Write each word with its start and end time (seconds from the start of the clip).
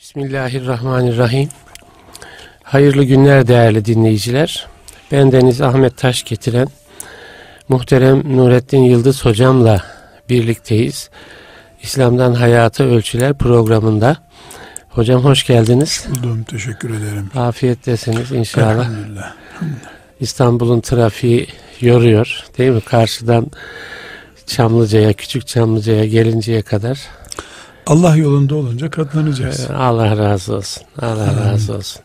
Bismillahirrahmanirrahim. 0.00 1.48
Hayırlı 2.62 3.04
günler 3.04 3.48
değerli 3.48 3.84
dinleyiciler. 3.84 4.66
Ben 5.12 5.32
Deniz 5.32 5.60
Ahmet 5.60 5.96
Taş 5.96 6.24
getiren 6.24 6.68
muhterem 7.68 8.36
Nurettin 8.36 8.82
Yıldız 8.82 9.24
hocamla 9.24 9.84
birlikteyiz. 10.28 11.10
İslam'dan 11.82 12.34
Hayata 12.34 12.84
Ölçüler 12.84 13.34
programında. 13.34 14.16
Hocam 14.88 15.24
hoş 15.24 15.46
geldiniz. 15.46 16.06
Buldum, 16.08 16.42
teşekkür 16.42 16.90
ederim. 16.90 17.30
Afiyettesiniz 17.34 18.32
inşallah. 18.32 18.88
Elhamdülillah. 18.88 19.34
İstanbul'un 20.20 20.80
trafiği 20.80 21.48
yoruyor 21.80 22.44
değil 22.58 22.70
mi? 22.70 22.80
Karşıdan 22.80 23.46
Çamlıca'ya, 24.46 25.12
Küçük 25.12 25.46
Çamlıca'ya 25.46 26.04
gelinceye 26.04 26.62
kadar 26.62 26.98
Allah 27.90 28.16
yolunda 28.16 28.54
olunca 28.54 28.90
katlanacağız. 28.90 29.70
Ee, 29.70 29.72
Allah 29.72 30.18
razı 30.18 30.56
olsun. 30.56 30.82
Allah 30.98 31.32
hmm. 31.32 31.44
razı 31.44 31.74
olsun. 31.74 32.02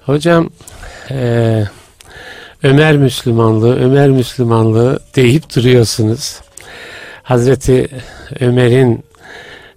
Hocam 0.00 0.50
e, 1.10 1.64
Ömer 2.62 2.96
Müslümanlığı, 2.96 3.76
Ömer 3.76 4.10
Müslümanlığı 4.10 4.98
deyip 5.16 5.56
duruyorsunuz. 5.56 6.40
Hazreti 7.22 7.88
Ömer'in 8.40 9.04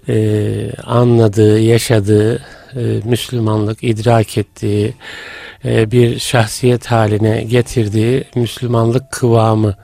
e, 0.09 0.72
anladığı, 0.84 1.60
yaşadığı 1.60 2.35
e, 2.76 3.02
Müslümanlık, 3.04 3.84
idrak 3.84 4.38
ettiği 4.38 4.94
e, 5.66 5.91
bir 5.91 6.20
şahsiyet 6.20 6.85
haline 6.85 7.44
getirdiği 7.44 8.24
Müslümanlık 8.35 9.12
kıvamı. 9.12 9.76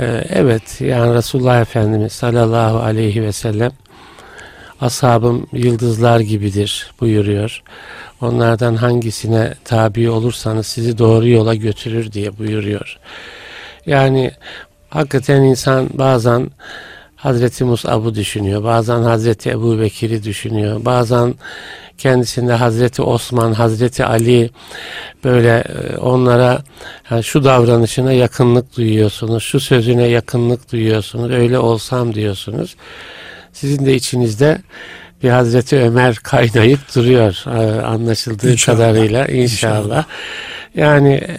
E, 0.00 0.24
evet 0.28 0.80
yani 0.80 1.14
Resulullah 1.14 1.60
Efendimiz 1.60 2.12
sallallahu 2.12 2.78
aleyhi 2.78 3.22
ve 3.22 3.32
sellem 3.32 3.72
ashabım 4.80 5.46
yıldızlar 5.52 6.20
gibidir 6.20 6.90
buyuruyor. 7.00 7.62
Onlardan 8.20 8.74
hangisine 8.74 9.54
tabi 9.64 10.10
olursanız 10.10 10.66
sizi 10.66 10.98
doğru 10.98 11.28
yola 11.28 11.54
götürür 11.54 12.12
diye 12.12 12.38
buyuruyor. 12.38 12.98
Yani 13.86 14.30
hakikaten 14.90 15.42
insan 15.42 15.88
bazen 15.94 16.50
Hazreti 17.16 17.64
Mus'ab'ı 17.64 18.14
düşünüyor. 18.14 18.64
Bazen 18.64 19.02
Hazreti 19.02 19.50
Ebu 19.50 19.80
Bekir'i 19.80 20.24
düşünüyor. 20.24 20.84
Bazen 20.84 21.34
kendisinde 21.98 22.52
Hazreti 22.52 23.02
Osman, 23.02 23.52
Hazreti 23.52 24.04
Ali 24.04 24.50
böyle 25.24 25.48
e, 25.58 25.96
onlara 25.96 26.58
yani 27.10 27.24
şu 27.24 27.44
davranışına 27.44 28.12
yakınlık 28.12 28.76
duyuyorsunuz. 28.76 29.42
Şu 29.42 29.60
sözüne 29.60 30.06
yakınlık 30.06 30.72
duyuyorsunuz. 30.72 31.30
Öyle 31.30 31.58
olsam 31.58 32.14
diyorsunuz 32.14 32.76
sizin 33.52 33.86
de 33.86 33.94
içinizde 33.94 34.58
bir 35.22 35.30
Hazreti 35.30 35.76
Ömer 35.76 36.16
kaynayıp 36.16 36.94
duruyor 36.94 37.42
e, 37.46 37.82
anlaşıldığı 37.82 38.52
inşallah. 38.52 38.78
kadarıyla 38.78 39.26
inşallah. 39.26 39.42
inşallah. 39.42 40.04
Yani 40.74 41.14
e, 41.14 41.34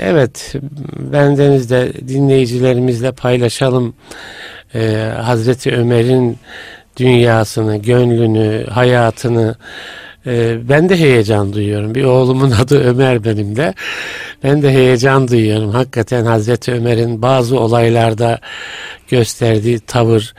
evet 0.00 0.54
bendeniz 0.98 1.70
de 1.70 1.92
dinleyicilerimizle 2.08 3.12
paylaşalım 3.12 3.94
ee, 4.74 5.12
Hazreti 5.22 5.72
Ömer'in 5.76 6.38
dünyasını, 6.96 7.76
gönlünü, 7.76 8.66
hayatını 8.66 9.54
e, 10.26 10.58
ben 10.68 10.88
de 10.88 10.96
heyecan 10.96 11.52
duyuyorum. 11.52 11.94
Bir 11.94 12.04
oğlumun 12.04 12.50
adı 12.62 12.84
Ömer 12.84 13.24
benim 13.24 13.56
de. 13.56 13.74
Ben 14.44 14.62
de 14.62 14.70
heyecan 14.70 15.28
duyuyorum. 15.28 15.70
Hakikaten 15.70 16.24
Hazreti 16.24 16.72
Ömer'in 16.72 17.22
bazı 17.22 17.60
olaylarda 17.60 18.38
gösterdiği 19.08 19.80
tavır 19.80 20.34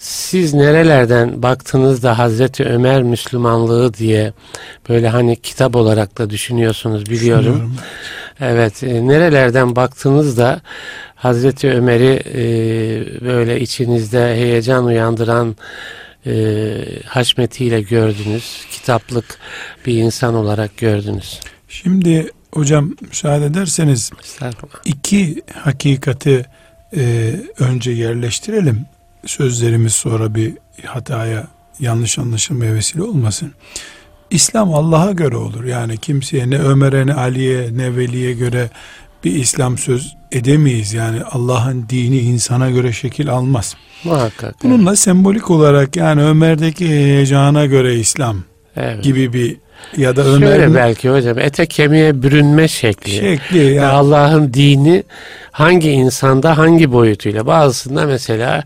siz 0.00 0.54
nerelerden 0.54 1.42
baktığınızda 1.42 2.18
Hazreti 2.18 2.64
Ömer 2.64 3.02
Müslümanlığı 3.02 3.94
diye 3.94 4.32
böyle 4.88 5.08
hani 5.08 5.36
kitap 5.36 5.76
olarak 5.76 6.18
da 6.18 6.30
düşünüyorsunuz 6.30 7.06
biliyorum. 7.06 7.76
Evet 8.40 8.82
e, 8.82 9.08
nerelerden 9.08 9.76
baktığınızda 9.76 10.60
Hazreti 11.14 11.70
Ömer'i 11.70 12.22
e, 12.34 12.40
böyle 13.24 13.60
içinizde 13.60 14.34
heyecan 14.34 14.84
uyandıran 14.84 15.56
e, 16.26 16.74
haşmetiyle 17.06 17.80
gördünüz. 17.80 18.66
Kitaplık 18.70 19.38
bir 19.86 19.94
insan 19.94 20.34
olarak 20.34 20.76
gördünüz. 20.76 21.40
Şimdi 21.68 22.30
hocam 22.52 22.94
müsaade 23.00 23.46
ederseniz 23.46 24.10
iki 24.84 25.42
hakikati 25.54 26.46
e, 26.96 27.34
önce 27.58 27.90
yerleştirelim 27.90 28.86
sözlerimiz 29.26 29.92
sonra 29.92 30.34
bir 30.34 30.52
hataya 30.84 31.46
yanlış 31.80 32.18
anlaşılmaya 32.18 32.74
vesile 32.74 33.02
olmasın. 33.02 33.52
İslam 34.30 34.74
Allah'a 34.74 35.12
göre 35.12 35.36
olur. 35.36 35.64
Yani 35.64 35.98
kimseye 35.98 36.50
ne 36.50 36.58
Ömer'e 36.58 37.06
ne 37.06 37.14
Ali'ye 37.14 37.68
ne 37.76 37.96
Veli'ye 37.96 38.32
göre 38.32 38.70
bir 39.24 39.34
İslam 39.34 39.78
söz 39.78 40.16
edemeyiz. 40.32 40.92
Yani 40.92 41.22
Allah'ın 41.22 41.86
dini 41.88 42.18
insana 42.18 42.70
göre 42.70 42.92
şekil 42.92 43.30
almaz. 43.30 43.76
Muhakkak. 44.04 44.54
Bununla 44.62 44.90
evet. 44.90 44.98
sembolik 44.98 45.50
olarak 45.50 45.96
yani 45.96 46.22
Ömer'deki 46.22 46.88
heyecana 46.88 47.66
göre 47.66 47.94
İslam 47.94 48.36
evet. 48.76 49.04
gibi 49.04 49.32
bir 49.32 49.56
ya 49.96 50.16
da 50.16 50.24
Ömer 50.24 50.46
Şöyle 50.46 50.74
belki 50.74 51.10
hocam 51.10 51.38
ete 51.38 51.66
kemiğe 51.66 52.22
bürünme 52.22 52.68
şekli. 52.68 53.10
Şekli 53.10 53.74
yani. 53.74 53.86
Allah'ın 53.86 54.54
dini 54.54 55.02
hangi 55.50 55.90
insanda 55.90 56.58
hangi 56.58 56.92
boyutuyla 56.92 57.46
bazısında 57.46 58.06
mesela 58.06 58.64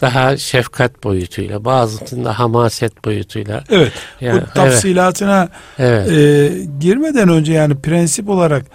daha 0.00 0.36
şefkat 0.36 1.04
boyutuyla, 1.04 1.64
bazısında 1.64 2.38
hamaset 2.38 3.04
boyutuyla. 3.04 3.64
Evet. 3.70 3.92
Yani, 4.20 4.40
bu 4.40 4.54
tafsilatına 4.54 5.48
evet. 5.78 6.10
E, 6.10 6.52
girmeden 6.80 7.28
önce 7.28 7.52
yani 7.52 7.74
prensip 7.74 8.28
olarak 8.28 8.66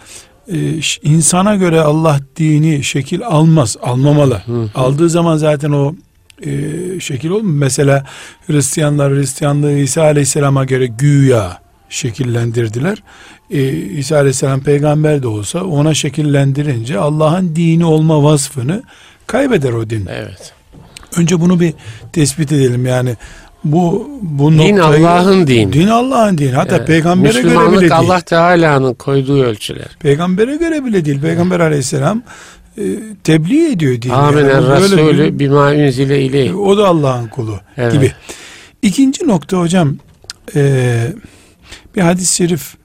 e, 0.47 0.57
insana 1.03 1.55
göre 1.55 1.81
Allah 1.81 2.19
dini 2.35 2.83
şekil 2.83 3.25
almaz, 3.25 3.77
almamalı. 3.81 4.41
Hı 4.45 4.51
hı. 4.51 4.69
Aldığı 4.75 5.09
zaman 5.09 5.37
zaten 5.37 5.71
o 5.71 5.95
e, 6.45 6.49
şekil 6.99 7.29
olmuyor. 7.29 7.57
Mesela 7.57 8.05
Hristiyanlar 8.47 9.13
Hristiyanlığı 9.13 9.71
İsa 9.71 10.01
Aleyhisselam'a 10.01 10.65
göre 10.65 10.85
güya 10.85 11.63
şekillendirdiler. 11.89 13.03
Ee, 13.51 13.71
İsa 13.71 14.17
Aleyhisselam 14.17 14.61
peygamber 14.61 15.23
de 15.23 15.27
olsa 15.27 15.63
ona 15.63 15.93
şekillendirince 15.93 16.97
Allah'ın 16.97 17.55
dini 17.55 17.85
olma 17.85 18.23
vasfını 18.23 18.83
kaybeder 19.27 19.73
o 19.73 19.89
din. 19.89 20.05
Evet. 20.11 20.53
Önce 21.17 21.41
bunu 21.41 21.59
bir 21.59 21.73
tespit 22.13 22.51
edelim 22.51 22.85
yani 22.85 23.15
bu 23.63 24.09
bu 24.21 24.51
din 24.51 24.77
Allah'ın 24.77 25.47
dini. 25.47 25.73
Din 25.73 25.87
Allah'ın 25.87 26.37
dini. 26.37 26.51
Hatta 26.51 26.75
evet. 26.75 26.87
peygambere 26.87 27.41
göre 27.41 27.71
bile 27.71 27.79
değil. 27.79 27.97
Allah 27.97 28.21
Teala'nın 28.21 28.93
koyduğu 28.93 29.43
ölçüler. 29.43 29.87
Peygambere 29.99 30.55
göre 30.55 30.85
bile 30.85 31.05
değil. 31.05 31.21
Peygamber 31.21 31.59
Aleyhisselam 31.59 32.21
e, 32.77 32.83
tebliğ 33.23 33.71
ediyor 33.71 34.01
dini. 34.01 34.13
Amin 34.13 34.45
yani 34.45 34.69
Resulü 34.69 35.39
bima 35.39 35.75
ünzile 35.75 36.21
ileyh. 36.21 36.59
O 36.59 36.77
da 36.77 36.87
Allah'ın 36.87 37.27
kulu 37.27 37.59
evet. 37.77 37.93
gibi. 37.93 38.11
İkinci 38.81 39.27
nokta 39.27 39.57
hocam 39.57 39.95
e, 40.55 41.07
bir 41.95 42.01
hadis-i 42.01 42.35
şerif 42.35 42.75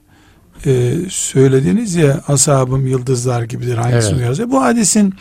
e, 0.65 0.93
söylediniz 1.09 1.95
ya 1.95 2.21
ashabım 2.27 2.87
yıldızlar 2.87 3.43
gibidir 3.43 3.77
hangisini 3.77 4.17
evet. 4.17 4.25
yazıyor. 4.25 4.51
Bu 4.51 4.61
hadisin 4.61 5.13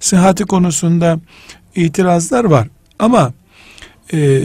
sıhhati 0.00 0.44
konusunda 0.44 1.18
itirazlar 1.74 2.44
var. 2.44 2.68
Ama 2.98 3.32
e, 4.12 4.42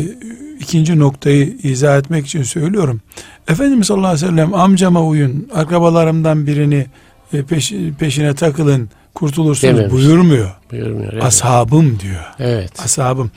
ikinci 0.60 1.00
noktayı 1.00 1.58
izah 1.64 1.98
etmek 1.98 2.26
için 2.28 2.44
söylüyorum. 2.44 3.02
Efendimiz 3.48 3.88
sallallahu 3.88 4.08
aleyhi 4.08 4.26
ve 4.26 4.30
sellem 4.30 4.54
amcama 4.54 5.06
uyun, 5.06 5.50
akrabalarımdan 5.56 6.48
birini 6.48 6.86
e, 7.34 7.44
peş, 7.44 7.74
peşine 8.00 8.36
takılın, 8.36 8.90
kurtulursunuz 9.14 9.76
Dememiş. 9.78 9.94
buyurmuyor. 9.94 10.52
Buyurmuyor. 10.72 11.14
Evet. 11.14 11.24
Ashabım 11.24 12.00
diyor. 12.00 12.24
Evet. 12.40 12.72
Ashabım. 12.86 13.32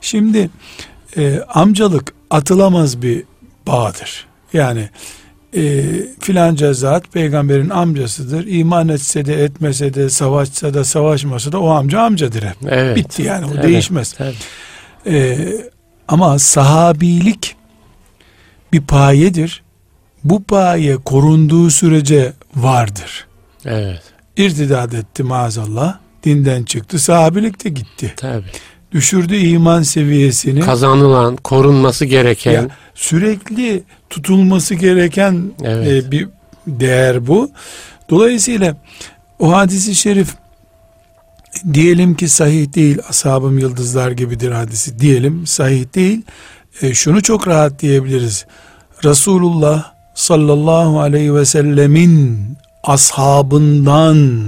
Şimdi 0.00 0.50
e, 1.16 1.40
amcalık 1.48 2.12
atılamaz 2.30 3.02
bir 3.02 3.22
bağdır. 3.66 4.26
Yani 4.52 4.88
e, 5.56 5.84
filanca 6.20 6.72
zat 6.72 7.12
peygamberin 7.12 7.70
amcasıdır. 7.70 8.46
İman 8.46 8.88
etse 8.88 9.26
de 9.26 9.44
etmese 9.44 9.94
de 9.94 10.10
savaşsa 10.10 10.74
da 10.74 10.84
savaşmasa 10.84 11.52
da 11.52 11.60
o 11.60 11.68
amca 11.68 12.00
amcadır 12.00 12.42
hep. 12.42 12.56
Evet. 12.68 12.96
Bitti 12.96 13.22
yani 13.22 13.46
o 13.46 13.50
evet. 13.54 13.62
değişmez. 13.62 14.14
Evet. 14.18 14.36
E, 15.06 15.38
ama 16.08 16.38
sahabilik 16.38 17.56
bir 18.72 18.80
payedir. 18.80 19.62
Bu 20.24 20.44
paye 20.44 20.96
korunduğu 20.96 21.70
sürece 21.70 22.32
vardır. 22.56 23.26
Evet. 23.64 24.02
İrtidat 24.36 24.94
etti 24.94 25.22
maazallah. 25.22 25.98
Dinden 26.24 26.62
çıktı. 26.62 26.98
Sahabilik 26.98 27.64
de 27.64 27.68
gitti. 27.68 28.12
Tabii. 28.16 28.44
Düşürdü 28.92 29.36
iman 29.36 29.82
seviyesini. 29.82 30.60
Kazanılan, 30.60 31.36
korunması 31.36 32.04
gereken. 32.04 32.52
Ya, 32.52 32.68
sürekli 32.94 33.82
tutulması 34.10 34.74
gereken 34.74 35.42
evet. 35.64 36.04
e, 36.04 36.10
bir 36.10 36.28
değer 36.66 37.26
bu. 37.26 37.50
Dolayısıyla 38.10 38.76
o 39.38 39.52
hadisi 39.52 39.94
şerif 39.94 40.28
diyelim 41.74 42.14
ki 42.14 42.28
sahih 42.28 42.74
değil 42.74 42.98
ashabım 43.08 43.58
yıldızlar 43.58 44.10
gibidir 44.10 44.50
hadisi 44.50 44.98
diyelim 44.98 45.46
sahih 45.46 45.94
değil 45.94 46.22
e, 46.82 46.94
şunu 46.94 47.22
çok 47.22 47.48
rahat 47.48 47.82
diyebiliriz. 47.82 48.46
Resulullah 49.04 49.92
sallallahu 50.14 51.00
aleyhi 51.00 51.34
ve 51.34 51.44
sellemin 51.44 52.38
ashabından 52.82 54.40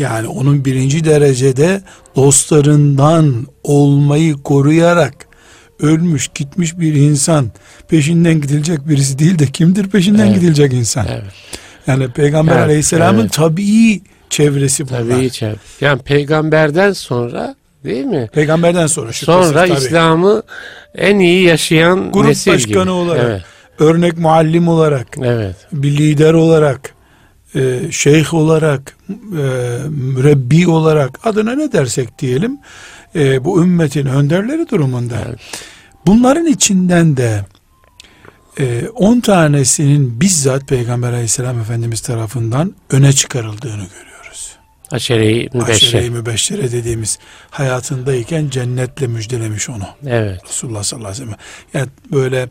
yani 0.00 0.28
onun 0.28 0.64
birinci 0.64 1.04
derecede 1.04 1.82
dostlarından 2.16 3.46
olmayı 3.62 4.34
koruyarak 4.34 5.14
ölmüş 5.80 6.28
gitmiş 6.34 6.78
bir 6.78 6.94
insan 6.94 7.50
peşinden 7.88 8.40
gidilecek 8.40 8.88
birisi 8.88 9.18
değil 9.18 9.38
de 9.38 9.46
kimdir 9.46 9.88
peşinden 9.88 10.26
evet. 10.26 10.34
gidilecek 10.34 10.72
insan? 10.72 11.06
Evet. 11.10 11.32
Yani 11.86 12.08
Peygamber 12.08 12.52
evet, 12.52 12.64
Aleyhisselam'ın 12.64 13.20
evet. 13.20 13.32
tabii 13.32 14.00
çevresi 14.30 14.88
bunlar. 14.88 15.00
Tabii 15.00 15.30
çevre. 15.30 15.56
Yani 15.80 16.02
peygamberden 16.02 16.92
sonra 16.92 17.54
değil 17.84 18.04
mi? 18.04 18.28
Peygamberden 18.32 18.86
sonra 18.86 19.12
Sonra 19.12 19.66
İslam'ı 19.66 20.42
en 20.94 21.18
iyi 21.18 21.42
yaşayan 21.42 22.12
grup 22.12 22.26
nesil 22.26 22.52
başkanı 22.52 22.82
gibi. 22.82 22.90
olarak, 22.90 23.24
evet. 23.24 23.42
örnek 23.78 24.18
muallim 24.18 24.68
olarak, 24.68 25.06
evet. 25.22 25.56
bir 25.72 25.96
lider 25.96 26.34
olarak, 26.34 26.94
e, 27.54 27.80
şeyh 27.90 28.34
olarak, 28.34 28.96
e, 29.10 29.44
mürebbi 29.88 30.68
olarak 30.68 31.26
adına 31.26 31.54
ne 31.54 31.72
dersek 31.72 32.18
diyelim 32.18 32.58
e, 33.14 33.44
bu 33.44 33.62
ümmetin 33.62 34.06
önderleri 34.06 34.68
durumunda. 34.68 35.16
Evet. 35.28 35.38
Bunların 36.06 36.46
içinden 36.46 37.16
de 37.16 37.44
10 38.94 39.18
e, 39.18 39.20
tanesinin 39.20 40.20
bizzat 40.20 40.68
Peygamber 40.68 41.12
aleyhisselam 41.12 41.60
Efendimiz 41.60 42.00
tarafından 42.00 42.74
öne 42.90 43.12
çıkarıldığını 43.12 43.86
görüyoruz. 43.86 44.56
Aşere-i 44.90 45.48
mübeşşere. 45.54 45.72
Aşere-i 45.72 46.10
mübeşşere 46.10 46.72
dediğimiz 46.72 47.18
hayatındayken 47.50 48.48
cennetle 48.48 49.06
müjdelemiş 49.06 49.68
onu. 49.68 49.86
Evet. 50.06 50.40
Resulullah 50.48 50.82
sallallahu 50.82 51.08
aleyhi 51.08 51.22
ve 51.22 51.26
sellem. 51.26 51.38
Yani 51.74 51.88
böyle 52.12 52.48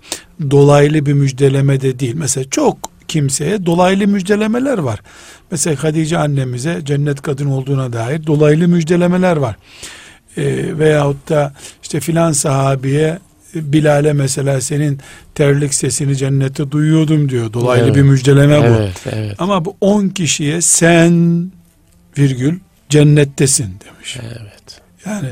dolaylı 0.51 1.05
bir 1.05 1.13
müjdeleme 1.13 1.81
de 1.81 1.99
değil. 1.99 2.15
Mesela 2.15 2.49
çok 2.49 2.98
kimseye 3.09 3.65
dolaylı 3.65 4.07
müjdelemeler 4.07 4.77
var. 4.77 4.99
Mesela 5.51 5.83
Hadice 5.83 6.17
annemize 6.17 6.81
cennet 6.83 7.21
kadın 7.21 7.45
olduğuna 7.45 7.93
dair 7.93 8.25
dolaylı 8.25 8.67
müjdelemeler 8.67 9.37
var. 9.37 9.55
E, 10.37 10.77
veyahut 10.79 11.29
da 11.29 11.53
işte 11.83 11.99
filan 11.99 12.31
sahabiye 12.31 13.19
Bilal'e 13.55 14.13
mesela 14.13 14.61
senin 14.61 14.99
terlik 15.35 15.73
sesini 15.73 16.17
cennette 16.17 16.71
duyuyordum 16.71 17.29
diyor. 17.29 17.53
Dolaylı 17.53 17.85
evet. 17.85 17.95
bir 17.95 18.01
müjdeleme 18.01 18.59
bu. 18.59 18.63
Evet, 18.65 19.01
evet. 19.11 19.35
Ama 19.39 19.65
bu 19.65 19.75
on 19.81 20.09
kişiye 20.09 20.61
sen 20.61 21.45
virgül 22.17 22.59
cennettesin 22.89 23.73
demiş. 23.85 24.17
Evet. 24.21 24.81
Yani 25.05 25.29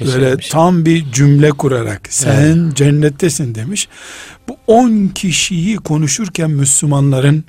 böyle 0.00 0.36
tam 0.36 0.84
bir 0.84 1.12
cümle 1.12 1.50
kurarak 1.50 2.00
sen 2.10 2.56
evet. 2.56 2.76
cennettesin 2.76 3.54
demiş. 3.54 3.88
Bu 4.48 4.56
on 4.66 5.08
kişiyi 5.08 5.76
konuşurken 5.76 6.50
Müslümanların 6.50 7.44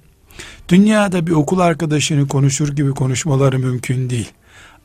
dünyada 0.69 1.27
bir 1.27 1.31
okul 1.31 1.59
arkadaşını 1.59 2.27
konuşur 2.27 2.75
gibi 2.75 2.91
konuşmaları 2.91 3.59
mümkün 3.59 4.09
değil. 4.09 4.31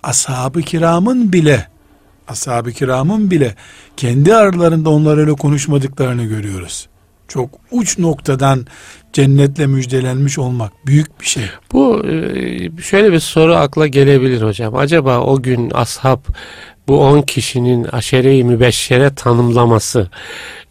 Ashab-ı 0.03 0.63
kiramın 0.63 1.33
bile 1.33 1.69
ashab-ı 2.29 2.73
kiramın 2.73 3.31
bile 3.31 3.55
kendi 3.97 4.35
aralarında 4.35 4.91
onlar 4.91 5.19
öyle 5.19 5.33
konuşmadıklarını 5.33 6.25
görüyoruz. 6.25 6.89
Çok 7.29 7.51
uç 7.71 7.99
noktadan 7.99 8.67
cennetle 9.13 9.67
müjdelenmiş 9.67 10.39
olmak 10.39 10.73
büyük 10.87 11.21
bir 11.21 11.27
şey. 11.27 11.45
Bu 11.73 12.07
e, 12.07 12.83
şöyle 12.83 13.13
bir 13.13 13.21
soru 13.21 13.55
akla 13.55 13.87
gelebilir 13.87 14.43
hocam. 14.43 14.77
Acaba 14.77 15.21
o 15.21 15.43
gün 15.43 15.71
ashab 15.71 16.19
bu 16.89 17.01
on 17.01 17.23
kişinin 17.23 17.85
aşere-i 17.85 18.45
mübeşşere 18.45 19.15
tanımlaması 19.15 20.11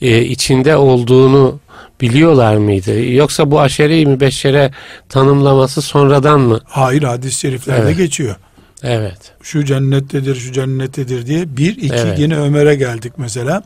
e, 0.02 0.22
içinde 0.22 0.76
olduğunu 0.76 1.60
biliyorlar 2.02 2.56
mıydı? 2.56 3.12
Yoksa 3.12 3.52
bu 3.52 3.60
aşere-i 3.60 4.06
mübeşşere 4.06 4.72
tanımlaması 5.10 5.82
sonradan 5.82 6.40
mı? 6.40 6.60
Hayır 6.66 7.04
hadis-i 7.04 7.40
şeriflerde 7.40 7.82
evet. 7.82 7.98
geçiyor. 7.98 8.36
Evet. 8.84 9.18
Şu 9.42 9.66
cennettedir, 9.66 10.36
şu 10.36 10.52
cennettedir 10.52 11.26
diye. 11.26 11.58
Bir, 11.58 11.78
iki 11.78 11.96
evet. 11.96 12.20
yine 12.20 12.38
Ömer'e 12.38 12.76
geldik 12.76 13.14
mesela. 13.18 13.64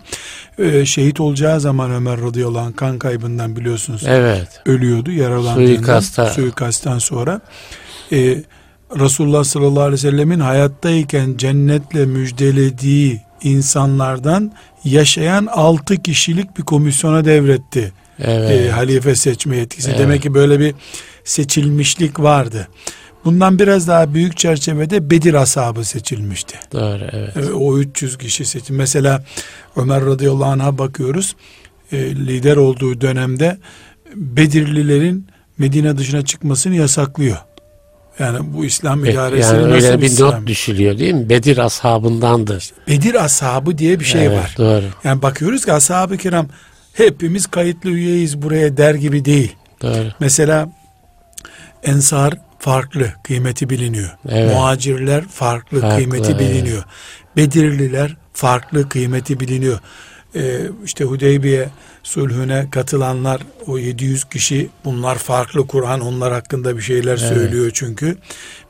Ee, 0.59 0.85
şehit 0.85 1.19
olacağı 1.19 1.59
zaman 1.59 1.91
Ömer 1.91 2.21
radıyallahu 2.21 2.65
anh 2.65 2.75
kan 2.75 2.99
kaybından 2.99 3.55
biliyorsunuz. 3.55 4.03
Evet. 4.07 4.47
Ölüyordu 4.65 5.11
yaralandığından. 5.11 5.75
Suikasta. 5.75 6.29
Suikasttan 6.29 6.99
sonra. 6.99 7.41
Ee, 8.11 8.43
Resulullah 8.99 9.43
sallallahu 9.43 9.83
aleyhi 9.83 9.93
ve 9.93 10.11
sellemin 10.11 10.39
hayattayken 10.39 11.37
cennetle 11.37 12.05
müjdelediği 12.05 13.21
insanlardan 13.43 14.51
yaşayan 14.83 15.45
altı 15.45 15.97
kişilik 15.97 16.57
bir 16.57 16.63
komisyona 16.63 17.25
devretti. 17.25 17.91
Evet. 18.19 18.51
Ee, 18.51 18.69
halife 18.69 19.15
seçme 19.15 19.57
yetkisi. 19.57 19.89
Evet. 19.89 19.99
Demek 19.99 20.21
ki 20.21 20.33
böyle 20.33 20.59
bir 20.59 20.75
seçilmişlik 21.23 22.19
vardı. 22.19 22.67
Bundan 23.25 23.59
biraz 23.59 23.87
daha 23.87 24.13
büyük 24.13 24.37
çerçevede 24.37 25.09
Bedir 25.09 25.33
ashabı 25.33 25.83
seçilmişti. 25.85 26.55
Doğru 26.71 27.03
evet. 27.11 27.37
E, 27.37 27.53
o 27.53 27.77
300 27.77 28.17
kişi 28.17 28.45
seçildi. 28.45 28.73
Mesela 28.73 29.23
Ömer 29.75 30.05
radıyallahu 30.05 30.45
anh'a 30.45 30.77
bakıyoruz. 30.77 31.35
E, 31.91 31.97
lider 32.15 32.57
olduğu 32.57 33.01
dönemde 33.01 33.57
Bedirlilerin 34.15 35.27
Medine 35.57 35.97
dışına 35.97 36.25
çıkmasını 36.25 36.75
yasaklıyor. 36.75 37.37
Yani 38.19 38.39
bu 38.53 38.65
İslam 38.65 39.05
idaresinin 39.05 39.61
yani 39.61 39.73
öyle 39.73 40.01
bir 40.01 40.05
İslam? 40.05 40.41
not 40.41 40.47
düşülüyor 40.47 40.97
değil 40.97 41.13
mi? 41.13 41.29
Bedir 41.29 41.57
ashabındandır. 41.57 42.71
Bedir 42.87 43.25
ashabı 43.25 43.77
diye 43.77 43.99
bir 43.99 44.05
şey 44.05 44.25
evet, 44.25 44.37
var. 44.37 44.55
Doğru. 44.57 44.85
Yani 45.03 45.21
bakıyoruz 45.21 45.65
ki 45.65 45.73
ashab-ı 45.73 46.17
kiram 46.17 46.47
hepimiz 46.93 47.47
kayıtlı 47.47 47.89
üyeyiz 47.89 48.41
buraya 48.41 48.77
der 48.77 48.95
gibi 48.95 49.25
değil. 49.25 49.55
Doğru. 49.81 50.07
Mesela 50.19 50.69
Ensar 51.83 52.33
farklı 52.59 53.13
kıymeti 53.23 53.69
biliniyor. 53.69 54.09
Evet. 54.29 54.53
Muhacirler 54.53 55.23
farklı, 55.27 55.81
farklı 55.81 55.97
kıymeti 55.97 56.31
evet. 56.31 56.39
biliniyor. 56.39 56.83
Bedirliler 57.37 58.15
farklı 58.33 58.89
kıymeti 58.89 59.39
biliniyor. 59.39 59.79
Ee, 60.35 60.59
işte 60.85 61.03
Hudeybiye 61.03 61.69
sulhüne 62.05 62.67
katılanlar 62.71 63.41
o 63.67 63.77
700 63.77 64.23
kişi 64.23 64.69
bunlar 64.85 65.15
farklı 65.15 65.67
Kur'an 65.67 66.01
onlar 66.01 66.33
hakkında 66.33 66.77
bir 66.77 66.81
şeyler 66.81 67.17
evet. 67.17 67.19
söylüyor 67.19 67.71
çünkü. 67.73 68.17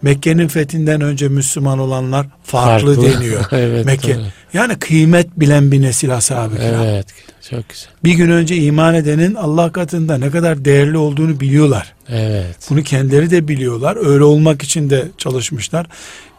Mekke'nin 0.02 0.48
fethinden 0.48 1.02
önce 1.02 1.28
Müslüman 1.28 1.80
olanlar 1.80 2.28
farklı, 2.44 2.96
farklı. 2.96 3.12
deniyor. 3.12 3.46
evet, 3.52 3.86
Mekke. 3.86 4.16
Doğru. 4.16 4.24
Yani 4.54 4.80
kıymet 4.80 5.40
bilen 5.40 5.72
bir 5.72 5.82
nesil 5.82 6.16
ashab-ı 6.16 6.56
Evet. 6.62 7.06
Çok 7.50 7.70
güzel. 7.70 7.90
Bir 8.04 8.14
gün 8.14 8.30
önce 8.30 8.56
iman 8.56 8.96
edenin 8.96 9.36
Allah 9.36 9.72
katında 9.72 10.18
ne 10.18 10.32
kadar 10.32 10.66
değerli 10.66 10.98
olduğunu 10.98 11.40
biliyorlar. 11.40 11.94
Evet. 12.10 12.58
Bunu 12.70 12.84
kendileri 12.84 13.32
de 13.32 13.48
biliyorlar. 13.48 13.98
Öyle 14.06 14.24
olmak 14.24 14.64
için 14.64 14.90
de 14.90 15.08
çalışmışlar. 15.18 15.88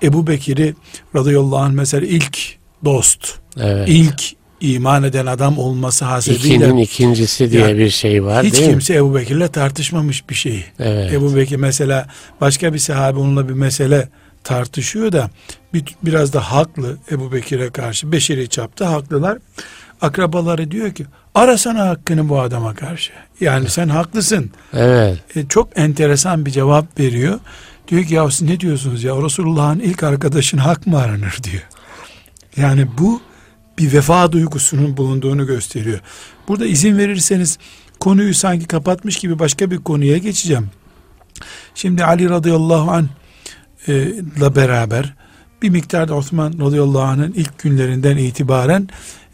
Ebu 0.02 0.26
Bekir'i 0.26 0.74
radıyallahu 1.14 1.58
anh 1.58 1.72
mesela 1.72 2.06
ilk 2.06 2.38
dost. 2.84 3.34
Evet. 3.60 3.88
İlk 3.88 4.35
iman 4.60 5.02
eden 5.02 5.26
adam 5.26 5.58
olması 5.58 6.04
hasebiyle 6.04 6.54
İkinin 6.54 6.76
ikincisi 6.76 7.50
diye 7.50 7.62
yani, 7.62 7.78
bir 7.78 7.90
şey 7.90 8.24
var 8.24 8.44
hiç 8.44 8.54
değil 8.54 8.70
kimse 8.70 8.92
mi? 8.92 8.98
Ebu 8.98 9.14
Bekir'le 9.14 9.48
tartışmamış 9.48 10.30
bir 10.30 10.34
şey. 10.34 10.64
Evet. 10.78 11.12
Ebu 11.12 11.36
Bekir 11.36 11.56
mesela 11.56 12.06
başka 12.40 12.74
bir 12.74 12.78
sahabe 12.78 13.18
onunla 13.18 13.48
bir 13.48 13.54
mesele 13.54 14.08
tartışıyor 14.44 15.12
da 15.12 15.30
bir, 15.74 15.84
biraz 16.02 16.32
da 16.32 16.40
haklı 16.52 16.96
Ebu 17.10 17.32
Bekir'e 17.32 17.70
karşı 17.70 18.12
beşeri 18.12 18.48
çapta 18.48 18.92
haklılar. 18.92 19.38
Akrabaları 20.00 20.70
diyor 20.70 20.94
ki 20.94 21.06
arasana 21.34 21.88
hakkını 21.88 22.28
bu 22.28 22.40
adama 22.40 22.74
karşı. 22.74 23.12
Yani 23.40 23.68
sen 23.68 23.88
haklısın. 23.88 24.50
Evet. 24.72 25.18
E, 25.36 25.48
çok 25.48 25.78
enteresan 25.78 26.46
bir 26.46 26.50
cevap 26.50 27.00
veriyor. 27.00 27.38
Diyor 27.88 28.04
ki 28.04 28.14
ya 28.14 28.30
siz 28.30 28.42
ne 28.42 28.60
diyorsunuz 28.60 29.04
ya 29.04 29.22
Resulullah'ın 29.22 29.80
ilk 29.80 30.02
arkadaşın 30.02 30.58
hak 30.58 30.86
mı 30.86 30.98
aranır 30.98 31.38
diyor. 31.42 31.62
Yani 32.56 32.86
bu 32.98 33.20
bir 33.78 33.92
vefa 33.92 34.32
duygusunun 34.32 34.96
bulunduğunu 34.96 35.46
gösteriyor. 35.46 36.00
Burada 36.48 36.66
izin 36.66 36.98
verirseniz 36.98 37.58
konuyu 38.00 38.34
sanki 38.34 38.66
kapatmış 38.66 39.16
gibi 39.16 39.38
başka 39.38 39.70
bir 39.70 39.78
konuya 39.78 40.18
geçeceğim. 40.18 40.70
Şimdi 41.74 42.04
Ali 42.04 42.30
radıyallahu 42.30 42.90
anh 42.90 43.06
e, 43.88 43.94
ile 43.96 44.56
beraber 44.56 45.14
bir 45.62 45.70
miktarda 45.70 46.14
Osman 46.14 46.52
radıyallahu 46.60 47.02
anh'ın 47.02 47.32
ilk 47.32 47.58
günlerinden 47.58 48.16
itibaren 48.16 48.88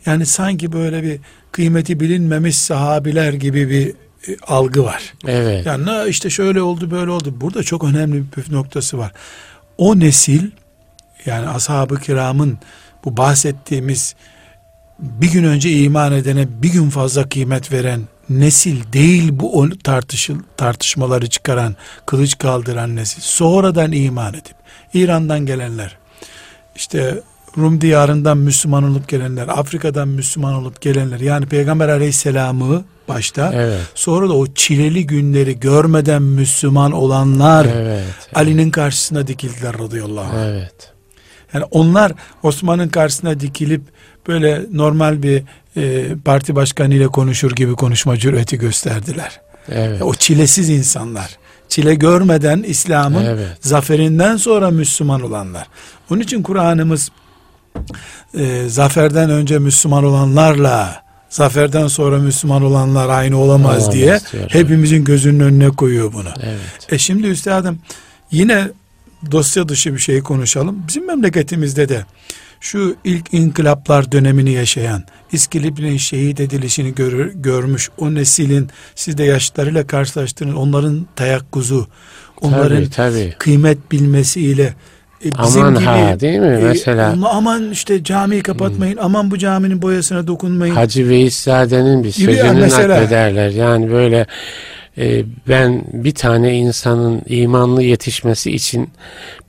yani 0.07 0.27
sanki 0.27 0.73
böyle 0.73 1.03
bir 1.03 1.21
kıymeti 1.53 2.01
bilinmemiş 2.01 2.57
sahabiler 2.57 3.33
gibi 3.33 3.71
bir 3.71 3.89
e, 4.29 4.37
algı 4.47 4.85
var. 4.85 5.15
Evet. 5.27 5.67
Yani 5.67 6.09
işte 6.09 6.31
şöyle 6.31 6.63
oldu 6.63 6.91
böyle 6.91 7.11
oldu. 7.11 7.35
Burada 7.41 7.63
çok 7.63 7.85
önemli 7.85 8.25
bir 8.25 8.31
püf 8.31 8.51
noktası 8.51 8.99
var. 8.99 9.13
O 9.79 9.99
nesil 9.99 10.51
yani 11.27 11.49
ashab-ı 11.49 12.01
kiramın 12.01 12.59
bu 13.05 13.17
bahsettiğimiz 13.17 14.15
bir 14.99 15.33
gün 15.33 15.45
önce 15.45 15.71
iman 15.71 16.13
edene 16.13 16.47
bir 16.63 16.73
gün 16.73 16.91
fazla 16.91 17.29
kıymet 17.29 17.73
veren 17.73 18.01
nesil 18.31 18.93
değil 18.93 19.29
bu 19.33 19.69
tartışıl, 19.85 20.37
tartışmaları 20.57 21.27
çıkaran, 21.27 21.77
kılıç 22.07 22.39
kaldıran 22.39 22.97
nesil. 22.97 23.21
Sonradan 23.21 23.93
iman 23.93 24.35
edip 24.35 24.55
İran'dan 24.95 25.47
gelenler, 25.47 25.97
işte 26.77 27.21
Rum 27.59 27.81
diyarından 27.81 28.39
Müslüman 28.39 28.85
olup 28.85 29.09
gelenler, 29.09 29.49
Afrika'dan 29.49 30.09
Müslüman 30.09 30.55
olup 30.55 30.81
gelenler 30.81 31.21
yani 31.21 31.47
Peygamber 31.47 31.89
Aleyhisselam'ı 31.89 32.85
başta 33.09 33.51
Evet. 33.55 33.81
sonra 33.95 34.29
da 34.29 34.33
o 34.33 34.47
çileli 34.47 35.07
günleri 35.07 35.61
görmeden 35.61 36.23
Müslüman 36.23 36.93
olanlar 36.93 37.67
Evet. 37.75 38.05
Ali'nin 38.35 38.71
karşısına 38.71 39.27
dikildiler 39.27 39.79
radıyallahu 39.79 40.37
anh. 40.37 40.45
Evet. 40.45 40.93
Yani 41.55 41.65
onlar 41.71 42.13
Osman'ın 42.43 42.89
karşısına 42.89 43.41
dikilip 43.41 43.83
böyle 44.29 44.62
normal 44.73 45.23
bir 45.23 45.43
e, 45.76 46.07
parti 46.25 46.57
başkanı 46.57 46.95
ile 46.95 47.07
konuşur 47.07 47.50
gibi 47.50 47.73
konuşma 47.73 48.17
cüreti 48.17 48.59
gösterdiler. 48.59 49.41
Evet. 49.69 50.02
O 50.02 50.14
çilesiz 50.14 50.69
insanlar. 50.71 51.38
Çile 51.69 51.95
görmeden 51.95 52.62
İslam'ın 52.62 53.25
Evet. 53.25 53.49
zaferinden 53.61 54.37
sonra 54.37 54.71
Müslüman 54.71 55.21
olanlar. 55.23 55.67
Onun 56.11 56.21
için 56.21 56.43
Kur'an'ımız 56.43 57.11
e, 58.38 58.64
zaferden 58.69 59.31
önce 59.31 59.59
Müslüman 59.59 60.05
olanlarla 60.05 61.02
zaferden 61.31 61.87
sonra 61.87 62.19
Müslüman 62.19 62.62
olanlar 62.62 63.09
aynı 63.09 63.37
olamaz, 63.38 63.76
Olamaz 63.76 63.93
diye 63.93 64.21
diyor, 64.33 64.45
hepimizin 64.49 65.05
gözünün 65.05 65.41
önüne 65.41 65.69
koyuyor 65.69 66.12
bunu. 66.12 66.29
Evet. 66.43 66.61
E 66.93 66.99
şimdi 66.99 67.26
üstadım 67.26 67.79
yine 68.31 68.69
dosya 69.31 69.69
dışı 69.69 69.95
bir 69.95 69.99
şey 69.99 70.21
konuşalım. 70.21 70.85
Bizim 70.88 71.07
memleketimizde 71.07 71.88
de 71.88 72.05
şu 72.62 72.97
ilk 73.04 73.35
inkılaplar 73.35 74.12
dönemini 74.12 74.52
yaşayan, 74.52 75.02
İskilip'in 75.33 75.97
şehit 75.97 76.40
edilişini 76.40 76.95
görür, 76.95 77.33
görmüş 77.35 77.90
o 77.99 78.14
neslin 78.14 78.69
siz 78.95 79.19
de 79.19 79.25
yaşlarıyla 79.25 79.87
karşılaştığınız 79.87 80.54
onların 80.54 81.07
tayakkuzu, 81.16 81.87
onların 82.40 82.76
Tabii 82.76 82.90
tabii. 82.90 83.35
kıymet 83.38 83.92
bilmesiyle 83.92 84.75
e, 85.25 85.31
bizim 85.42 85.62
Aman 85.62 85.75
gibi 85.75 85.85
ha 85.85 86.21
değil 86.21 86.38
mi? 86.38 86.47
e, 86.47 86.64
Mesela 86.64 87.12
onunla 87.12 87.28
aman 87.31 87.71
işte 87.71 88.04
camiyi 88.04 88.42
kapatmayın, 88.42 88.97
aman 88.97 89.31
bu 89.31 89.38
caminin 89.38 89.83
boyasına 89.83 90.26
dokunmayın. 90.26 90.75
Hacı 90.75 91.09
Veyszade'nin 91.09 92.04
bir 92.04 92.11
sözünü 92.11 92.69
naklederler. 92.69 93.50
Yani 93.50 93.90
böyle 93.90 94.26
e, 94.99 95.25
ben 95.49 95.85
bir 95.93 96.15
tane 96.15 96.57
insanın 96.57 97.23
imanlı 97.27 97.83
yetişmesi 97.83 98.51
için 98.51 98.91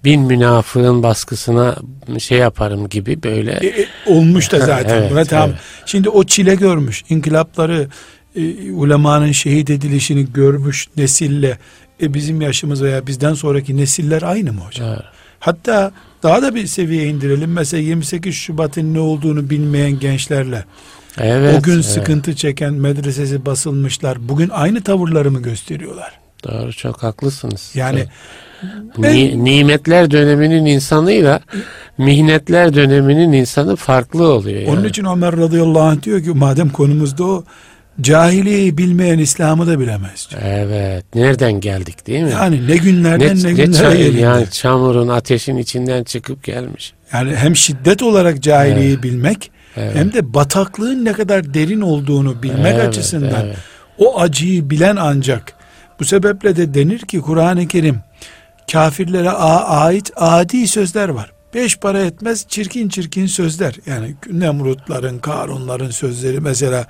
bin 0.03 0.21
münafığın 0.21 1.03
baskısına 1.03 1.75
şey 2.19 2.37
yaparım 2.37 2.89
gibi 2.89 3.23
böyle. 3.23 3.51
E, 3.51 3.67
e, 3.81 3.87
olmuş 4.05 4.51
da 4.51 4.59
zaten. 4.65 5.01
Evet, 5.01 5.11
Buna 5.11 5.25
tamam. 5.25 5.49
evet. 5.49 5.59
Şimdi 5.85 6.09
o 6.09 6.23
çile 6.23 6.55
görmüş, 6.55 7.03
inkılapları, 7.09 7.87
e, 8.35 8.71
ulemanın 8.71 9.31
şehit 9.31 9.69
edilişini 9.69 10.33
görmüş 10.33 10.87
nesille 10.97 11.57
e, 12.01 12.13
bizim 12.13 12.41
yaşımız 12.41 12.83
veya 12.83 13.07
bizden 13.07 13.33
sonraki 13.33 13.77
nesiller 13.77 14.21
aynı 14.21 14.53
mı 14.53 14.61
hocam? 14.61 14.87
Evet. 14.89 15.03
Hatta 15.39 15.91
daha 16.23 16.41
da 16.41 16.55
bir 16.55 16.67
seviyeye 16.67 17.07
indirelim. 17.07 17.51
Mesela 17.51 17.83
28 17.83 18.35
Şubat'ın 18.35 18.93
ne 18.93 18.99
olduğunu 18.99 19.49
bilmeyen 19.49 19.99
gençlerle 19.99 20.65
Evet, 21.21 21.59
o 21.59 21.61
gün 21.61 21.73
evet. 21.73 21.85
sıkıntı 21.85 22.35
çeken 22.35 22.73
medresesi 22.73 23.45
basılmışlar. 23.45 24.29
Bugün 24.29 24.49
aynı 24.49 24.81
tavırları 24.81 25.31
mı 25.31 25.41
gösteriyorlar? 25.41 26.11
Doğru 26.43 26.73
çok 26.73 27.03
haklısınız. 27.03 27.71
Yani 27.75 28.05
Ni- 28.97 29.43
nimetler 29.43 30.11
döneminin 30.11 30.65
insanıyla 30.65 31.41
mihnetler 31.97 32.73
döneminin 32.73 33.31
insanı 33.31 33.75
farklı 33.75 34.27
oluyor. 34.27 34.61
Yani. 34.61 34.71
onun 34.71 34.83
için 34.83 35.05
Ömer 35.05 35.37
radıyallahu 35.37 35.83
anh 35.83 36.03
diyor 36.03 36.23
ki 36.23 36.29
madem 36.29 36.69
konumuzda 36.69 37.23
o 37.23 37.43
cahiliyeyi 38.01 38.77
bilmeyen 38.77 39.19
İslam'ı 39.19 39.67
da 39.67 39.79
bilemez 39.79 40.27
diyor. 40.31 40.41
Evet. 40.45 41.05
Nereden 41.15 41.59
geldik 41.59 42.07
değil 42.07 42.23
mi? 42.23 42.31
Yani 42.31 42.67
ne 42.67 42.77
günlerden 42.77 43.37
ne, 43.37 43.43
ne, 43.43 43.47
ne 43.47 43.53
günlere 43.53 43.97
gelindi. 43.97 44.21
yani 44.21 44.49
çamurun 44.51 45.07
ateşin 45.07 45.57
içinden 45.57 46.03
çıkıp 46.03 46.43
gelmiş. 46.43 46.93
Yani 47.13 47.35
hem 47.35 47.55
şiddet 47.55 48.03
olarak 48.03 48.43
cahiliyeyi 48.43 49.03
bilmek 49.03 49.51
Evet. 49.77 49.95
hem 49.95 50.13
de 50.13 50.33
bataklığın 50.33 51.05
ne 51.05 51.13
kadar 51.13 51.53
derin 51.53 51.81
olduğunu 51.81 52.43
bilmek 52.43 52.75
Evet, 52.75 52.87
açısından 52.87 53.45
evet. 53.45 53.57
o 53.97 54.19
acıyı 54.21 54.69
bilen 54.69 54.95
ancak 54.95 55.53
bu 55.99 56.05
sebeple 56.05 56.55
de 56.55 56.73
denir 56.73 56.99
ki 56.99 57.21
Kur'an-ı 57.21 57.67
Kerim 57.67 57.99
kafirlere 58.71 59.29
ait 59.29 60.11
adi 60.15 60.67
sözler 60.67 61.09
var. 61.09 61.31
Beş 61.53 61.77
para 61.77 62.01
etmez 62.01 62.45
çirkin 62.47 62.89
çirkin 62.89 63.25
sözler. 63.25 63.75
Yani 63.85 64.15
Nemrutların, 64.31 65.19
Karunların 65.19 65.89
sözleri 65.89 66.39
mesela 66.39 66.87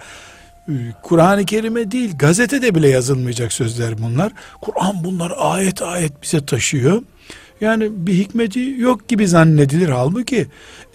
e, 0.67 0.73
Kur'an-ı 1.03 1.45
Kerim'e 1.45 1.91
değil 1.91 2.17
gazetede 2.17 2.75
bile 2.75 2.89
yazılmayacak 2.89 3.53
sözler 3.53 3.97
bunlar. 3.97 4.31
Kur'an 4.61 5.03
bunlar 5.03 5.33
ayet 5.37 5.81
ayet 5.81 6.23
bize 6.23 6.45
taşıyor. 6.45 7.01
Yani 7.63 7.89
bir 7.91 8.13
hikmeti 8.13 8.75
yok 8.77 9.07
gibi 9.07 9.27
zannedilir 9.27 9.89
halbuki 9.89 10.47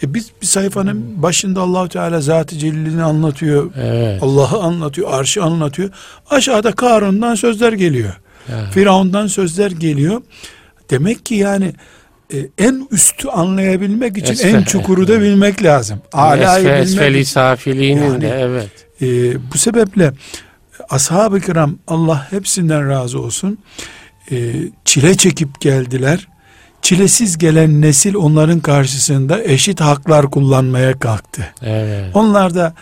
e 0.03 0.15
biz 0.15 0.31
bir 0.43 0.47
sayfanın 0.47 1.23
başında 1.23 1.61
Allahu 1.61 1.89
Teala 1.89 2.21
Zat-ı 2.21 2.59
Celil'ini 2.59 3.03
anlatıyor. 3.03 3.71
Evet. 3.77 4.23
Allah'ı 4.23 4.59
anlatıyor, 4.63 5.09
arşı 5.13 5.43
anlatıyor. 5.43 5.91
Aşağıda 6.31 6.73
Karun'dan 6.73 7.35
sözler 7.35 7.73
geliyor. 7.73 8.13
Ya. 8.49 8.71
Firavun'dan 8.71 9.27
sözler 9.27 9.71
geliyor. 9.71 10.23
Demek 10.91 11.27
ki 11.27 11.35
yani 11.35 11.73
e, 12.35 12.37
en 12.59 12.89
üstü 12.91 13.29
anlayabilmek 13.29 14.19
için 14.19 14.35
Esfe- 14.35 14.57
en 14.57 14.63
çukuru 14.63 15.09
da 15.09 15.21
bilmek 15.21 15.63
lazım. 15.63 15.99
Ala'yı 16.13 16.65
bilmek 16.65 16.83
esfeli 16.83 17.25
safiliğinin 17.25 18.03
Yani- 18.03 18.21
de 18.21 18.29
evet. 18.41 18.71
e, 19.03 19.07
bu 19.53 19.59
sebeple 19.59 20.13
ashab-ı 20.91 21.41
kiram 21.41 21.79
Allah 21.87 22.27
hepsinden 22.31 22.89
razı 22.89 23.21
olsun 23.21 23.59
e, 24.31 24.37
çile 24.85 25.15
çekip 25.17 25.61
geldiler. 25.61 26.29
Çilesiz 26.89 27.39
gelen 27.39 27.81
nesil 27.81 28.15
onların 28.15 28.61
karşısında 28.61 29.45
eşit 29.45 29.81
haklar 29.81 30.31
kullanmaya 30.31 30.99
kalktı. 30.99 31.49
Evet. 31.63 32.17
Onlar 32.17 32.55
da 32.55 32.75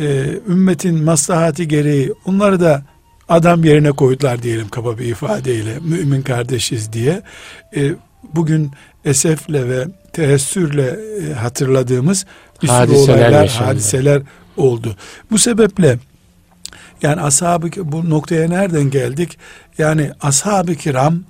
e, 0.00 0.26
ümmetin 0.48 1.04
maslahati 1.04 1.68
gereği 1.68 2.12
onları 2.24 2.60
da 2.60 2.82
adam 3.28 3.64
yerine 3.64 3.92
koydular 3.92 4.42
diyelim 4.42 4.68
kaba 4.68 4.98
bir 4.98 5.04
ifadeyle 5.04 5.78
mümin 5.80 6.22
kardeşiz 6.22 6.92
diye. 6.92 7.22
E, 7.76 7.92
bugün 8.34 8.70
esefle 9.04 9.68
ve 9.68 9.84
teessürle 10.12 10.96
e, 11.30 11.32
hatırladığımız 11.32 12.26
bir 12.62 12.68
sürü 12.68 12.92
olaylar, 12.92 13.42
yaşandı. 13.42 13.64
hadiseler 13.66 14.22
oldu. 14.56 14.96
Bu 15.30 15.38
sebeple 15.38 15.98
yani 17.02 17.20
ashab-ı 17.20 17.70
ki- 17.70 17.92
bu 17.92 18.10
noktaya 18.10 18.48
nereden 18.48 18.90
geldik? 18.90 19.38
Yani 19.78 20.10
ashab-ı 20.20 20.74
kiram 20.74 21.20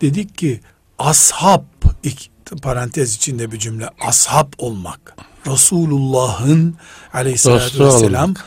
dedik 0.00 0.38
ki 0.38 0.60
ashab 0.98 1.62
ik- 2.04 2.28
parantez 2.62 3.14
içinde 3.16 3.52
bir 3.52 3.58
cümle 3.58 3.88
ashab 4.00 4.52
olmak. 4.58 5.16
Resulullah'ın 5.46 6.74
aleyhissalatü 7.14 7.64
Dostu 7.78 7.84
vesselam 7.84 8.24
olmak. 8.30 8.44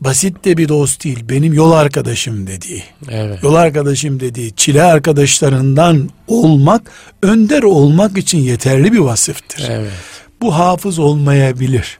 basit 0.00 0.44
de 0.44 0.56
bir 0.56 0.68
dost 0.68 1.04
değil. 1.04 1.24
Benim 1.28 1.52
yol 1.52 1.72
arkadaşım 1.72 2.46
dediği. 2.46 2.84
Evet. 3.10 3.42
Yol 3.42 3.54
arkadaşım 3.54 4.20
dediği 4.20 4.54
çile 4.56 4.82
arkadaşlarından 4.82 6.10
olmak 6.26 6.90
önder 7.22 7.62
olmak 7.62 8.18
için 8.18 8.38
yeterli 8.38 8.92
bir 8.92 8.98
vasıftır. 8.98 9.68
Evet. 9.68 9.92
Bu 10.40 10.54
hafız 10.54 10.98
olmayabilir. 10.98 11.98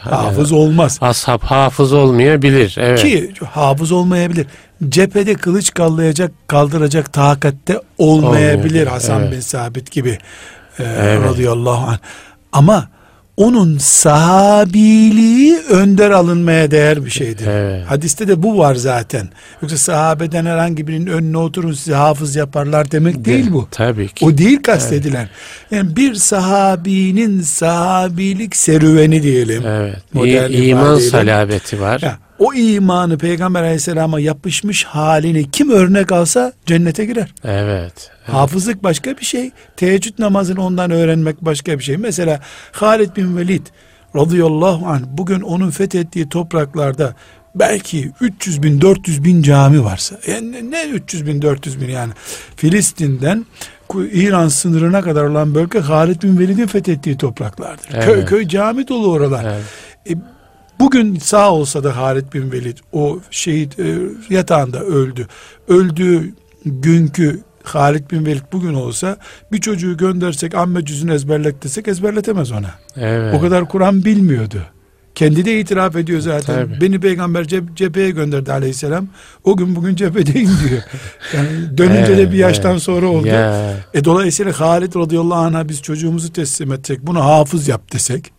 Hafız 0.00 0.52
olmaz. 0.52 0.98
Ashab 1.00 1.42
hafız 1.42 1.92
olmayabilir. 1.92 2.76
Evet. 2.78 3.02
Ki 3.02 3.32
hafız 3.50 3.92
olmayabilir. 3.92 4.46
Cephede 4.88 5.34
kılıç 5.34 5.74
kallayacak, 5.74 6.32
kaldıracak 6.46 7.12
takatte 7.12 7.80
olmayabilir 7.98 8.18
Olmayabilir, 8.58 8.86
Hasan 8.86 9.22
evet. 9.22 9.32
bin 9.32 9.40
Sabit 9.40 9.90
gibi 9.90 10.18
e, 10.78 10.84
Evet. 10.84 11.24
radıyallahu 11.24 11.86
anh. 11.86 11.98
Ama 12.52 12.88
onun 13.38 13.78
sahabiliği 13.78 15.58
önder 15.70 16.10
alınmaya 16.10 16.70
değer 16.70 17.04
bir 17.04 17.10
şeydir. 17.10 17.46
Evet. 17.46 17.84
Hadiste 17.86 18.28
de 18.28 18.42
bu 18.42 18.58
var 18.58 18.74
zaten. 18.74 19.28
Yoksa 19.62 19.78
sahabeden 19.78 20.46
herhangi 20.46 20.88
birinin 20.88 21.06
önüne 21.06 21.38
oturun 21.38 21.72
sizi 21.72 21.94
hafız 21.94 22.36
yaparlar 22.36 22.90
demek 22.90 23.24
değil 23.24 23.52
bu. 23.52 23.68
Tabii 23.70 24.08
ki. 24.08 24.24
O 24.24 24.38
değil 24.38 24.62
kastedilen. 24.62 25.28
Yani 25.70 25.96
bir 25.96 26.14
sahabinin 26.14 27.40
sahabilik 27.40 28.56
serüveni 28.56 29.22
diyelim. 29.22 29.62
Evet. 29.66 29.96
İ- 30.50 30.68
iman 30.68 30.98
salabeti 30.98 31.80
var. 31.80 32.00
Ya, 32.00 32.18
o 32.38 32.54
imanı 32.54 33.18
Peygamber 33.18 33.62
aleyhisselama 33.62 34.20
yapışmış 34.20 34.84
halini 34.84 35.50
kim 35.50 35.70
örnek 35.70 36.12
alsa 36.12 36.52
cennete 36.66 37.04
girer. 37.04 37.34
Evet. 37.44 38.10
Hafızlık 38.26 38.84
başka 38.84 39.18
bir 39.18 39.24
şey. 39.24 39.50
Teheccüd 39.76 40.18
namazını 40.18 40.64
ondan 40.64 40.90
öğrenmek 40.90 41.44
başka 41.44 41.78
bir 41.78 41.84
şey. 41.84 41.96
Mesela 41.96 42.40
Halid 42.72 43.16
bin 43.16 43.36
Velid 43.36 43.66
radıyallahu 44.16 44.86
anh 44.86 45.00
bugün 45.12 45.40
onun 45.40 45.70
fethettiği 45.70 46.28
topraklarda 46.28 47.14
belki 47.54 48.10
300 48.20 48.62
bin 48.62 48.80
400 48.80 49.24
bin 49.24 49.42
cami 49.42 49.84
varsa 49.84 50.16
yani 50.26 50.70
ne 50.70 50.84
300 50.84 51.26
bin 51.26 51.42
400 51.42 51.80
bin 51.80 51.88
yani 51.88 52.12
Filistin'den 52.56 53.46
İran 54.12 54.48
sınırına 54.48 55.02
kadar 55.02 55.24
olan 55.24 55.54
bölge 55.54 55.78
Halid 55.78 56.22
bin 56.22 56.38
Velid'in 56.38 56.66
fethettiği 56.66 57.16
topraklardır. 57.16 57.88
Köy 57.88 58.14
Evet. 58.14 58.28
köy 58.28 58.48
cami 58.48 58.88
dolu 58.88 59.12
oralar. 59.12 59.44
Evet. 59.44 59.64
E, 60.10 60.37
bugün 60.80 61.16
sağ 61.18 61.52
olsa 61.52 61.84
da 61.84 61.96
Halid 61.96 62.32
bin 62.32 62.52
Velid 62.52 62.78
o 62.92 63.18
şehit 63.30 63.78
e, 63.78 63.96
yatağında 64.30 64.80
öldü. 64.84 65.26
Öldüğü 65.68 66.32
günkü 66.64 67.40
Halid 67.62 68.10
bin 68.10 68.26
Velid 68.26 68.42
bugün 68.52 68.74
olsa 68.74 69.16
bir 69.52 69.60
çocuğu 69.60 69.96
göndersek 69.96 70.54
amme 70.54 70.84
cüzünü 70.84 71.12
ezberlet 71.14 71.62
desek 71.64 71.88
ezberletemez 71.88 72.52
ona. 72.52 72.70
Evet. 72.96 73.34
O 73.34 73.40
kadar 73.40 73.68
Kur'an 73.68 74.04
bilmiyordu. 74.04 74.62
Kendi 75.14 75.44
de 75.44 75.60
itiraf 75.60 75.96
ediyor 75.96 76.20
zaten. 76.20 76.56
Tabii. 76.68 76.80
Beni 76.80 77.00
peygamber 77.00 77.44
cep- 77.44 77.76
cepheye 77.76 78.10
gönderdi 78.10 78.52
aleyhisselam. 78.52 79.08
O 79.44 79.56
gün 79.56 79.76
bugün 79.76 79.94
cephedeyim 79.96 80.50
diyor. 80.68 80.82
Yani 81.34 81.78
dönünce 81.78 82.16
de 82.16 82.32
bir 82.32 82.36
yaştan 82.36 82.78
sonra 82.78 83.06
oldu. 83.06 83.26
Ya, 83.26 83.74
E 83.94 84.04
dolayısıyla 84.04 84.60
Halid 84.60 84.94
radıyallahu 84.94 85.38
anh'a 85.38 85.68
biz 85.68 85.82
çocuğumuzu 85.82 86.32
teslim 86.32 86.72
etsek, 86.72 87.06
bunu 87.06 87.24
hafız 87.24 87.68
yap 87.68 87.92
desek, 87.92 88.32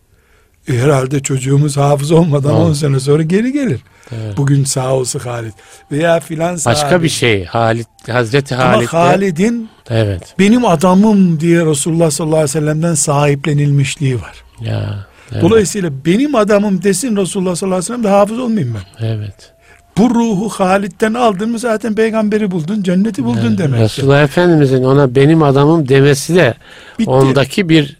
e 0.70 0.78
herhalde 0.78 1.20
çocuğumuz 1.20 1.76
hafız 1.76 2.12
olmadan. 2.12 2.54
10 2.54 2.72
sene 2.72 3.00
sonra 3.00 3.22
geri 3.22 3.52
gelir. 3.52 3.80
evet. 4.12 4.36
Bugün 4.36 4.64
sağ 4.64 4.94
olsun 4.94 5.20
Halid. 5.20 5.52
Veya 5.92 6.20
filan 6.20 6.58
Başka 6.66 7.02
bir 7.02 7.08
şey. 7.08 7.44
Halit 7.44 7.86
Hazreti 8.08 8.54
Ama 8.56 8.64
Halit. 8.64 8.88
Halid'in 8.92 9.68
Evet. 9.90 10.34
benim 10.38 10.64
adamım 10.64 11.40
diye 11.40 11.66
Resulullah 11.66 12.10
sallallahu 12.10 12.36
aleyhi 12.36 12.48
ve 12.50 12.60
sellem'den 12.60 12.94
sahiplenilmişliği 12.94 14.16
var. 14.16 14.44
Ya. 14.60 15.06
Evet. 15.32 15.42
Dolayısıyla 15.42 15.90
benim 16.06 16.34
adamım 16.34 16.82
desin 16.82 17.16
Resulullah 17.16 17.54
sallallahu 17.54 17.76
aleyhi 17.78 17.92
ve 17.92 17.94
sellem 17.96 18.04
de 18.04 18.08
hafız 18.08 18.38
olmayayım 18.38 18.76
ben. 18.76 19.06
Evet. 19.06 19.52
Bu 19.98 20.10
ruhu 20.14 20.48
Halid'den 20.48 21.14
aldın 21.14 21.50
mı 21.50 21.58
zaten 21.58 21.94
peygamberi 21.94 22.50
buldun, 22.50 22.82
cenneti 22.82 23.24
buldun 23.24 23.46
Evet. 23.48 23.58
demek. 23.58 23.80
Resulullah 23.80 24.22
Efendimizin 24.22 24.84
ona 24.84 25.14
benim 25.14 25.42
adamım 25.42 25.88
demesi 25.88 26.34
de 26.34 26.54
Bitti. 26.98 27.10
ondaki 27.10 27.68
bir 27.68 27.96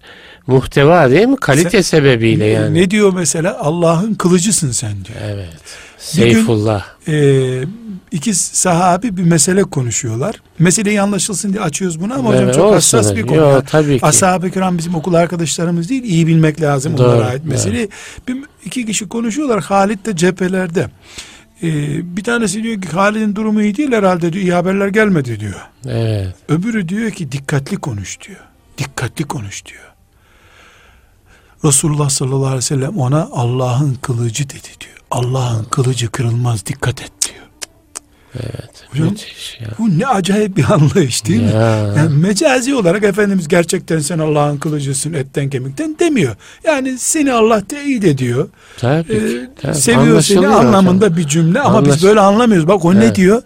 muhteva 0.46 1.10
değil 1.10 1.26
mi? 1.26 1.36
Kalite 1.36 1.82
sebebiyle 1.82 2.44
yani. 2.46 2.74
Ne 2.74 2.90
diyor 2.90 3.12
mesela? 3.14 3.58
Allah'ın 3.60 4.14
kılıcısın 4.14 4.70
sen 4.70 4.92
diyor. 5.04 5.18
Evet. 5.24 5.48
Bir 6.16 6.22
gün- 6.26 6.32
Seyfullah. 6.32 6.84
Ee, 7.08 7.62
iki 8.10 8.34
sahabi 8.34 9.16
bir 9.16 9.22
mesele 9.22 9.62
konuşuyorlar. 9.62 10.34
Meseleyi 10.58 11.00
anlaşılsın 11.00 11.52
diye 11.52 11.62
açıyoruz 11.62 12.00
bunu 12.00 12.14
ama 12.14 12.28
hocam 12.30 12.44
Evet, 12.44 12.54
çok 12.54 12.64
olsun 12.64 12.74
hassas 12.74 13.04
hocam. 13.12 13.16
bir 13.16 13.26
konu. 13.28 13.36
Yo, 13.38 13.62
tabii 13.66 13.98
ki. 14.00 14.06
Ashab-ı 14.06 14.50
kiram 14.50 14.78
bizim 14.78 14.94
okul 14.94 15.14
arkadaşlarımız 15.14 15.88
değil. 15.88 16.04
iyi 16.04 16.26
bilmek 16.26 16.60
lazım 16.60 16.98
Doğru, 16.98 17.08
onlara 17.08 17.26
ait 17.26 17.44
meseleyi. 17.44 17.88
Bir, 18.28 18.36
iki 18.64 18.86
kişi 18.86 19.08
konuşuyorlar. 19.08 19.62
Halit 19.62 20.06
de 20.06 20.16
cephelerde. 20.16 20.86
Ee, 21.62 22.16
bir 22.16 22.24
tanesi 22.24 22.62
diyor 22.62 22.82
ki 22.82 22.88
Halid'in 22.88 23.36
durumu 23.36 23.62
iyi 23.62 23.76
değil 23.76 23.92
herhalde 23.92 24.32
diyor. 24.32 24.44
İyi 24.44 24.52
haberler 24.52 24.88
gelmedi 24.88 25.40
diyor. 25.40 25.60
Evet. 25.88 26.34
Öbürü 26.48 26.88
diyor 26.88 27.10
ki 27.10 27.32
dikkatli 27.32 27.76
konuş 27.76 28.18
diyor. 28.28 28.40
Dikkatli 28.78 29.24
konuş 29.24 29.66
diyor. 29.66 29.82
Resulullah 31.64 32.08
sallallahu 32.10 32.44
aleyhi 32.46 32.56
ve 32.56 32.62
sellem 32.62 32.98
ona 32.98 33.28
Allah'ın 33.32 33.94
kılıcı 33.94 34.44
dedi 34.50 34.68
diyor. 34.80 34.96
Allah'ın 35.10 35.64
kılıcı 35.64 36.10
kırılmaz 36.10 36.66
dikkat 36.66 37.02
et 37.02 37.12
diyor. 37.28 37.44
Evet. 38.34 38.70
Hocam, 38.90 39.14
ya. 39.60 39.68
Bu 39.78 39.98
ne 39.98 40.06
acayip 40.06 40.56
bir 40.56 40.70
anlayış 40.70 41.26
değil 41.26 41.42
mi? 41.42 41.50
Ya. 41.54 41.76
Yani 41.96 42.14
mecazi 42.16 42.74
olarak 42.74 43.02
Efendimiz 43.04 43.48
gerçekten 43.48 43.98
sen 43.98 44.18
Allah'ın 44.18 44.58
kılıcısın 44.58 45.12
etten 45.12 45.50
kemikten 45.50 45.96
demiyor. 45.98 46.36
Yani 46.64 46.98
seni 46.98 47.32
Allah 47.32 47.64
teyit 47.64 48.04
ediyor. 48.04 48.48
Tabii 48.78 49.12
Ee. 49.12 49.50
Tabii. 49.62 49.74
seviyor 49.74 50.02
seni 50.04 50.38
Anlaşılıyor 50.38 50.52
anlamında 50.52 51.04
hocam. 51.06 51.16
bir 51.16 51.26
cümle 51.26 51.60
ama 51.60 51.78
Anlaş- 51.78 51.96
biz 51.96 52.02
böyle 52.04 52.20
anlamıyoruz. 52.20 52.68
Bak 52.68 52.84
o 52.84 52.94
ne 52.94 53.04
Evet. 53.04 53.16
diyor? 53.16 53.42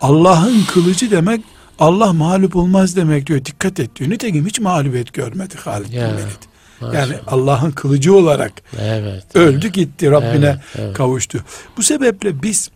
Allah'ın 0.00 0.62
kılıcı 0.74 1.10
demek 1.10 1.40
Allah 1.78 2.12
mağlup 2.12 2.56
olmaz 2.56 2.96
demek 2.96 3.26
diyor. 3.26 3.44
Dikkat 3.44 3.80
et 3.80 3.96
diyor. 3.96 4.10
Nitekim 4.10 4.46
hiç 4.46 4.60
mağlubiyet 4.60 5.12
görmedi 5.12 5.54
Halid 5.64 5.92
bin 5.92 5.98
Velid. 6.00 6.49
Maşallah. 6.80 6.94
Yani 6.94 7.14
Allah'ın 7.26 7.70
kılıcı 7.70 8.14
olarak 8.16 8.52
Evet. 8.80 9.24
öldü 9.34 9.68
gitti 9.68 10.10
Rabbine 10.10 10.46
Evet, 10.46 10.58
evet. 10.78 10.96
kavuştu. 10.96 11.44
Bu 11.76 11.82
sebeple 11.82 12.42
biz 12.42 12.70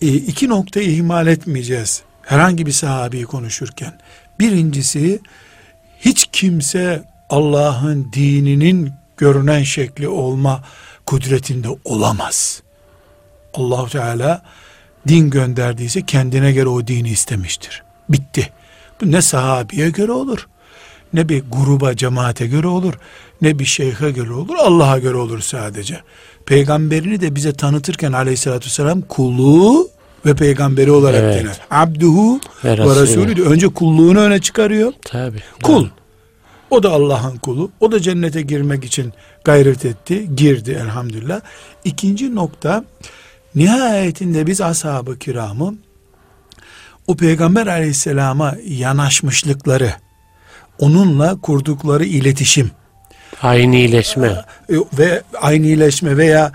e, 0.00 0.06
iki 0.06 0.48
noktayı 0.48 0.90
ihmal 0.90 1.26
etmeyeceğiz. 1.26 2.02
Herhangi 2.22 2.66
bir 2.66 2.72
sahabeyi 2.72 3.24
konuşurken. 3.24 4.00
Birincisi 4.40 5.20
hiç 6.00 6.26
kimse 6.32 7.04
Allah'ın 7.30 8.12
dininin 8.12 8.92
görünen 9.16 9.62
şekli 9.62 10.08
olma 10.08 10.64
kudretinde 11.06 11.68
olamaz. 11.84 12.62
Allahu 13.54 13.88
Teala 13.88 14.42
din 15.08 15.30
gönderdiyse 15.30 16.02
kendine 16.06 16.52
göre 16.52 16.68
o 16.68 16.86
dini 16.86 17.10
istemiştir. 17.10 17.82
Bitti. 18.08 18.50
Bu 19.00 19.12
ne 19.12 19.22
sahabiye 19.22 19.90
göre 19.90 20.12
olur, 20.12 20.48
ne 21.14 21.28
bir 21.28 21.42
gruba, 21.52 21.96
cemaate 21.96 22.46
göre 22.46 22.66
olur, 22.66 22.94
ne 23.42 23.58
bir 23.58 23.64
şeyhe 23.64 24.10
göre 24.10 24.32
olur, 24.32 24.54
Allah'a 24.58 24.98
göre 24.98 25.16
olur 25.16 25.40
sadece. 25.40 26.00
Peygamberini 26.46 27.20
de 27.20 27.34
bize 27.34 27.52
tanıtırken 27.52 28.12
aleyhissalatü 28.12 28.66
vesselam 28.66 29.00
kulu 29.00 29.88
ve 30.26 30.34
peygamberi 30.34 30.90
olarak 30.90 31.22
Evet. 31.22 31.44
dener. 31.44 31.60
Abduhu 31.70 32.40
Ve 32.64 32.78
ve 32.78 33.02
Resulü. 33.02 33.42
Önce 33.42 33.68
kulluğunu 33.68 34.20
öne 34.20 34.40
çıkarıyor. 34.40 34.92
Tabii. 35.02 35.42
Kul. 35.62 35.88
O 36.70 36.82
da 36.82 36.90
Allah'ın 36.90 37.36
kulu. 37.36 37.70
O 37.80 37.92
da 37.92 38.00
cennete 38.00 38.42
girmek 38.42 38.84
için 38.84 39.12
gayret 39.44 39.84
etti. 39.84 40.28
Girdi 40.36 40.78
elhamdülillah. 40.82 41.40
İkinci 41.84 42.34
nokta 42.34 42.84
nihayetinde 43.54 44.46
biz 44.46 44.60
ashab-ı 44.60 45.18
kiramı 45.18 45.74
o 47.06 47.16
peygamber 47.16 47.66
aleyhisselama 47.66 48.54
yanaşmışlıkları 48.66 49.92
onunla 50.78 51.40
kurdukları 51.40 52.04
iletişim 52.04 52.70
Aynileşme. 53.42 54.26
e, 54.28 54.74
ve 54.98 55.22
aynileşme 55.40 56.16
veya 56.16 56.52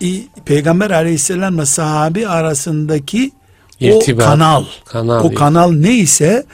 i- 0.00 0.28
peygamber 0.44 0.90
aleyhisselamla 0.90 1.66
sahabi 1.66 2.28
arasındaki 2.28 3.32
İrtibat. 3.80 4.26
o 4.26 4.30
kanal 4.30 4.64
Kanal. 4.84 5.24
o 5.24 5.34
kanal 5.34 5.72
neyse 5.72 6.44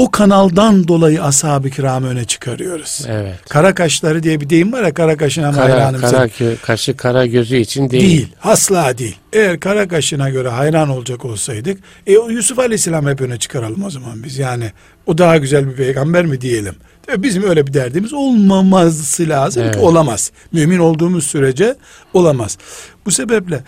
o 0.00 0.10
kanaldan 0.10 0.88
dolayı 0.88 1.22
ashab-ı 1.24 1.70
kiramı 1.70 2.08
öne 2.08 2.24
çıkarıyoruz. 2.24 3.04
Evet. 3.08 3.34
Kara 3.48 3.74
kaşları 3.74 4.22
diye 4.22 4.40
bir 4.40 4.50
deyim 4.50 4.72
var 4.72 4.82
ya 4.82 4.94
kara 4.94 5.16
kaşına 5.16 5.52
Kara, 5.52 5.64
hayranım 5.64 6.00
kara 6.00 6.28
sen. 6.28 6.56
kaşı 6.62 6.96
kara 6.96 7.26
gözü 7.26 7.56
için 7.56 7.90
değil. 7.90 8.02
Değil. 8.02 8.28
Asla 8.42 8.98
değil. 8.98 9.16
Eğer 9.32 9.60
kara 9.60 9.88
kaşına 9.88 10.30
göre 10.30 10.48
hayran 10.48 10.88
olacak 10.88 11.24
olsaydık 11.24 11.78
e, 12.06 12.12
Yusuf 12.12 12.58
Aleyhisselam 12.58 13.06
hep 13.06 13.20
öne 13.20 13.38
çıkaralım 13.38 13.84
o 13.84 13.90
zaman 13.90 14.24
biz. 14.24 14.38
Yani 14.38 14.72
o 15.06 15.18
daha 15.18 15.36
güzel 15.36 15.68
bir 15.68 15.74
peygamber 15.76 16.26
mi 16.26 16.40
diyelim. 16.40 16.74
Bizim 17.18 17.42
öyle 17.42 17.66
bir 17.66 17.72
derdimiz 17.74 18.12
olmaması 18.12 19.28
lazım 19.28 19.62
Evet. 19.62 19.74
ki 19.74 19.80
olamaz. 19.80 20.30
Mümin 20.52 20.78
olduğumuz 20.78 21.26
sürece 21.26 21.76
olamaz. 22.14 22.58
Bu 23.06 23.10
sebeple 23.10 23.60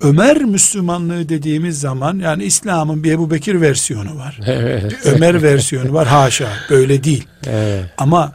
Ömer 0.00 0.36
Müslümanlığı 0.36 1.28
dediğimiz 1.28 1.80
zaman 1.80 2.18
yani 2.18 2.44
İslam'ın 2.44 3.04
bir 3.04 3.12
Ebu 3.12 3.30
Bekir 3.30 3.60
versiyonu 3.60 4.18
var. 4.18 4.40
Evet. 4.46 4.84
Bir 4.90 5.10
Ömer 5.12 5.42
versiyonu 5.42 5.92
var. 5.92 6.06
Haşa 6.08 6.48
böyle 6.70 7.04
değil. 7.04 7.26
evet. 7.46 7.84
Ama 7.98 8.32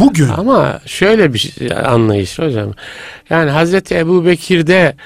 bugün 0.00 0.28
Ama 0.28 0.80
şöyle 0.86 1.34
bir 1.34 1.38
şey, 1.38 1.72
anlayış 1.84 2.38
hocam. 2.38 2.72
Yani 3.30 3.50
Hazreti 3.50 3.94
Ebu 3.94 4.26
Bekir'de 4.26 4.96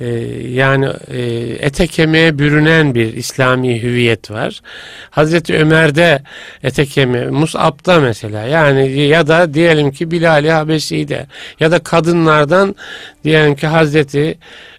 e, 0.00 0.06
yani 0.50 0.88
e, 1.08 1.22
ete 1.66 1.86
kemiğe 1.86 2.38
bürünen 2.38 2.94
bir 2.94 3.14
İslami 3.14 3.82
hüviyet 3.82 4.30
var. 4.30 4.60
Hazreti 5.10 5.54
Ömer'de 5.54 6.22
ete 6.62 6.86
kemiğe, 6.86 7.26
Mus'ab'da 7.26 8.00
mesela 8.00 8.42
yani 8.42 9.00
ya 9.00 9.26
da 9.26 9.54
diyelim 9.54 9.92
ki 9.92 10.10
Bilal-i 10.10 10.50
Habeşi'de 10.50 11.26
ya 11.60 11.70
da 11.70 11.78
kadınlardan 11.78 12.74
diyelim 13.24 13.56
ki 13.56 13.66
Hazreti 13.66 14.38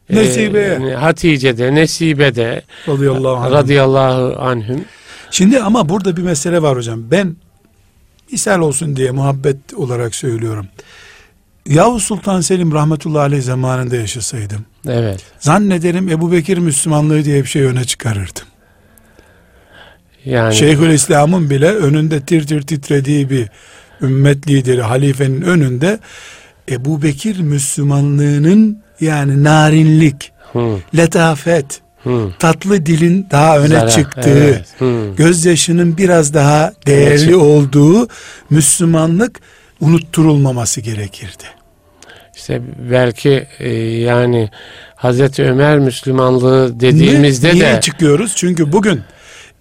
e, 0.10 0.16
Nesibe'ye. 0.16 0.96
Hatice'de, 0.96 1.76
Nesibe'de 1.76 2.62
radıyallahu 2.88 3.36
anh. 3.36 3.52
radıyallahu 3.52 4.42
anhüm. 4.42 4.86
Şimdi 5.32 5.60
ama 5.60 5.90
burada 5.90 6.18
bir 6.18 6.22
mesele 6.22 6.62
var 6.62 6.78
hocam. 6.78 7.12
Ben 7.12 7.36
misal 8.32 8.60
olsun 8.60 8.96
diye 8.96 9.12
muhabbet 9.12 9.74
olarak 9.76 10.16
söylüyorum. 10.16 10.68
Yavuz 11.66 12.04
Sultan 12.04 12.42
Selim 12.42 12.72
rahmetullahi 12.72 13.22
aleyh 13.22 13.42
zamanında 13.42 13.96
yaşasaydım. 13.96 14.66
Evet. 14.88 15.20
Zannederim 15.40 16.10
Ebu 16.10 16.32
Bekir 16.32 16.58
Müslümanlığı 16.58 17.26
diye 17.26 17.44
bir 17.44 17.48
şey 17.50 17.64
öne 17.64 17.86
çıkarırdım. 17.86 18.44
Yani 20.26 20.56
Şeyhülislam'ın 20.56 21.50
bile 21.50 21.72
önünde 21.72 22.22
tir 22.22 22.48
tir 22.48 22.62
titrediği 22.62 23.30
bir 23.30 23.48
ümmet 24.02 24.48
lideri 24.48 24.82
halifenin 24.82 25.42
önünde 25.42 26.00
Ebu 26.70 27.04
Bekir 27.04 27.40
Müslümanlığının 27.40 28.85
yani 29.02 29.44
narinlik, 29.44 30.32
hı, 30.54 30.78
letafet, 30.98 31.66
hı. 32.04 32.30
tatlı 32.40 32.86
dilin 32.86 33.28
daha 33.32 33.60
öne 33.60 33.68
Zarar, 33.68 33.90
çıktığı, 33.90 34.30
evet, 34.30 34.66
hı. 34.80 35.08
gözyaşının 35.18 35.98
biraz 35.98 36.34
daha 36.34 36.74
değerli 36.88 37.20
çık- 37.26 37.36
olduğu 37.36 38.08
Müslümanlık 38.50 39.40
unutturulmaması 39.82 40.82
gerekirdi. 40.82 41.44
İşte 42.36 42.62
belki 42.92 43.48
e, 43.60 43.70
yani 43.80 44.50
Hazreti 44.96 45.44
Ömer 45.44 45.80
Müslümanlığı 45.80 46.80
dediğimizde 46.80 47.48
Ne- 47.50 47.54
niye 47.54 47.76
de 47.76 47.82
çıkıyoruz? 47.82 48.34
Çünkü 48.36 48.72
bugün 48.72 49.02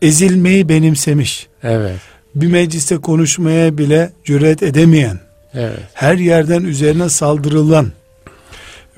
ezilmeyi 0.03 0.68
benimsemiş, 0.68 1.47
evet 1.62 1.97
bir 2.35 2.47
mecliste 2.47 2.97
konuşmaya 2.97 3.79
bile 3.79 4.11
cüret 4.25 4.62
edemeyen, 4.62 5.18
evet 5.55 5.79
her 5.94 6.14
yerden 6.14 6.64
üzerine 6.64 7.09
saldırılan 7.09 7.87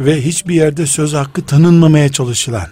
ve 0.01 0.23
hiçbir 0.23 0.55
yerde 0.55 0.87
söz 0.87 1.15
hakkı 1.15 1.47
tanınmamaya 1.47 2.09
çalışılan, 2.09 2.69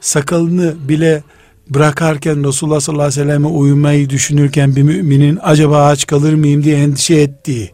sakalını 0.00 0.74
bile 0.88 1.22
bırakarken 1.70 2.48
Resulullah 2.48 2.80
sallallahu 2.80 3.06
aleyhi 3.06 3.20
ve 3.20 3.24
selleme 3.24 3.46
uyumayı 3.46 4.10
düşünürken 4.10 4.76
bir 4.76 4.82
müminin 4.82 5.38
acaba 5.42 5.86
aç 5.86 6.06
kalır 6.06 6.34
mıyım 6.34 6.64
diye 6.64 6.78
endişe 6.78 7.14
ettiği, 7.14 7.70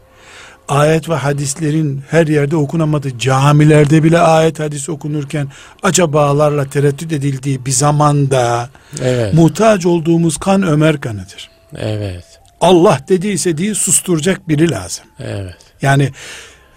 ayet 0.68 1.08
ve 1.08 1.14
hadislerin 1.14 2.02
her 2.10 2.26
yerde 2.26 2.56
okunamadığı, 2.56 3.18
camilerde 3.18 4.02
bile 4.02 4.18
ayet 4.18 4.60
hadis 4.60 4.88
okunurken 4.88 5.48
acabalarla 5.82 6.64
tereddüt 6.64 7.12
edildiği 7.12 7.66
bir 7.66 7.70
zamanda 7.70 8.70
evet. 9.02 9.34
muhtaç 9.34 9.86
olduğumuz 9.86 10.36
kan 10.36 10.62
Ömer 10.62 11.00
kanıdır. 11.00 11.50
Evet. 11.76 12.24
Allah 12.60 13.00
dediyse 13.08 13.58
diye 13.58 13.74
susturacak 13.74 14.48
biri 14.48 14.70
lazım. 14.70 15.04
Evet. 15.18 15.56
Yani 15.82 16.10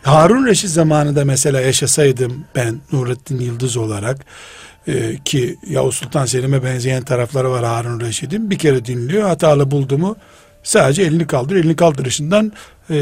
Harun 0.05 0.45
Reşit 0.45 0.69
zamanında 0.69 1.25
mesela 1.25 1.61
yaşasaydım 1.61 2.45
ben 2.55 2.79
Nurettin 2.91 3.39
Yıldız 3.39 3.77
olarak 3.77 4.25
e, 4.87 5.17
ki 5.25 5.57
Yavuz 5.69 5.95
Sultan 5.95 6.25
Selim'e 6.25 6.63
benzeyen 6.63 7.03
tarafları 7.03 7.51
var 7.51 7.65
Harun 7.65 7.99
Reşit'in 7.99 8.49
bir 8.49 8.57
kere 8.57 8.85
dinliyor 8.85 9.27
hatalı 9.27 9.71
buldu 9.71 9.97
mu 9.97 10.15
sadece 10.65 11.01
elini 11.01 11.27
kaldır 11.27 11.55
elini 11.55 11.75
kaldırışından 11.75 12.51
e, 12.89 12.95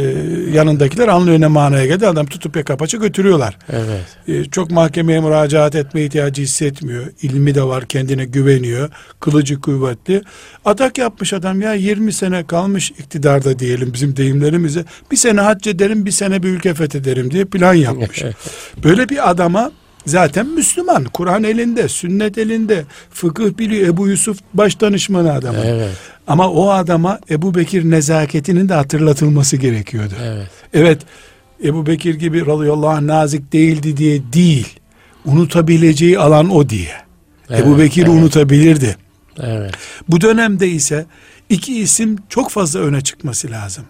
yanındakiler 0.54 1.08
anlıyor 1.08 1.42
ne 1.42 1.48
manaya 1.48 1.86
geldi 1.86 2.08
adam 2.08 2.26
tutup 2.26 2.56
yaka 2.56 2.78
paça 2.78 2.98
götürüyorlar. 2.98 3.58
Evet. 3.70 4.18
E, 4.28 4.44
çok 4.46 4.72
mahkemeye 4.72 5.20
müracaat 5.20 5.76
etme 5.76 6.02
ihtiyacı 6.02 6.42
hissetmiyor. 6.42 7.06
İlmi 7.22 7.56
de 7.56 7.64
var 7.64 7.86
kendine 7.86 8.26
güveniyor. 8.26 8.90
Kılıcı 9.20 9.62
kuvvetli. 9.62 10.22
Atak 10.66 10.98
yapmış 10.98 11.34
adam 11.34 11.62
ya 11.62 11.74
20 11.74 12.14
sene 12.14 12.48
kalmış 12.48 12.92
iktidarda 12.92 13.60
diyelim 13.60 13.94
bizim 13.94 14.18
deyimlerimize. 14.18 14.86
Bir 15.12 15.18
sene 15.18 15.42
hac 15.42 15.68
ederim 15.68 16.06
bir 16.06 16.12
sene 16.12 16.44
bir 16.44 16.50
ülke 16.50 16.74
fethederim 16.74 17.32
diye 17.32 17.46
plan 17.46 17.74
yapmış. 17.74 18.24
Böyle 18.84 19.10
bir 19.10 19.30
adama 19.30 19.72
Zaten 20.06 20.48
Müslüman. 20.48 21.04
Kur'an 21.04 21.44
elinde, 21.44 21.88
sünnet 21.88 22.38
elinde. 22.38 22.86
Fıkıh 23.10 23.58
biliyor. 23.58 23.88
Ebu 23.88 24.08
Yusuf 24.08 24.38
baş 24.54 24.82
danışmanı 24.82 25.34
adamı. 25.34 25.58
Evet. 25.66 25.92
Ama 26.28 26.50
o 26.50 26.70
adama 26.70 27.20
Ebu 27.30 27.56
Bekir 27.56 27.90
nezaketinin 27.90 28.70
de 28.70 28.74
hatırlatılması 28.74 29.58
gerekiyordu. 29.58 30.14
Evet. 30.24 30.48
Evet. 30.74 31.02
Ebu 31.64 31.86
Bekir 31.86 32.16
gibi 32.16 32.46
radıyallahu 32.46 32.90
anh 32.90 33.02
nazik 33.02 33.54
değildi 33.54 33.98
diye 33.98 34.22
değil. 34.34 34.80
Unutabileceği 35.26 36.20
alan 36.20 36.50
o 36.50 36.70
diye. 36.70 36.92
Evet, 37.50 37.62
Ebu 37.62 37.80
Bekir 37.80 38.04
evet. 38.04 38.14
unutabilirdi. 38.14 38.96
Evet. 39.40 39.74
Bu 40.10 40.22
dönemde 40.22 40.68
ise 40.68 41.06
iki 41.50 41.80
isim 41.80 42.18
çok 42.30 42.52
fazla 42.52 42.80
öne 42.80 43.02
çıkması 43.02 43.52
lazım. 43.52 43.86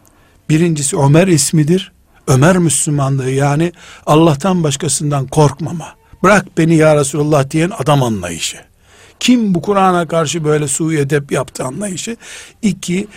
Birincisi 0.49 0.97
Ömer 0.97 1.27
ismidir. 1.27 1.91
Ömer 2.27 2.57
Müslümanlığı 2.57 3.29
yani 3.29 3.71
Allah'tan 4.05 4.63
başkasından 4.63 5.27
korkmama 5.27 5.95
bırak 6.23 6.57
beni 6.57 6.75
ya 6.75 6.95
Resulullah 6.95 7.49
diyen 7.49 7.71
adam 7.77 8.03
anlayışı. 8.03 8.57
Kim 9.19 9.55
bu 9.55 9.61
Kur'an'a 9.61 10.07
karşı 10.07 10.43
böyle 10.43 10.67
su 10.67 10.93
edep 10.93 11.31
yaptı 11.31 11.63
anlayışı. 11.63 12.17
İki, 12.61 13.07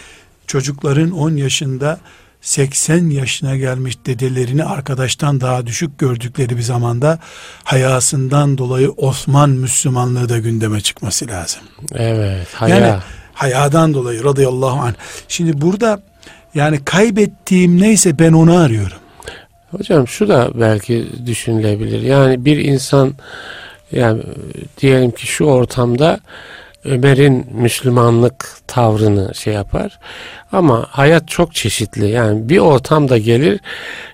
çocukların 0.47 1.11
10 1.11 1.37
yaşında 1.37 2.01
80 2.40 3.11
yaşına 3.11 3.57
gelmiş 3.57 3.99
dedelerini 4.07 4.64
arkadaştan 4.64 5.40
daha 5.40 5.66
düşük 5.66 5.99
gördükleri 5.99 6.57
bir 6.57 6.62
zamanda 6.62 7.19
hayasından 7.64 8.59
dolayı 8.59 8.90
Osman 8.90 9.51
Müslümanlığı 9.51 10.29
da 10.29 10.38
gündeme 10.38 10.81
çıkması 10.81 11.29
lazım. 11.29 11.62
Evet, 11.95 12.49
haya. 12.55 12.77
Yani 12.77 13.03
hayadan 13.33 13.95
dolayı 13.95 14.25
radıyallahu 14.25 14.81
anh. 14.81 14.95
Şimdi 15.29 15.61
burada 15.61 16.01
yani 16.55 16.85
kaybettiğim 16.85 17.81
neyse 17.81 18.19
ben 18.19 18.33
onu 18.33 18.57
arıyorum. 18.57 18.99
Hocam 19.79 20.09
şu 20.09 20.29
da 20.29 20.51
belki 20.55 21.07
düşünülebilir. 21.27 22.03
Yani 22.03 22.45
bir 22.45 22.57
insan 22.57 23.15
yani 23.93 24.23
diyelim 24.81 25.11
ki 25.11 25.27
şu 25.27 25.45
ortamda 25.45 26.21
Ömer'in 26.85 27.47
Müslümanlık 27.53 28.57
tavrını 28.67 29.35
şey 29.35 29.55
yapar. 29.55 29.99
Ama 30.53 30.87
hayat 30.91 31.29
çok 31.29 31.55
çeşitli. 31.55 32.11
Yani 32.11 32.49
bir 32.49 32.59
ortamda 32.59 33.19
gelir 33.19 33.61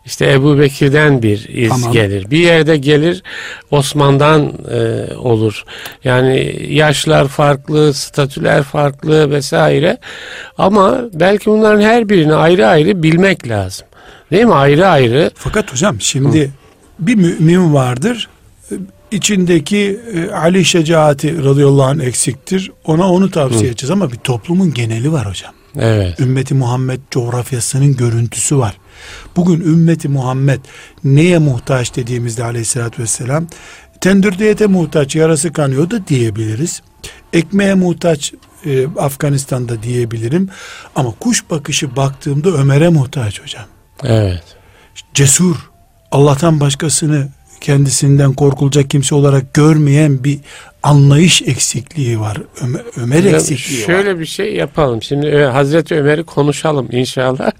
işte 0.04 0.32
Ebu 0.32 0.58
Bekir'den 0.58 1.22
bir 1.22 1.48
iz 1.48 1.68
tamam. 1.68 1.92
gelir. 1.92 2.30
Bir 2.30 2.38
yerde 2.38 2.76
gelir 2.76 3.22
Osman'dan 3.70 4.52
e, 4.70 5.14
olur. 5.16 5.64
Yani 6.04 6.56
yaşlar 6.68 7.28
farklı, 7.28 7.94
statüler 7.94 8.62
farklı 8.62 9.30
vesaire. 9.30 9.98
Ama 10.58 11.00
belki 11.12 11.46
bunların 11.46 11.80
her 11.80 12.08
birini 12.08 12.34
ayrı 12.34 12.66
ayrı 12.66 13.02
bilmek 13.02 13.48
lazım. 13.48 13.86
Değil 14.30 14.44
mi? 14.44 14.54
Ayrı 14.54 14.88
ayrı. 14.88 15.30
Fakat 15.34 15.72
hocam 15.72 16.00
şimdi 16.00 16.44
Hı. 16.44 16.50
bir 16.98 17.14
mümin 17.14 17.74
vardır. 17.74 18.28
İçindeki 19.10 20.00
e, 20.14 20.30
Ali 20.30 20.64
şecaati 20.64 21.44
radıyallahu 21.44 21.82
anh 21.82 22.00
eksiktir. 22.04 22.72
Ona 22.84 23.12
onu 23.12 23.30
tavsiye 23.30 23.62
Hı. 23.62 23.66
edeceğiz 23.66 23.90
ama 23.90 24.12
bir 24.12 24.16
toplumun 24.16 24.74
geneli 24.74 25.12
var 25.12 25.26
hocam. 25.28 25.52
Evet. 25.76 26.20
Ümmeti 26.20 26.54
Muhammed 26.54 27.00
coğrafyasının 27.10 27.96
görüntüsü 27.96 28.58
var. 28.58 28.76
Bugün 29.36 29.60
ümmeti 29.60 30.08
Muhammed 30.08 30.60
neye 31.04 31.38
muhtaç 31.38 31.96
dediğimizde 31.96 32.44
aleyhissalatü 32.44 33.02
vesselam 33.02 33.46
tendürde 34.00 34.50
ete 34.50 34.66
muhtaç 34.66 35.16
yarası 35.16 35.52
kanıyor 35.52 35.90
da 35.90 36.06
diyebiliriz. 36.06 36.82
Ekmeğe 37.32 37.74
muhtaç 37.74 38.32
e, 38.66 38.86
Afganistan'da 38.86 39.82
diyebilirim. 39.82 40.48
Ama 40.96 41.10
kuş 41.20 41.50
bakışı 41.50 41.96
baktığımda 41.96 42.50
Ömer'e 42.50 42.88
muhtaç 42.88 43.42
hocam. 43.42 43.64
Evet. 44.04 44.56
Cesur, 45.14 45.70
Allah'tan 46.12 46.60
başkasını 46.60 47.28
kendisinden 47.62 48.32
korkulacak 48.32 48.90
kimse 48.90 49.14
olarak 49.14 49.54
görmeyen 49.54 50.24
bir 50.24 50.38
anlayış 50.82 51.42
eksikliği 51.42 52.20
var. 52.20 52.38
Ömer, 52.62 52.82
Ömer 52.96 53.24
eksikliği 53.24 53.80
şöyle 53.80 53.98
var. 53.98 54.04
Şöyle 54.04 54.20
bir 54.20 54.26
şey 54.26 54.54
yapalım. 54.54 55.02
Şimdi 55.02 55.26
e, 55.26 55.44
Hazreti 55.44 55.94
Ömer'i 55.94 56.24
konuşalım 56.24 56.88
inşallah. 56.92 57.50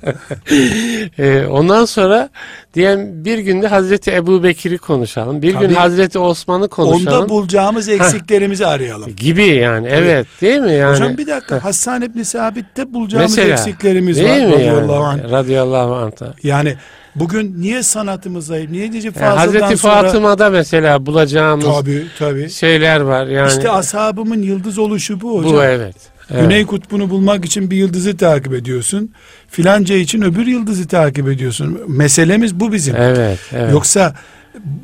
e, 1.19 1.47
ondan 1.47 1.85
sonra 1.85 2.29
diyen 2.75 3.25
bir 3.25 3.39
günde 3.39 3.67
Hazreti 3.67 4.13
Ebu 4.13 4.43
Bekir'i 4.43 4.79
konuşalım. 4.79 5.43
Bir 5.43 5.53
Tabii, 5.53 5.67
gün 5.67 5.75
Hazreti 5.75 6.19
Osman'ı 6.19 6.69
konuşalım. 6.69 7.23
Onda 7.23 7.29
bulacağımız 7.29 7.89
eksiklerimizi 7.89 8.67
arayalım. 8.67 9.17
Gibi 9.17 9.47
yani 9.47 9.89
evet 9.91 10.27
değil 10.41 10.61
mi 10.61 10.73
yani? 10.73 10.95
Hocam 10.95 11.19
bir 11.19 11.27
dakika 11.27 11.65
Hassan 11.65 12.03
İbni 12.03 12.25
Sabit'te 12.25 12.93
bulacağımız 12.93 13.37
Mesela, 13.37 13.53
eksiklerimiz 13.53 14.17
değil 14.17 14.29
var. 14.29 14.47
Mi 14.47 14.53
radıyallahu 14.53 15.03
yani? 15.03 15.23
anh. 15.23 15.31
Radıyallahu 15.31 15.95
anh. 15.95 16.13
Yani 16.43 16.77
Bugün 17.17 17.63
niye 17.63 17.83
sanatımız 17.83 18.47
zayıf? 18.47 18.71
Niye 18.71 18.93
diyecek 18.93 19.17
yani 19.17 19.39
Hazreti 19.39 19.77
sonra... 19.77 20.03
Fatıma'da 20.03 20.51
mesela 20.51 21.07
bulacağımız 21.07 21.67
tabii, 21.67 22.07
tabii. 22.19 22.51
şeyler 22.51 23.01
var. 23.01 23.27
Yani... 23.27 23.49
İşte 23.49 23.71
ashabımın 23.71 24.43
yıldız 24.43 24.79
oluşu 24.79 25.21
bu 25.21 25.39
hocam. 25.39 25.53
Bu 25.53 25.65
evet. 25.65 25.97
Evet. 26.31 26.43
Güney 26.43 26.67
kutbunu 26.67 27.11
bulmak 27.11 27.45
için 27.45 27.71
bir 27.71 27.77
yıldızı 27.77 28.17
takip 28.17 28.55
ediyorsun. 28.55 29.13
Filanca 29.49 29.95
için 29.95 30.23
öbür 30.23 30.47
yıldızı 30.47 30.89
takip 30.89 31.29
ediyorsun. 31.29 31.81
Meselemiz 31.89 32.61
bu 32.61 32.73
bizim. 32.73 32.97
Evet, 32.97 33.39
evet. 33.53 33.73
Yoksa 33.73 34.15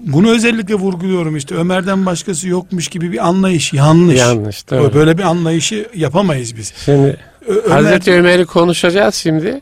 bunu 0.07 0.31
özellikle 0.31 0.75
vurguluyorum 0.75 1.37
işte 1.37 1.55
Ömer'den 1.55 2.07
başkası 2.07 2.49
yokmuş 2.49 2.89
gibi 2.89 3.13
bir 3.13 3.29
anlayış 3.29 3.73
yanlış. 3.73 4.19
Yanlış. 4.19 4.71
Doğru. 4.71 4.95
Böyle 4.95 5.19
bir 5.19 5.23
anlayışı 5.23 5.89
yapamayız 5.95 6.57
biz. 6.57 6.73
Şimdi 6.85 7.17
Ömer... 7.49 7.71
Hazreti 7.71 8.13
Ömer'i 8.13 8.47
konuşacağız 8.47 9.15
şimdi 9.15 9.61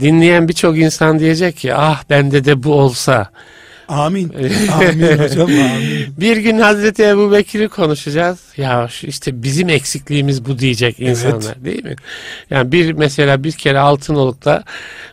dinleyen 0.00 0.48
birçok 0.48 0.78
insan 0.78 1.18
diyecek 1.18 1.56
ki 1.56 1.74
ah 1.74 2.02
bende 2.10 2.44
de 2.44 2.62
bu 2.62 2.74
olsa. 2.74 3.30
Amin. 3.88 4.32
amin 4.72 5.18
hocam 5.18 5.46
amin. 5.46 6.14
Bir 6.16 6.36
gün 6.36 6.58
Hazreti 6.58 7.04
Ebu 7.04 7.32
Bekir'i 7.32 7.68
konuşacağız. 7.68 8.38
Ya 8.56 8.88
işte 9.02 9.42
bizim 9.42 9.68
eksikliğimiz 9.68 10.44
bu 10.44 10.58
diyecek 10.58 11.00
insanlar 11.00 11.54
evet. 11.54 11.64
değil 11.64 11.84
mi? 11.84 11.96
Yani 12.50 12.72
bir 12.72 12.92
mesela 12.92 13.44
bir 13.44 13.52
kere 13.52 13.78
Altınoluk'ta 13.78 14.64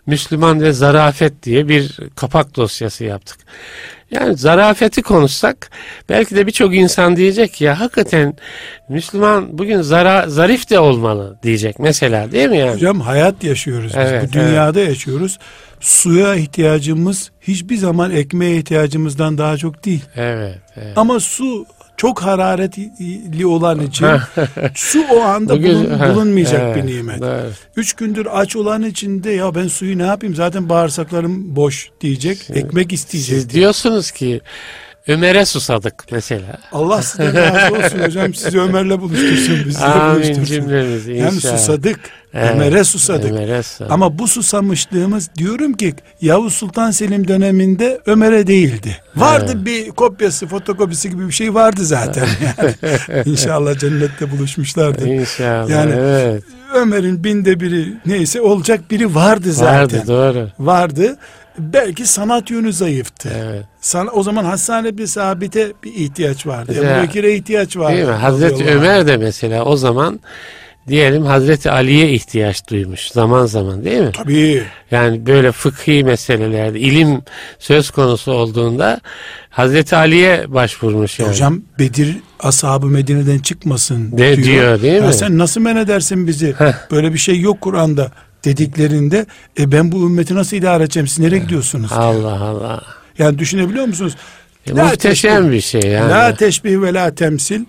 Müslüman 0.07 0.61
ve 0.61 0.71
Zarafet 0.71 1.43
diye 1.43 1.67
bir 1.67 1.99
kapak 2.15 2.55
dosyası 2.55 3.03
yaptık. 3.03 3.37
Yani 4.15 4.37
zarafeti 4.37 5.01
konuşsak 5.01 5.69
belki 6.09 6.35
de 6.35 6.47
birçok 6.47 6.75
insan 6.75 7.15
diyecek 7.15 7.61
ya 7.61 7.79
hakikaten 7.79 8.33
Müslüman 8.89 9.57
bugün 9.57 9.81
zara, 9.81 10.29
zarif 10.29 10.69
de 10.69 10.79
olmalı 10.79 11.39
diyecek 11.43 11.79
mesela 11.79 12.31
değil 12.31 12.49
mi 12.49 12.57
yani? 12.57 12.73
Hocam 12.73 13.01
hayat 13.01 13.43
yaşıyoruz 13.43 13.87
biz. 13.87 13.95
Evet, 13.95 14.29
Bu 14.29 14.33
dünyada 14.33 14.79
evet. 14.79 14.89
yaşıyoruz. 14.89 15.39
Suya 15.79 16.35
ihtiyacımız 16.35 17.31
hiçbir 17.41 17.77
zaman 17.77 18.11
ekmeğe 18.11 18.57
ihtiyacımızdan 18.57 19.37
daha 19.37 19.57
çok 19.57 19.85
değil. 19.85 20.03
Evet. 20.15 20.57
evet. 20.77 20.97
Ama 20.97 21.19
su 21.19 21.65
çok 21.97 22.21
hararetli 22.21 23.45
olan 23.45 23.79
için 23.79 24.07
su 24.75 24.99
o 25.13 25.21
anda 25.21 25.63
bulun, 25.63 25.99
bulunmayacak 25.99 26.61
evet, 26.61 26.75
bir 26.75 26.91
nimet. 26.91 27.23
Evet. 27.23 27.53
Üç 27.75 27.93
gündür 27.93 28.27
aç 28.31 28.55
olan 28.55 28.83
için 28.83 29.23
de 29.23 29.31
ya 29.31 29.55
ben 29.55 29.67
suyu 29.67 29.97
ne 29.97 30.05
yapayım 30.05 30.35
zaten 30.35 30.69
bağırsaklarım 30.69 31.55
boş 31.55 31.89
diyecek. 32.01 32.37
Şimdi, 32.47 32.59
ekmek 32.59 32.93
isteyecek. 32.93 33.35
Siz 33.35 33.49
diyorsunuz 33.49 34.11
ki 34.11 34.41
Ömer'e 35.07 35.45
susadık 35.45 35.93
mesela. 36.11 36.57
Allah 36.71 37.01
sizden 37.01 37.35
razı 37.35 37.75
olsun 37.75 37.99
hocam. 37.99 38.33
Sizi 38.33 38.59
Ömer'le 38.59 39.01
buluştursun. 39.01 39.65
Bizi 39.65 39.85
Amin 39.85 40.15
buluştursun. 40.15 40.43
cümlemizi 40.43 41.13
Yani 41.13 41.35
inşallah. 41.35 41.57
susadık. 41.57 41.99
Evet, 42.33 42.51
Ömer'e 42.55 42.83
susadık. 42.83 43.31
Ömer'e 43.31 43.63
susadık. 43.63 43.91
Ama 43.91 44.19
bu 44.19 44.27
susamışlığımız 44.27 45.29
diyorum 45.37 45.73
ki 45.73 45.93
Yavuz 46.21 46.53
Sultan 46.53 46.91
Selim 46.91 47.27
döneminde 47.27 47.99
Ömer'e 48.05 48.47
değildi. 48.47 48.97
Vardı 49.15 49.65
bir 49.65 49.89
kopyası, 49.89 50.47
fotokopisi 50.47 51.09
gibi 51.09 51.27
bir 51.27 51.33
şey 51.33 51.53
vardı 51.53 51.85
zaten. 51.85 52.27
Yani. 53.07 53.23
İnşallah 53.25 53.79
cennette 53.79 54.31
buluşmuşlardı. 54.31 55.07
İnşallah. 55.07 55.69
Yani 55.69 55.93
evet. 55.97 56.43
Ömer'in 56.75 57.23
binde 57.23 57.59
biri 57.59 57.93
neyse 58.05 58.41
olacak 58.41 58.91
biri 58.91 59.15
vardı 59.15 59.53
zaten. 59.53 59.75
Vardı 59.99 60.03
doğru. 60.07 60.49
Vardı. 60.59 61.17
Belki 61.59 62.05
sanat 62.05 62.51
yönü 62.51 62.73
zayıftı. 62.73 63.29
Evet. 63.45 63.65
Sana, 63.81 64.09
o 64.11 64.23
zaman 64.23 64.43
Hasan 64.45 64.97
bir 64.97 65.07
sabite 65.07 65.71
bir 65.83 65.93
ihtiyaç 65.93 66.47
vardı. 66.47 66.71
Mesela- 66.75 66.97
Ebu 66.99 67.07
Bekir'e 67.07 67.35
ihtiyaç 67.35 67.77
vardı. 67.77 67.95
Değil 67.95 68.07
mi? 68.07 68.11
Hazreti. 68.13 68.65
Ömer 68.65 69.07
de 69.07 69.17
mesela 69.17 69.63
o 69.65 69.75
zaman 69.77 70.19
diyelim 70.87 71.25
Hazreti 71.25 71.71
Ali'ye 71.71 72.09
ihtiyaç 72.11 72.69
duymuş 72.69 73.07
zaman 73.07 73.45
zaman 73.45 73.83
değil 73.85 74.01
mi? 74.01 74.11
Tabii. 74.13 74.63
Yani 74.91 75.25
böyle 75.25 75.51
fıkhi 75.51 76.03
meselelerde 76.03 76.79
ilim 76.79 77.21
söz 77.59 77.89
konusu 77.91 78.31
olduğunda 78.31 78.99
Hazreti 79.49 79.95
Ali'ye 79.95 80.53
başvurmuş 80.53 81.19
yani. 81.19 81.29
Hocam 81.29 81.61
Bedir 81.79 82.17
ashabı 82.39 82.85
Medine'den 82.85 83.39
çıkmasın 83.39 84.11
De- 84.11 84.17
diyor. 84.17 84.37
diyor, 84.47 84.81
değil 84.81 85.01
Ya 85.01 85.07
mi? 85.07 85.13
sen 85.13 85.37
nasıl 85.37 85.61
men 85.61 85.75
edersin 85.75 86.27
bizi? 86.27 86.53
Heh. 86.57 86.73
Böyle 86.91 87.13
bir 87.13 87.17
şey 87.17 87.39
yok 87.39 87.61
Kur'an'da 87.61 88.11
dediklerinde 88.45 89.25
e 89.59 89.71
ben 89.71 89.91
bu 89.91 90.05
ümmeti 90.05 90.35
nasıl 90.35 90.57
idare 90.57 90.83
edeceğim? 90.83 91.07
Siz 91.07 91.19
nereye 91.19 91.37
gidiyorsunuz? 91.39 91.91
Allah 91.91 92.41
Allah. 92.41 92.83
Yani 93.17 93.39
düşünebiliyor 93.39 93.85
musunuz? 93.85 94.15
E, 94.67 94.75
La 94.75 94.83
muhteşem 94.85 95.43
teşbih- 95.43 95.51
bir 95.51 95.61
şey 95.61 95.81
yani. 95.81 96.09
La 96.09 96.35
teşbih 96.35 96.81
ve 96.81 96.93
la 96.93 97.15
temsil 97.15 97.65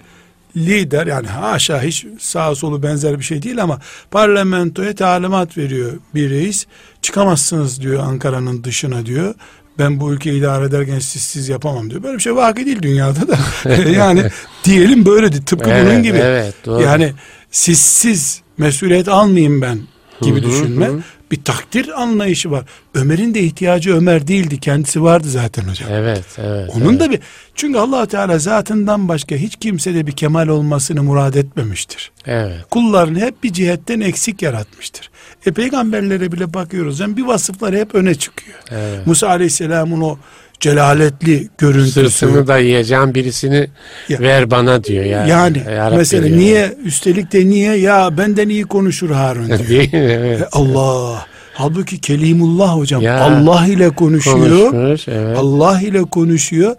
lider 0.57 1.07
yani 1.07 1.27
haşa 1.27 1.83
hiç 1.83 2.07
sağ 2.19 2.55
solu 2.55 2.83
benzer 2.83 3.19
bir 3.19 3.25
şey 3.25 3.43
değil 3.43 3.63
ama 3.63 3.81
parlamentoya 4.11 4.95
talimat 4.95 5.59
veriyor 5.59 5.93
bir 6.15 6.31
reis. 6.31 6.67
Çıkamazsınız 7.03 7.81
diyor 7.81 8.03
Ankara'nın 8.03 8.65
dışına 8.65 9.07
diyor. 9.07 9.35
Ben 9.79 10.01
bu 10.01 10.13
ülkeyi 10.13 10.39
idare 10.41 10.65
ederken 10.65 10.99
siz 10.99 11.23
siz 11.23 11.49
yapamam 11.49 11.91
diyor. 11.91 12.03
Böyle 12.03 12.17
bir 12.17 12.23
şey 12.23 12.37
vaki 12.37 12.67
değil 12.67 12.83
dünyada 12.83 13.29
da. 13.29 13.39
yani 13.91 14.23
diyelim 14.65 15.07
böyledir. 15.07 15.47
Tıpkı 15.47 15.71
Evet, 15.71 15.87
bunun 15.87 16.03
gibi. 16.03 16.19
Evet 16.19 16.55
doğru. 16.67 16.83
Yani 16.83 17.13
sizsiz 17.51 18.41
mesuliyet 18.59 19.09
almayayım 19.09 19.63
ben 19.63 19.79
gibi 20.23 20.43
Hı 20.43 20.47
hı, 20.47 20.51
düşünme. 20.51 20.87
hı. 20.87 21.01
Bir 21.31 21.45
takdir 21.45 22.03
anlayışı 22.03 22.51
var. 22.51 22.65
Ömer'in 22.95 23.35
de 23.35 23.41
ihtiyacı 23.41 23.97
Ömer 23.97 24.29
değildi. 24.29 24.61
Kendisi 24.61 25.03
vardı 25.03 25.29
zaten 25.29 25.63
hocam. 25.63 25.89
Evet 25.93 26.25
evet. 26.39 26.71
Onun 26.75 26.91
evet. 26.91 27.01
da 27.01 27.11
bir 27.11 27.21
çünkü 27.55 27.79
allah 27.79 28.07
Teala 28.07 28.39
zatından 28.39 29.09
başka 29.09 29.35
hiç 29.37 29.57
kimsede 29.57 30.07
bir 30.07 30.13
kemal 30.13 30.49
olmasını 30.49 31.03
murad 31.03 31.35
etmemiştir. 31.35 32.13
Evet. 32.27 32.57
Kullarını 32.71 33.21
hep 33.21 33.43
bir 33.43 33.53
cihetten 33.53 34.01
eksik 34.01 34.43
yaratmıştır. 34.43 35.11
E 35.47 35.53
peygamberlere 35.53 36.33
bile 36.33 36.55
bakıyoruz. 36.55 37.01
Yani 37.01 37.17
bir 37.17 37.25
vasıfları 37.25 37.77
hep 37.77 37.95
öne 37.95 38.15
çıkıyor. 38.15 38.59
evet. 38.71 39.07
Musa 39.07 39.29
Aleyhisselam'ın 39.29 40.01
o 40.01 40.19
celaletli 40.61 41.49
görüntüsü. 41.59 42.11
Sırtımı 42.11 42.47
dayayacağım 42.47 43.15
birisini 43.15 43.69
Ya- 44.09 44.21
ver 44.21 44.51
bana 44.51 44.85
diyor 44.85 45.05
yani. 45.05 45.31
yani 45.31 45.63
Ya 45.77 45.87
Rabbi 45.87 45.97
mesela 45.97 46.27
diyor. 46.27 46.39
niye 46.39 46.75
üstelik 46.85 47.33
de 47.33 47.47
niye 47.47 47.75
ya 47.77 48.19
benden 48.19 48.49
iyi 48.49 48.65
konuşur 48.65 49.11
Harun 49.11 49.47
diyor. 49.49 49.69
Değil 49.69 49.93
mi? 49.93 49.99
Evet. 49.99 50.43
Allah. 50.53 51.27
Halbuki 51.55 52.01
Kelimullah 52.01 52.77
hocam. 52.77 53.03
Ya. 53.03 53.21
Allah 53.21 53.67
ile 53.67 53.91
konuşuyor. 53.91 54.71
Konuşmuş 54.71 55.09
evet. 55.09 55.39
Allah 55.39 55.81
ile 55.81 56.03
konuşuyor. 56.03 56.77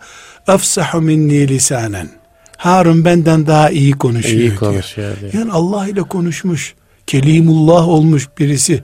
Efsahu 0.47 1.01
minni 1.01 1.47
lisanen. 1.47 2.09
Harun 2.57 3.05
benden 3.05 3.47
daha 3.47 3.69
iyi 3.69 3.91
konuşuyor 3.91 4.35
İyi 4.39 4.47
diyor. 4.49 4.55
konuşuyor 4.55 5.11
diyor. 5.21 5.33
Yani 5.33 5.51
Allah 5.51 5.87
ile 5.87 6.01
konuşmuş. 6.01 6.73
Kelimullah 7.07 7.87
olmuş 7.87 8.27
birisi. 8.39 8.83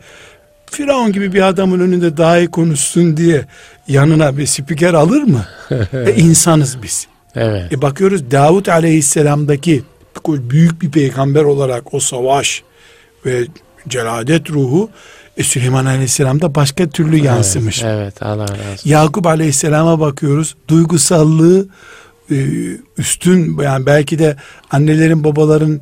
Firavun 0.71 1.11
gibi 1.11 1.33
bir 1.33 1.41
adamın 1.47 1.79
önünde 1.79 2.17
daha 2.17 2.37
iyi 2.37 2.47
konuşsun 2.47 3.17
diye 3.17 3.45
yanına 3.87 4.37
bir 4.37 4.45
spiker 4.45 4.93
alır 4.93 5.23
mı? 5.23 5.45
e 5.93 6.15
insanız 6.15 6.83
biz. 6.83 7.07
Evet. 7.35 7.73
E 7.73 7.81
bakıyoruz 7.81 8.31
Davut 8.31 8.69
aleyhisselamdaki 8.69 9.83
büyük 10.27 10.81
bir 10.81 10.91
peygamber 10.91 11.43
olarak 11.43 11.93
o 11.93 11.99
savaş 11.99 12.63
ve 13.25 13.47
celadet 13.87 14.49
ruhu 14.49 14.89
e, 15.37 15.43
Süleyman 15.43 15.85
aleyhisselamda 15.85 16.55
başka 16.55 16.89
türlü 16.89 17.17
yansımış. 17.17 17.83
Evet, 17.83 17.95
evet 17.97 18.23
Allah 18.23 18.43
razı 18.43 18.53
olsun. 18.53 18.89
Yakup 18.89 19.27
aleyhisselama 19.27 19.99
bakıyoruz. 19.99 20.55
Duygusallığı 20.67 21.67
e, 22.31 22.35
üstün 22.97 23.57
yani 23.61 23.85
belki 23.85 24.19
de 24.19 24.35
annelerin 24.71 25.23
babaların 25.23 25.81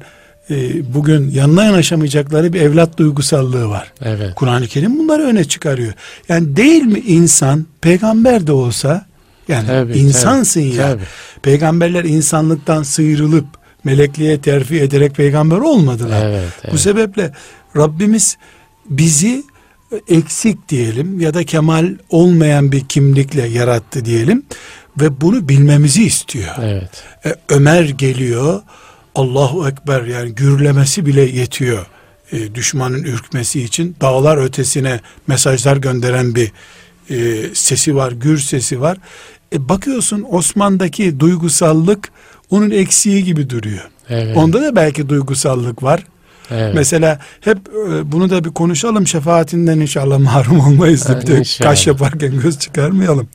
e, 0.52 0.94
bugün 0.94 1.30
yanına 1.30 1.64
yanaşamayacakları 1.64 2.54
bir 2.54 2.62
evlat 2.62 2.98
duygusallığı 2.98 3.70
var. 3.70 3.94
Evet. 4.02 4.36
Kur'an-ı 4.36 4.68
Kerim 4.68 5.00
bunları 5.00 5.24
öne 5.24 5.44
çıkarıyor. 5.44 5.94
Yani 6.30 6.56
değil 6.56 6.84
mi 6.84 7.00
insan 7.00 7.66
peygamber 7.82 8.48
de 8.48 8.52
olsa 8.52 9.06
yani 9.48 9.68
Tabii, 9.68 9.98
insansın 9.98 10.62
tabii, 10.62 10.76
ya. 10.76 10.92
tabii. 10.92 11.04
Peygamberler 11.42 12.04
insanlıktan 12.04 12.84
sıyrılıp 12.84 13.46
melekliğe 13.84 14.42
terfi 14.42 14.80
ederek 14.80 15.16
peygamber 15.16 15.58
olmadılar. 15.58 16.26
Evet, 16.26 16.50
Bu 16.64 16.68
evet. 16.68 16.80
sebeple 16.80 17.34
Rabbimiz 17.78 18.38
bizi 18.90 19.44
eksik 20.08 20.70
diyelim 20.70 21.20
ya 21.20 21.34
da 21.34 21.44
kemal 21.44 21.96
olmayan 22.10 22.72
bir 22.72 22.88
kimlikle 22.88 23.48
yarattı 23.48 24.06
diyelim 24.06 24.44
ve 25.02 25.22
bunu 25.22 25.50
bilmemizi 25.50 26.04
istiyor. 26.04 26.56
Evet. 26.62 27.04
E, 27.26 27.36
Ömer 27.50 27.84
geliyor 27.84 28.62
Allahu 29.16 29.68
Ekber 29.68 30.02
yani 30.02 30.36
gürlemesi 30.36 31.06
bile 31.06 31.22
yetiyor. 31.22 31.86
E, 32.32 32.56
düşmanın 32.56 33.04
ürkmesi 33.04 33.62
için 33.64 33.96
dağlar 34.02 34.38
ötesine 34.38 35.00
mesajlar 35.28 35.78
gönderen 35.78 36.36
bir 36.36 36.52
e, 37.10 37.50
sesi 37.54 37.96
var, 37.96 38.12
gür 38.12 38.38
sesi 38.38 38.82
var. 38.82 38.98
E, 39.54 39.70
bakıyorsun 39.70 40.26
Osman'daki 40.30 41.20
duygusallık 41.20 42.10
onun 42.50 42.72
eksiği 42.72 43.24
gibi 43.24 43.50
duruyor. 43.50 43.90
Evet. 44.10 44.38
Onda 44.38 44.62
da 44.62 44.76
belki 44.76 45.10
duygusallık 45.10 45.84
var. 45.84 46.04
evet. 46.52 46.76
Mesela 46.76 47.20
hep 47.42 47.58
e, 47.58 48.12
bunu 48.12 48.30
da 48.30 48.44
bir 48.44 48.50
konuşalım 48.50 49.08
şefaatinden 49.08 49.80
inşallah 49.80 50.20
mahrum 50.20 50.60
olmayız 50.60 51.08
da 51.08 51.22
bir 51.22 51.28
de 51.28 51.38
İnşallah. 51.38 51.70
kaş 51.70 51.88
yaparken 51.88 52.40
göz 52.40 52.60
çıkarmayalım. 52.60 53.28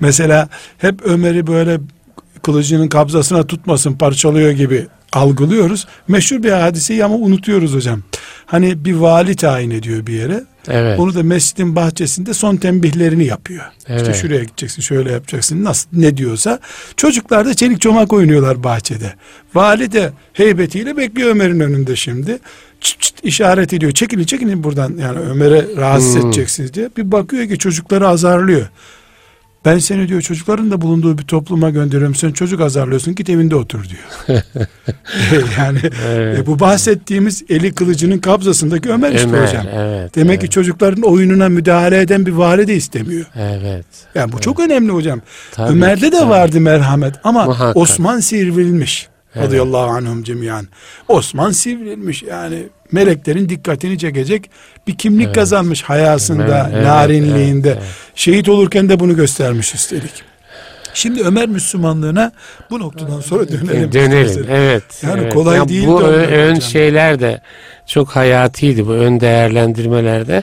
Mesela 0.00 0.48
hep 0.78 1.00
Ömer'i 1.04 1.46
böyle 1.46 1.80
kılıcının 2.42 2.88
kabzasına 2.88 3.46
tutmasın 3.46 3.92
parçalıyor 3.92 4.50
gibi 4.50 4.86
algılıyoruz. 5.12 5.86
Meşhur 6.08 6.42
bir 6.42 6.50
hadiseyi 6.52 7.04
ama 7.04 7.14
unutuyoruz 7.14 7.74
hocam. 7.74 8.02
Hani 8.46 8.84
bir 8.84 8.94
vali 8.94 9.36
tayin 9.36 9.70
ediyor 9.70 10.06
bir 10.06 10.12
yere. 10.12 10.44
evet. 10.68 10.98
Onu 11.00 11.14
da 11.14 11.22
mescidin 11.22 11.76
bahçesinde 11.76 12.34
son 12.34 12.56
tembihlerini 12.56 13.24
yapıyor. 13.24 13.64
İşte 13.78 13.94
Evet. 13.94 14.16
şuraya 14.16 14.44
gideceksin, 14.44 14.82
şöyle 14.82 15.12
yapacaksın, 15.12 15.64
nasıl 15.64 15.88
ne 15.92 16.16
diyorsa. 16.16 16.58
Çocuklar 16.96 17.46
da 17.46 17.54
çelik 17.54 17.80
çomak 17.80 18.12
oynuyorlar 18.12 18.64
bahçede. 18.64 19.14
Vali 19.54 19.92
de 19.92 20.10
heybetiyle 20.32 20.96
bekliyor 20.96 21.30
Ömer'in 21.30 21.60
önünde 21.60 21.96
şimdi. 21.96 22.38
Çıt 22.80 23.00
çıt 23.00 23.14
işaret 23.24 23.72
ediyor. 23.72 23.92
Çekilin 23.92 24.24
çekilin 24.24 24.64
buradan 24.64 24.94
yani 25.00 25.18
Ömer'e 25.18 25.64
rahatsız 25.76 26.14
Hmm. 26.14 26.26
edeceksiniz 26.28 26.74
diye. 26.74 26.88
Bir 26.96 27.12
bakıyor 27.12 27.48
ki 27.48 27.58
çocukları 27.58 28.08
azarlıyor. 28.08 28.66
Ben 29.64 29.78
seni 29.78 30.08
diyor 30.08 30.20
çocukların 30.20 30.70
da 30.70 30.80
bulunduğu 30.80 31.18
bir 31.18 31.22
topluma 31.22 31.70
gönderiyorum. 31.70 32.14
Sen 32.14 32.32
çocuk 32.32 32.60
azarlıyorsun 32.60 33.14
git 33.14 33.30
evinde 33.30 33.56
otur 33.56 33.84
diyor. 33.88 34.42
yani 35.58 35.78
Evet. 36.08 36.38
e, 36.38 36.46
bu 36.46 36.60
bahsettiğimiz 36.60 37.44
eli 37.48 37.74
kılıcının 37.74 38.18
kabzasındaki 38.18 38.90
Ömer, 38.90 39.12
işte 39.12 39.28
Ömer, 39.28 39.46
hocam. 39.46 39.66
evet. 39.74 40.14
Demek 40.14 40.30
evet. 40.30 40.42
ki 40.42 40.50
çocukların 40.50 41.02
oyununa 41.02 41.48
müdahale 41.48 42.00
eden 42.00 42.26
bir 42.26 42.32
vali 42.32 42.66
de 42.66 42.74
istemiyor. 42.74 43.26
Evet. 43.36 43.86
Yani 44.14 44.32
bu 44.32 44.40
çok 44.40 44.60
önemli 44.60 44.92
hocam. 44.92 45.20
Tabii 45.52 45.72
Ömer'de 45.72 46.06
ki, 46.06 46.12
de 46.12 46.18
tabii. 46.18 46.30
vardı 46.30 46.60
merhamet 46.60 47.14
ama 47.24 47.44
Muhakkak. 47.44 47.76
Osman 47.76 48.20
sivrilmiş. 48.20 49.11
Evet. 49.34 49.46
Radıyallahu 49.46 49.90
anhum 49.90 50.22
cemiyan. 50.22 50.66
Osman 51.08 51.50
sivrilmiş 51.50 52.22
yani 52.22 52.62
meleklerin 52.92 53.48
dikkatini 53.48 53.98
çekecek 53.98 54.50
bir 54.86 54.96
kimlik 54.96 55.26
Evet. 55.26 55.34
kazanmış 55.34 55.82
hayasında, 55.82 56.70
Evet, 56.72 56.86
narinliğinde. 56.86 57.68
evet, 57.68 57.78
evet. 57.82 57.92
Şehit 58.14 58.48
olurken 58.48 58.88
de 58.88 59.00
bunu 59.00 59.16
göstermiş 59.16 59.74
üstelik. 59.74 60.22
Şimdi 60.94 61.22
Ömer 61.22 61.48
Müslümanlığına 61.48 62.32
bu 62.70 62.80
noktadan 62.80 63.20
sonra 63.20 63.48
dönelim. 63.48 63.92
Dönelim. 63.92 64.46
Evet. 64.50 64.82
Yani 65.02 65.20
evet. 65.22 65.34
kolay 65.34 65.56
Ya 65.56 65.68
değil 65.68 65.86
Bu 65.86 66.00
dönmek 66.00 66.30
ön, 66.30 66.54
şeyler 66.54 67.20
de 67.20 67.40
çok 67.86 68.08
hayatiydi 68.08 68.86
bu 68.86 68.92
ön 68.92 69.20
değerlendirmelerde. 69.20 70.42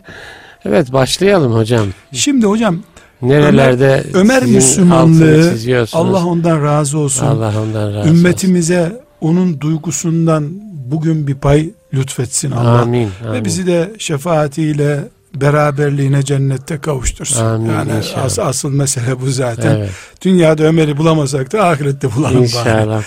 Evet 0.65 0.93
başlayalım 0.93 1.53
hocam. 1.53 1.87
Şimdi 2.11 2.45
hocam 2.45 2.83
Nerelerde 3.21 4.03
Ömer 4.13 4.39
sizin 4.41 4.55
Müslümanlığı? 4.55 5.53
Allah 5.93 6.25
ondan 6.25 6.63
razı 6.63 6.97
olsun. 6.97 7.25
Allah 7.25 7.61
ondan 7.61 7.87
razı 7.87 7.99
olsun. 7.99 8.09
Ümmetimize 8.09 9.01
onun 9.21 9.61
duygusundan 9.61 10.49
bugün 10.91 11.27
bir 11.27 11.35
pay 11.35 11.69
lütfetsin 11.93 12.51
Allah. 12.51 12.81
Amin. 12.81 13.09
Ve 13.23 13.29
amin. 13.29 13.45
bizi 13.45 13.67
de 13.67 13.93
şefaatiyle 13.97 15.07
beraberliğine 15.35 16.23
cennette 16.23 16.77
kavuştursun. 16.77 17.45
Amin, 17.45 17.69
yani 17.69 17.91
as, 18.15 18.39
asıl 18.39 18.69
mesele 18.69 19.21
bu 19.21 19.29
zaten. 19.29 19.75
Evet. 19.75 19.89
Dünyada 20.21 20.63
Ömer'i 20.63 20.97
bulamasak 20.97 21.53
da 21.53 21.67
ahirette 21.67 22.15
bulalım. 22.15 22.43
İnşallah 22.43 22.85
bulalım. 22.85 23.03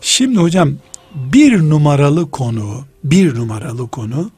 Şimdi 0.00 0.38
hocam 0.38 0.72
bir 1.14 1.58
numaralı 1.58 2.30
konu, 2.30 2.84
bir 3.04 3.34
numaralı 3.34 3.88
konu 3.88 4.30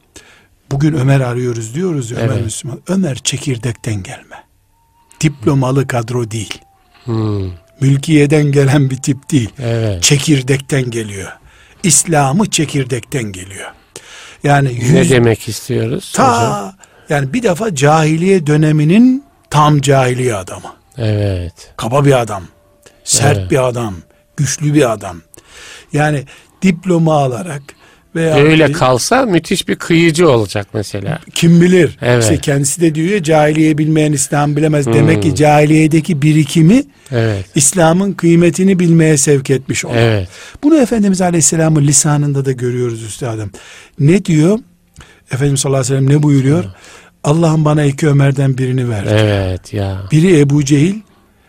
bugün 0.70 0.92
Ömer 0.92 1.20
arıyoruz 1.20 1.74
diyoruz 1.74 2.10
ya 2.10 2.18
Ömer 2.18 2.34
Evet. 2.34 2.44
Müslüman. 2.44 2.80
Ömer 2.88 3.16
çekirdekten 3.16 4.02
gelme. 4.02 4.41
Diplomalı 5.22 5.86
kadro 5.86 6.30
değil. 6.30 6.58
Hmm, 7.04 7.50
Mülkiyeden 7.80 8.52
gelen 8.52 8.90
bir 8.90 8.96
tip 8.96 9.30
değil. 9.30 9.50
evet. 9.58 10.02
Çekirdekten 10.02 10.90
geliyor. 10.90 11.32
İslam'ı 11.82 12.50
çekirdekten 12.50 13.22
geliyor. 13.22 13.70
Yani 14.44 14.68
Ne 14.92 14.98
yüz, 14.98 15.10
demek 15.10 15.48
istiyoruz 15.48 16.12
hocam? 16.12 16.26
ta 16.26 16.74
yani 17.08 17.32
bir 17.32 17.42
defa 17.42 17.74
cahiliye 17.74 18.46
döneminin 18.46 19.24
tam 19.50 19.80
cahiliye 19.80 20.34
adamı. 20.34 20.72
Evet. 20.98 21.72
Kaba 21.76 22.04
bir 22.04 22.20
adam. 22.20 22.42
Sert 23.04 23.38
Evet. 23.38 23.50
bir 23.50 23.68
adam. 23.68 23.94
Güçlü 24.36 24.74
bir 24.74 24.92
adam. 24.92 25.22
Yani 25.92 26.24
diploma 26.62 27.14
alarak 27.22 27.62
veya 28.16 28.34
Öyle 28.36 28.68
bir- 28.68 28.72
kalsa 28.72 29.26
müthiş 29.26 29.68
bir 29.68 29.74
kıyıcı 29.74 30.30
olacak 30.30 30.66
mesela. 30.74 31.18
kim 31.34 31.60
bilir. 31.60 31.98
Evet. 32.02 32.22
İşte 32.22 32.36
kendisi 32.38 32.80
de 32.80 32.94
diyor 32.94 33.08
ya 33.10 33.22
cahiliye 33.22 33.78
bilmeyen 33.78 34.12
İslam 34.12 34.56
bilemez. 34.56 34.86
Hmm. 34.86 34.94
Demek 34.94 35.22
ki 35.22 35.34
cahiliyedeki 35.34 36.22
birikimi 36.22 36.82
Evet. 37.10 37.44
İslam'ın 37.54 38.12
kıymetini 38.12 38.78
bilmeye 38.78 39.16
sevk 39.16 39.50
etmiş 39.50 39.84
onu. 39.84 39.92
Evet. 39.96 40.28
Bunu 40.62 40.76
Efendimiz 40.78 41.20
Aleyhisselam'ın 41.20 41.82
lisanında 41.86 42.44
da 42.44 42.52
görüyoruz 42.52 43.02
üstadım. 43.02 43.50
Ne 43.98 44.24
diyor? 44.24 44.58
Efendimiz 45.32 45.60
sallallahu 45.60 45.80
aleyhi 45.80 45.94
ve 45.94 45.98
sellem 46.06 46.18
ne 46.18 46.22
buyuruyor? 46.22 46.64
Allah'ım 47.24 47.64
bana 47.64 47.84
iki 47.84 48.08
Ömer'den 48.08 48.58
birini 48.58 48.88
ver. 48.90 49.04
Evet 49.10 49.72
ya. 49.74 50.02
Biri 50.12 50.38
Ebu 50.40 50.64
Cehil 50.64 50.94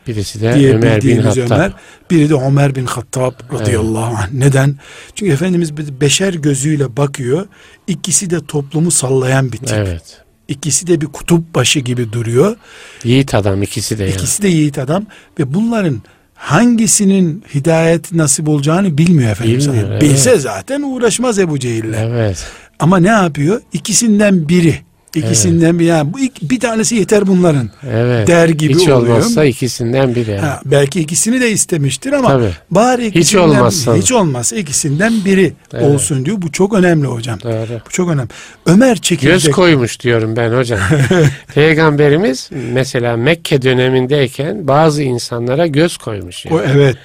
Birisi 0.08 0.42
de 0.42 0.54
diye 0.54 0.76
Ömer 0.76 1.02
bin 1.02 1.18
Hattab. 1.18 1.52
Ömer. 1.52 1.74
Biri 2.12 2.30
de 2.30 2.34
Ömer 2.34 2.76
bin 2.76 2.86
Hattab 2.86 3.34
radıyallahu 3.54 4.16
anh. 4.18 4.32
Neden? 4.34 4.76
Çünkü 5.16 5.32
Efendimiz 5.32 5.78
bir 5.78 6.02
beşer 6.02 6.34
gözüyle 6.34 6.98
bakıyor. 6.98 7.48
İkisi 7.88 8.30
de 8.30 8.46
toplumu 8.46 8.92
sallayan 8.92 9.52
bir 9.52 9.58
tip. 9.58 9.78
Evet. 9.78 10.22
İkisi 10.48 10.88
de 10.88 11.02
bir 11.02 11.06
kutup 11.06 11.56
başı 11.56 11.80
gibi 11.80 12.14
duruyor. 12.14 12.56
Yiğit 13.04 13.36
adam 13.36 13.64
ikisi 13.64 14.00
de. 14.00 14.10
İkisi 14.10 14.42
de 14.42 14.48
yiğit 14.48 14.78
adam 14.78 15.06
ve 15.40 15.54
bunların 15.54 16.02
hangisinin 16.36 17.44
hidayet 17.56 18.12
nasip 18.12 18.50
olacağını 18.50 18.98
bilmiyor 18.98 19.32
Efendimiz. 19.32 19.68
Bilmiyor, 19.68 19.92
evet. 19.92 20.02
Bilse 20.02 20.38
zaten 20.38 20.82
uğraşmaz 20.82 21.40
Ebu 21.40 21.60
Cehil'le. 21.60 21.94
Evet. 21.98 22.46
Ama 22.80 22.98
ne 22.98 23.08
yapıyor? 23.08 23.62
İkisinden 23.74 24.50
biri. 24.50 24.82
İkisinden 25.16 25.80
bir 25.80 25.86
yani 25.86 26.14
bu 26.14 26.18
bir 26.42 26.60
tanesi 26.60 26.96
yeter 26.96 27.28
bunların. 27.28 27.70
Evet. 27.92 28.28
Der 28.28 28.50
gibi 28.50 28.74
Hiç 28.74 28.82
oluyor. 28.90 28.98
olmazsa 29.18 29.46
ikisinden 29.46 30.16
biri. 30.16 30.32
yani. 30.32 30.40
Ha, 30.42 30.62
belki 30.66 31.00
ikisini 31.00 31.42
de 31.42 31.52
istemiştir 31.52 32.12
ama 32.14 32.28
Tabii. 32.28 32.50
bari 32.72 33.06
Hiç 33.06 33.16
ikisinden, 33.16 33.44
olmazsa. 33.44 33.96
hiç 33.96 34.12
olmazsa 34.12 34.56
ikisinden 34.56 35.14
biri 35.26 35.54
Evet. 35.74 35.84
olsun 35.86 36.26
diyor. 36.26 36.38
Bu 36.42 36.52
çok 36.52 36.74
önemli 36.74 37.08
hocam. 37.08 37.40
Doğru. 37.44 37.82
Bu 37.86 37.90
çok 37.90 38.10
önemli. 38.10 38.28
Ömer 38.66 38.96
çekirdek. 38.98 39.34
Göz 39.34 39.52
koymuş 39.52 40.00
diyorum 40.00 40.36
ben 40.36 40.54
hocam. 40.54 40.80
Peygamberimiz 41.56 42.50
mesela 42.74 43.18
Mekke 43.18 43.62
dönemindeyken 43.62 44.68
bazı 44.68 45.04
insanlara 45.04 45.68
göz 45.68 45.98
koymuş. 45.98 46.46
yani. 46.46 46.56
O, 46.56 46.62
evet. 46.74 46.98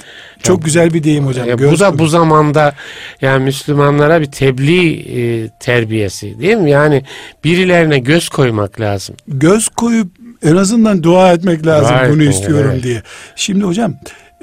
Çok 0.42 0.64
güzel 0.64 0.94
bir 0.94 1.04
deyim 1.04 1.26
hocam. 1.26 1.48
Bu 1.48 1.78
da 1.78 1.98
bu 1.98 2.06
zamanda 2.06 2.74
yani 3.20 3.44
Müslümanlara 3.44 4.20
bir 4.20 4.26
tebliğ 4.26 4.90
e, 4.92 5.48
terbiyesi 5.60 6.40
değil 6.40 6.56
mi? 6.56 6.70
Yani 6.70 7.04
birilerine 7.44 7.98
göz 7.98 8.28
koymak 8.28 8.80
lazım. 8.80 9.16
göz 9.28 9.68
koyup 9.68 10.08
en 10.42 10.56
azından 10.56 11.02
dua 11.02 11.32
etmek 11.32 11.66
lazım 11.66 11.96
Dua 11.96 12.08
bunu 12.08 12.22
etmek, 12.22 12.34
istiyorum 12.34 12.70
evet. 12.72 12.82
diye. 12.82 13.02
Şimdi 13.36 13.64
hocam 13.64 13.94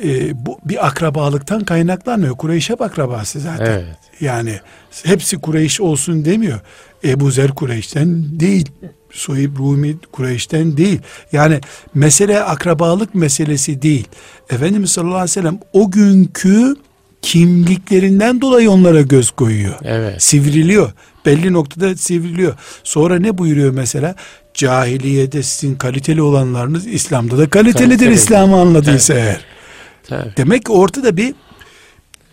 e, 0.04 0.46
bu 0.46 0.60
bir 0.66 0.88
akrabalıktan 0.88 1.64
kaynaklanmıyor. 1.64 2.38
Kureyş 2.38 2.70
hep 2.70 2.82
akrabası 2.82 3.40
zaten. 3.40 3.66
Evet. 3.66 3.98
Yani 4.22 4.60
hepsi 5.04 5.38
Kureyş 5.38 5.82
olsun 5.82 6.26
demiyor. 6.26 6.60
Ebu 7.04 7.32
Zer 7.32 7.52
Kureyş'ten 7.52 8.40
değil. 8.40 8.72
Suheyb 9.12 9.58
Rumi 9.58 9.96
Kureyş'ten 10.12 10.78
değil. 10.78 11.00
Yani 11.32 11.60
mesele 11.94 12.44
akrabalık 12.44 13.16
meselesi 13.16 13.82
değil. 13.82 14.08
Efendimiz 14.50 14.92
sallallahu 14.92 15.16
aleyhi 15.16 15.30
ve 15.30 15.34
sellem 15.42 15.60
o 15.74 15.92
günkü 15.92 16.76
kimliklerinden 17.22 18.42
dolayı 18.42 18.72
onlara 18.72 19.02
göz 19.02 19.32
koyuyor. 19.32 19.76
Evet. 19.84 20.24
Sivriliyor. 20.24 20.92
Belli 21.26 21.54
noktada 21.54 21.96
sivriliyor. 21.96 22.54
Sonra 22.84 23.20
ne 23.20 23.38
buyuruyor 23.38 23.72
mesela? 23.72 24.16
Cahiliyede 24.54 25.44
sizin 25.44 25.76
kaliteli 25.76 26.22
olanlarınız 26.22 26.88
İslam'da 26.88 27.38
da 27.38 27.50
kalitelidir 27.50 27.90
Kaliteli. 27.90 28.14
İslam'ı 28.14 28.60
anladıysa 28.62 29.14
eğer. 29.14 29.40
Tabii. 30.08 30.34
Demek 30.38 30.66
ki 30.66 30.72
ortada 30.72 31.18
bir 31.18 31.34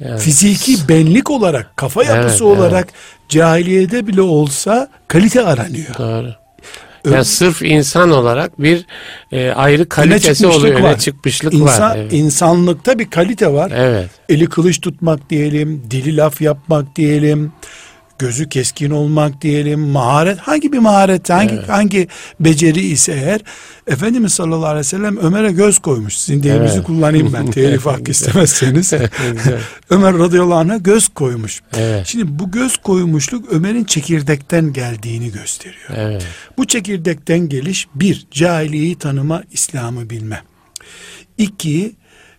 Yani 0.01 0.18
fiziki 0.18 0.88
benlik 0.88 1.31
olarak, 1.31 1.77
kafa 1.77 2.05
yapısı 2.05 2.44
Evet, 2.44 2.59
olarak 2.59 2.88
cahiliyede 3.29 4.07
bile 4.07 4.22
olsa 4.22 4.88
kalite 5.09 5.44
aranıyor. 5.44 5.98
Doğru. 5.98 6.41
Ö- 7.05 7.12
Yani 7.12 7.25
sırf 7.25 7.62
insan 7.62 8.11
olarak 8.11 8.62
bir 8.62 8.87
e, 9.33 9.51
ayrı 9.51 9.88
kalitesi 9.88 10.38
çıkmışlık 10.38 10.57
oluyor. 10.62 10.75
Öne 10.75 10.83
var. 10.85 10.99
çıkmışlık 10.99 11.55
İnsan, 11.55 11.91
var. 11.91 11.97
Evet. 11.97 12.12
insanlıkta 12.12 12.99
bir 12.99 13.11
kalite 13.11 13.53
var. 13.53 13.73
evet. 13.75 14.11
Eli 14.29 14.47
kılıç 14.47 14.81
tutmak 14.81 15.31
diyelim, 15.31 15.83
dili 15.91 16.17
laf 16.17 16.41
yapmak 16.41 16.97
diyelim, 16.97 17.53
gözü 18.22 18.48
keskin 18.48 18.90
olmak 18.90 19.42
diyelim, 19.42 19.80
maharet 19.80 20.38
hangi 20.38 20.72
bir 20.72 20.78
maharet, 20.78 21.30
hangi 21.30 21.56
hangi 21.56 22.08
beceri 22.40 22.80
ise 22.80 23.12
eğer 23.12 23.40
Efendimiz 23.87 24.32
sallallahu 24.32 24.66
aleyhi 24.66 24.78
ve 24.78 24.85
sellem 24.85 25.16
Ömer'e 25.16 25.52
göz 25.52 25.78
koymuş. 25.78 26.16
Sizin 26.16 26.42
deyimizi 26.42 26.74
Evet. 26.74 26.87
kullanayım 26.87 27.32
ben 27.32 27.50
telif 27.50 27.87
hakkı 27.87 28.11
istemezseniz. 28.11 28.92
Ömer 29.90 30.18
radıyallahu 30.18 30.54
anh'a 30.54 30.76
göz 30.76 31.08
koymuş. 31.08 31.62
Evet. 31.76 32.06
Şimdi 32.06 32.38
bu 32.38 32.50
göz 32.50 32.76
koymuşluk 32.76 33.52
Ömer'in 33.52 33.85
çekirdekten 33.85 34.72
geldiğini 34.72 35.32
gösteriyor. 35.32 35.90
Evet. 35.96 36.26
Bu 36.58 36.66
çekirdekten 36.66 37.48
geliş 37.48 37.88
bir, 37.94 38.26
cahiliyeyi 38.30 38.98
tanıma, 38.98 39.42
İslam'ı 39.52 40.11
bilme. 40.11 40.42
İki, 41.38 41.92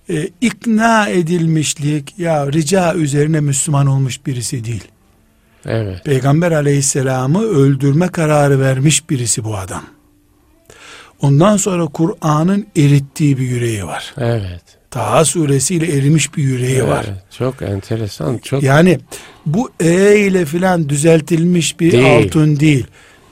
e, 0.10 0.30
ikna 0.42 1.08
edilmişlik, 1.08 2.20
ya 2.20 2.52
rica 2.52 2.94
üzerine 2.96 3.40
Müslüman 3.40 3.88
olmuş 3.88 4.26
birisi 4.26 4.64
değil. 4.66 4.84
Evet. 5.66 6.06
Peygamber 6.06 6.52
aleyhisselamı 6.52 7.44
öldürme 7.44 8.08
kararı 8.08 8.60
vermiş 8.60 9.10
birisi 9.10 9.44
bu 9.44 9.58
adam. 9.58 9.84
Ondan 11.22 11.58
sonra 11.58 11.86
Kur'an'ın 11.86 12.68
erittiği 12.78 13.38
bir 13.38 13.44
yüreği 13.44 13.86
var. 13.86 14.14
Evet. 14.18 14.62
Taha 14.92 15.26
suresiyle 15.26 15.98
erimiş 15.98 16.38
bir 16.38 16.44
yüreği 16.44 16.84
var. 16.84 17.06
Evet. 17.10 17.24
Çok 17.38 17.62
enteresan. 17.62 18.38
Çok 18.38 18.64
Yani 18.64 19.00
bu 19.46 19.72
E 19.80 20.20
ile 20.20 20.46
filan 20.46 20.90
düzeltilmiş 20.90 21.80
bir 21.80 21.92
Değil. 21.92 22.06
altın 22.26 22.60
değil. 22.60 22.88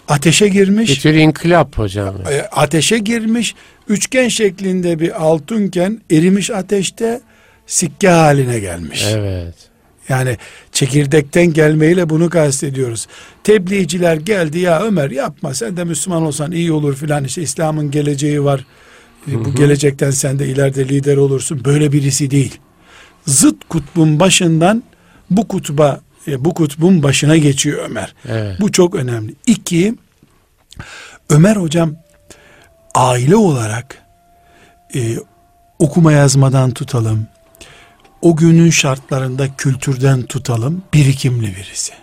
Ateşe 0.08 0.46
bir 0.46 0.52
girmiş. 0.52 0.98
tür 1.02 1.14
inkılap 1.14 1.78
hocam. 1.78 2.16
e, 2.32 2.42
ateşe 2.42 2.98
girmiş 2.98 3.56
üçgen 3.88 4.28
şeklinde 4.28 5.00
bir 5.00 5.24
altınken 5.26 6.02
erimiş 6.12 6.50
ateşte 6.52 7.22
sikke 7.68 8.10
haline 8.10 8.60
gelmiş. 8.60 9.06
Evet. 9.10 9.56
Yani 10.12 10.38
çekirdekten 10.72 11.54
gelmeyle 11.54 12.10
bunu 12.10 12.30
kastediyoruz. 12.30 13.08
Tebliğciler 13.44 14.16
geldi 14.16 14.60
ya 14.60 14.82
Ömer 14.82 15.12
yapma 15.12 15.54
sen 15.54 15.78
de 15.78 15.84
Müslüman 15.84 16.24
olsan 16.24 16.52
iyi 16.52 16.72
olur 16.72 16.96
filan 16.96 17.24
işte 17.24 17.42
İslam'ın 17.42 17.92
geleceği 17.92 18.44
var. 18.44 18.66
E, 19.32 19.46
Bu 19.46 19.56
gelecekten 19.56 20.12
sen 20.12 20.40
de 20.40 20.48
ileride 20.48 20.90
lider 20.90 21.18
olursun. 21.18 21.66
Böyle 21.66 21.92
birisi 21.92 22.32
değil. 22.32 22.60
Zıt 23.26 23.70
kutbun 23.70 24.20
başından 24.20 24.84
bu 25.30 25.48
kutba 25.48 26.02
e, 26.28 26.46
bu 26.46 26.54
kutbun 26.54 27.04
başına 27.04 27.38
geçiyor 27.38 27.90
Ömer. 27.90 28.14
Evet. 28.30 28.62
Bu 28.62 28.72
çok 28.72 28.96
önemli. 28.96 29.36
İki, 29.48 29.96
Ömer 31.30 31.56
hocam 31.56 31.96
aile 32.96 33.36
olarak 33.36 33.98
e, 34.96 35.18
okuma 35.80 36.12
yazmadan 36.12 36.72
tutalım. 36.72 37.28
O 38.22 38.36
günün 38.36 38.70
şartlarında 38.70 39.56
kültürden 39.58 40.22
tutalım. 40.22 40.84
Birikimli 40.94 41.56
birisi. 41.56 41.94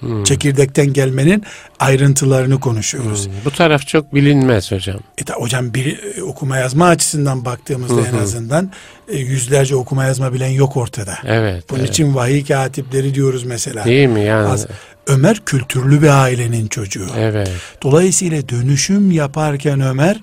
Hmm. 0.00 0.24
Çekirdekten 0.24 0.92
gelmenin 0.92 1.42
ayrıntılarını 1.78 2.60
konuşuyoruz. 2.60 3.26
Hmm. 3.26 3.32
Bu 3.44 3.50
taraf 3.50 3.86
çok 3.86 4.14
bilinmez 4.14 4.72
hocam. 4.72 5.00
E 5.18 5.24
ta, 5.24 5.34
hocam 5.34 5.74
bir 5.74 5.98
e, 6.16 6.22
okuma 6.22 6.56
yazma 6.56 6.86
açısından 6.86 7.44
baktığımızda 7.44 8.08
en 8.08 8.18
azından 8.18 8.70
e, 9.08 9.18
yüzlerce 9.18 9.76
okuma 9.76 10.04
yazma 10.04 10.32
bilen 10.32 10.48
yok 10.48 10.76
ortada. 10.76 11.18
Evet. 11.24 11.64
Bunun 11.70 11.80
evet. 11.80 11.90
için 11.90 12.14
vahiy 12.14 12.44
katipleri 12.44 13.14
diyoruz 13.14 13.44
mesela. 13.44 13.84
Değil 13.84 14.08
mi 14.08 14.24
yani? 14.24 14.48
Az- 14.48 14.66
Ömer 15.06 15.44
kültürlü 15.46 16.02
bir 16.02 16.22
ailenin 16.22 16.66
çocuğu. 16.66 17.06
Evet. 17.18 17.50
Dolayısıyla 17.82 18.48
dönüşüm 18.48 19.10
yaparken 19.10 19.80
Ömer 19.80 20.20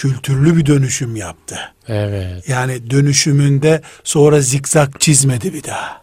kültürlü 0.00 0.56
bir 0.56 0.66
dönüşüm 0.66 1.16
yaptı. 1.16 1.58
Evet. 1.88 2.48
Yani 2.48 2.90
dönüşümünde 2.90 3.82
sonra 4.04 4.40
zikzak 4.40 5.00
çizmedi 5.00 5.54
bir 5.54 5.64
daha. 5.64 6.00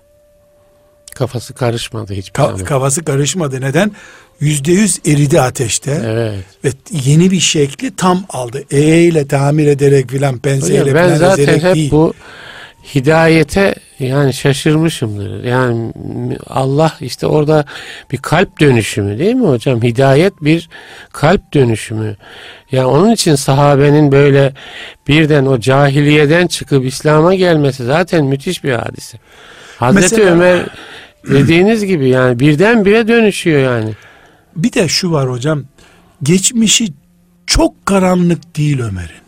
Kafası 1.15 1.53
karışmadı 1.53 2.13
hiçbir 2.13 2.33
Ka-. 2.33 2.63
Kafası 2.63 3.05
karışmadı. 3.05 3.61
Neden? 3.61 3.91
Yüzde 4.39 4.71
yüz 4.71 4.99
eridi 5.05 5.41
ateşte. 5.41 6.01
Evet. 6.05 6.45
Ve 6.65 6.69
yeni 6.91 7.31
bir 7.31 7.39
şekli 7.39 7.95
tam 7.95 8.25
aldı. 8.29 8.63
E 8.71 8.99
ile 8.99 9.27
tamir 9.27 9.67
ederek 9.67 10.09
filan 10.09 10.39
penseyle 10.39 10.81
Hocam 10.81 10.95
ben 10.95 11.15
zaten 11.15 11.59
hep 11.59 11.75
değil. 11.75 11.91
bu 11.91 12.13
hidayete 12.95 13.75
yani 13.99 14.33
şaşırmışımdır. 14.33 15.43
Yani 15.43 15.93
Allah 16.47 16.93
işte 17.01 17.27
orada 17.27 17.65
bir 18.11 18.17
kalp 18.17 18.59
dönüşümü 18.59 19.19
değil 19.19 19.35
mi 19.35 19.47
hocam? 19.47 19.81
Hidayet 19.83 20.33
bir 20.41 20.69
kalp 21.11 21.53
dönüşümü. 21.53 22.15
Yani 22.71 22.85
onun 22.85 23.11
için 23.11 23.35
sahabenin 23.35 24.11
böyle 24.11 24.53
birden 25.07 25.45
o 25.45 25.59
cahiliyeden 25.59 26.47
çıkıp 26.47 26.85
İslam'a 26.85 27.35
gelmesi 27.35 27.85
zaten 27.85 28.25
müthiş 28.25 28.63
bir 28.63 28.71
hadise. 28.71 29.17
Hazreti 29.77 30.15
Mesela- 30.15 30.31
Ömer 30.31 30.65
dediğiniz 31.29 31.85
gibi 31.85 32.09
yani 32.09 32.39
birdenbire 32.39 33.07
dönüşüyor 33.07 33.59
yani. 33.59 33.93
Bir 34.55 34.73
de 34.73 34.87
şu 34.87 35.11
var 35.11 35.29
hocam. 35.29 35.63
Geçmişi 36.23 36.87
çok 37.47 37.85
karanlık 37.85 38.57
değil 38.57 38.79
Ömer'in. 38.79 39.27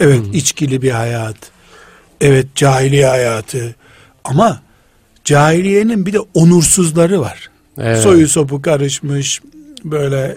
Evet 0.00 0.20
içkili 0.32 0.82
bir 0.82 0.90
hayat. 0.90 1.53
Evet 2.24 2.46
cahiliye 2.54 3.06
hayatı. 3.06 3.74
Ama 4.24 4.62
cahiliyenin 5.24 6.06
bir 6.06 6.12
de 6.12 6.18
onursuzları 6.34 7.20
var. 7.20 7.50
Evet. 7.78 7.98
Soyu 7.98 8.28
sopu 8.28 8.62
karışmış. 8.62 9.40
Böyle 9.84 10.36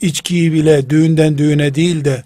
içkiyi 0.00 0.52
bile 0.52 0.90
düğünden 0.90 1.38
düğüne 1.38 1.74
değil 1.74 2.04
de 2.04 2.22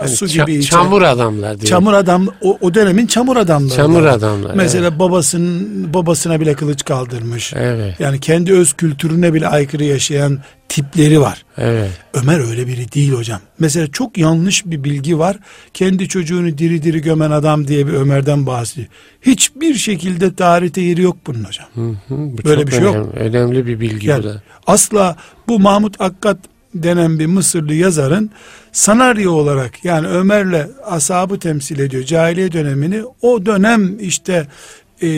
Yani 0.00 0.10
su 0.16 0.26
gibi 0.26 0.54
içen- 0.54 0.70
çamur 0.76 1.02
adamlar 1.02 1.60
diyor. 1.60 1.68
Çamur 1.70 1.92
adam 1.92 2.28
o, 2.40 2.58
o 2.60 2.74
dönemin 2.74 3.06
çamur 3.06 3.36
adamları. 3.36 3.76
Çamur 3.76 4.04
adamlar, 4.04 4.54
Mesela 4.54 4.98
babasının 4.98 5.94
babasına 5.94 6.40
bile 6.40 6.54
kılıç 6.54 6.84
kaldırmış. 6.84 7.52
Evet. 7.56 8.00
Yani 8.00 8.20
kendi 8.20 8.52
öz 8.52 8.72
kültürüne 8.72 9.34
bile 9.34 9.48
aykırı 9.48 9.84
yaşayan 9.84 10.38
tipleri 10.68 11.20
var. 11.20 11.44
Evet. 11.58 11.90
Ömer 12.14 12.50
öyle 12.50 12.66
biri 12.66 12.92
değil 12.92 13.12
hocam. 13.12 13.40
Mesela 13.58 13.86
çok 13.86 14.18
yanlış 14.18 14.66
bir 14.66 14.84
bilgi 14.84 15.18
var. 15.18 15.38
Kendi 15.74 16.08
çocuğunu 16.08 16.58
diri 16.58 16.82
diri 16.82 17.00
gömen 17.02 17.30
adam 17.30 17.68
diye 17.68 17.86
bir 17.86 17.92
Ömer'den 17.92 18.46
bahsediyor. 18.46 18.86
Hiçbir 19.22 19.74
şekilde 19.74 20.34
tarihte 20.34 20.80
yeri 20.80 21.02
yok 21.02 21.16
bunun 21.26 21.44
hocam. 21.44 21.66
Hı 21.74 21.80
hı, 21.90 21.94
bu 22.08 22.44
Böyle 22.44 22.66
bir 22.66 22.72
şey 22.72 22.80
yok. 22.80 22.94
önemli, 22.96 23.10
önemli 23.36 23.66
bir 23.66 23.80
bilgi 23.80 24.08
Yani 24.08 24.22
bu 24.24 24.28
da. 24.28 24.42
asla 24.66 25.16
bu 25.48 25.58
Mahmut 25.60 26.00
Akkat 26.00 26.36
denen 26.74 27.18
bir 27.18 27.26
Mısırlı 27.26 27.74
yazarın 27.74 28.30
sanaryo 28.72 29.32
olarak 29.32 29.84
yani 29.84 30.06
Ömer'le 30.06 30.66
ashabı 30.84 31.38
temsil 31.38 31.78
ediyor 31.78 32.02
cahiliye 32.02 32.52
dönemini 32.52 33.02
o 33.22 33.46
dönem 33.46 33.98
işte 34.00 34.46
e, 35.02 35.08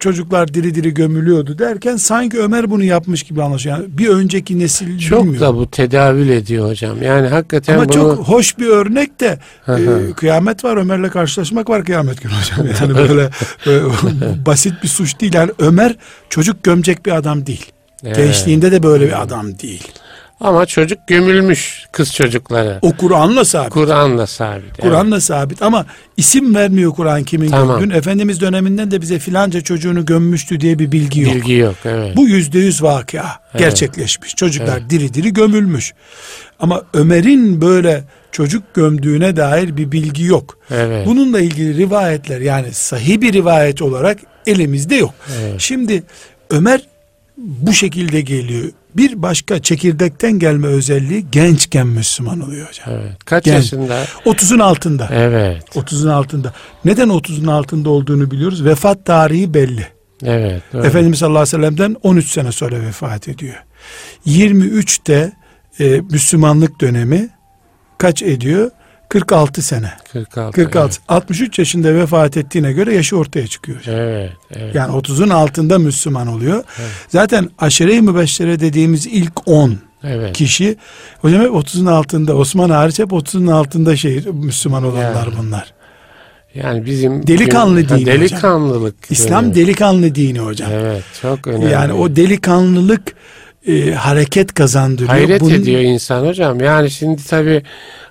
çocuklar 0.00 0.54
diri 0.54 0.74
diri 0.74 0.94
gömülüyordu 0.94 1.58
derken 1.58 1.96
sanki 1.96 2.38
Ömer 2.38 2.70
bunu 2.70 2.84
yapmış 2.84 3.22
gibi 3.22 3.42
anlaşıyor. 3.42 3.78
Yani 3.78 3.98
bir 3.98 4.08
önceki 4.08 4.58
nesil 4.58 4.98
Çok 4.98 5.24
bilmiyor. 5.24 5.40
da 5.40 5.54
bu 5.54 5.70
tedavül 5.70 6.28
ediyor 6.28 6.68
hocam. 6.68 7.02
Yani 7.02 7.28
hakikaten 7.28 7.74
Ama 7.74 7.84
bunu 7.84 7.92
çok 7.92 8.18
hoş 8.18 8.58
bir 8.58 8.66
örnek 8.66 9.20
de 9.20 9.38
e, 9.68 10.12
kıyamet 10.16 10.64
var 10.64 10.76
Ömer'le 10.76 11.10
karşılaşmak 11.10 11.70
var 11.70 11.84
kıyamet 11.84 12.22
günü 12.22 12.32
hocam. 12.32 12.66
Yani 12.80 12.94
böyle 13.08 13.30
e, 13.66 13.80
basit 14.46 14.82
bir 14.82 14.88
suç 14.88 15.20
değil. 15.20 15.34
Yani 15.34 15.50
Ömer 15.58 15.96
çocuk 16.30 16.62
gömecek 16.62 17.06
bir 17.06 17.12
adam 17.12 17.46
değil. 17.46 17.66
Evet. 18.04 18.16
Gençliğinde 18.16 18.72
de 18.72 18.82
böyle 18.82 19.06
bir 19.06 19.22
adam 19.22 19.58
değil. 19.58 19.88
Ama 20.40 20.66
çocuk 20.66 20.98
gömülmüş 21.06 21.86
kız 21.92 22.14
çocukları. 22.14 22.78
O 22.82 22.92
Kur'an'la 22.96 23.44
sabit. 23.44 23.70
Kur'an'la 23.72 24.26
sabit. 24.26 24.78
Kur'an'la 24.80 25.20
sabit 25.20 25.62
ama 25.62 25.86
isim 26.16 26.54
vermiyor 26.54 26.92
Kur'an 26.92 27.24
kimin 27.24 27.50
Tamam. 27.50 27.80
gömdüğünü. 27.80 27.96
Efendimiz 27.98 28.40
döneminden 28.40 28.90
de 28.90 29.00
bize 29.00 29.18
filanca 29.18 29.60
çocuğunu 29.60 30.06
gömmüştü 30.06 30.60
diye 30.60 30.78
bir 30.78 30.92
bilgi 30.92 31.20
Evet. 31.22 31.34
yok. 31.34 31.36
Bilgi 31.42 31.54
yok. 31.54 31.74
Evet. 31.84 32.16
Bu 32.16 32.28
yüzde 32.28 32.58
yüz 32.58 32.82
vakıa 32.82 33.26
gerçekleşmiş. 33.58 34.34
Çocuklar 34.36 34.90
diri 34.90 35.14
diri 35.14 35.32
gömülmüş. 35.32 35.92
Ama 36.60 36.82
Ömer'in 36.94 37.60
böyle 37.60 38.04
çocuk 38.32 38.74
gömdüğüne 38.74 39.36
dair 39.36 39.76
bir 39.76 39.92
bilgi 39.92 40.24
yok. 40.24 40.58
Evet. 40.70 41.06
Bununla 41.06 41.40
ilgili 41.40 41.76
rivayetler 41.76 42.40
yani 42.40 42.72
sahih 42.74 43.20
bir 43.20 43.32
rivayet 43.32 43.82
olarak 43.82 44.18
elimizde 44.46 44.94
yok. 44.96 45.14
Evet. 45.40 45.54
Şimdi 45.60 46.02
Ömer 46.50 46.80
bu 47.38 47.72
şekilde 47.72 48.20
geliyor. 48.20 48.70
Bir 48.96 49.22
başka 49.22 49.62
çekirdekten 49.62 50.38
gelme 50.38 50.66
özelliği 50.66 51.26
gençken 51.32 51.86
Müslüman 51.86 52.40
oluyor 52.40 52.68
hocam. 52.68 52.86
Evet. 52.90 53.24
Kaç 53.24 53.44
Gel. 53.44 53.54
yaşında? 53.54 54.04
30'un 54.24 54.58
altında. 54.58 55.08
Evet. 55.12 55.62
30'un 55.76 56.08
altında. 56.08 56.52
Neden 56.84 57.08
30'un 57.08 57.46
altında 57.46 57.90
olduğunu 57.90 58.30
biliyoruz. 58.30 58.64
Vefat 58.64 59.04
tarihi 59.04 59.54
belli. 59.54 59.86
Evet. 60.24 60.62
doğru. 60.72 60.86
Efendimiz 60.86 61.18
sallallahu 61.18 61.42
aleyhi 61.42 61.56
ve 61.56 61.62
sellem'den 61.62 61.96
13 62.02 62.30
sene 62.30 62.52
sonra 62.52 62.80
vefat 62.80 63.28
ediyor. 63.28 63.64
23'te 64.26 65.32
e, 65.80 66.00
Müslümanlık 66.10 66.80
dönemi 66.80 67.28
kaç 67.98 68.22
ediyor? 68.22 68.70
46 69.08 69.62
sene. 69.62 69.92
46. 70.12 70.52
46. 70.52 70.98
63 71.08 71.58
yaşında 71.58 71.94
vefat 71.94 72.36
ettiğine 72.36 72.72
göre 72.72 72.94
yaşı 72.94 73.16
ortaya 73.16 73.46
çıkıyor. 73.46 73.80
Evet. 73.86 74.32
Evet. 74.50 74.74
Yani 74.74 74.92
30'un 74.96 75.28
altında 75.28 75.78
Müslüman 75.78 76.26
oluyor. 76.26 76.64
Zaten 77.08 77.50
aşire-i 77.58 78.02
mübeşşere 78.02 78.60
dediğimiz 78.60 79.06
ilk 79.06 79.48
10 79.48 79.78
Evet. 80.04 80.36
kişi 80.36 80.76
hocam 81.20 81.40
hep 81.42 81.50
30'un 81.50 81.86
altında 81.86 82.36
Osman 82.36 82.70
hariç 82.70 82.98
hep 82.98 83.12
30'un 83.12 83.46
altında 83.46 83.96
şey 83.96 84.24
Müslüman 84.32 84.84
olanlar 84.84 85.26
Yani. 85.26 85.34
bunlar. 85.38 85.72
Yani 86.54 86.86
bizim 86.86 87.26
Delikanlı 87.26 87.82
Ha, 87.82 87.88
değil 87.88 88.06
hocam. 88.06 88.20
Delikanlılık. 88.20 88.94
İslam 89.10 89.44
Evet. 89.44 89.54
delikanlı 89.56 90.14
dini 90.14 90.38
hocam. 90.38 90.70
Evet. 90.72 91.02
Çok 91.22 91.46
önemli. 91.46 91.72
Yani 91.72 91.92
o 91.92 92.16
delikanlılık 92.16 93.02
e, 93.66 93.90
hareket 93.92 94.54
kazandırıyor. 94.54 95.08
Hayret 95.08 95.40
Bunun- 95.40 95.54
ediyor 95.54 95.80
insan 95.80 96.26
hocam. 96.26 96.60
Yani 96.60 96.90
şimdi 96.90 97.24
tabi 97.24 97.62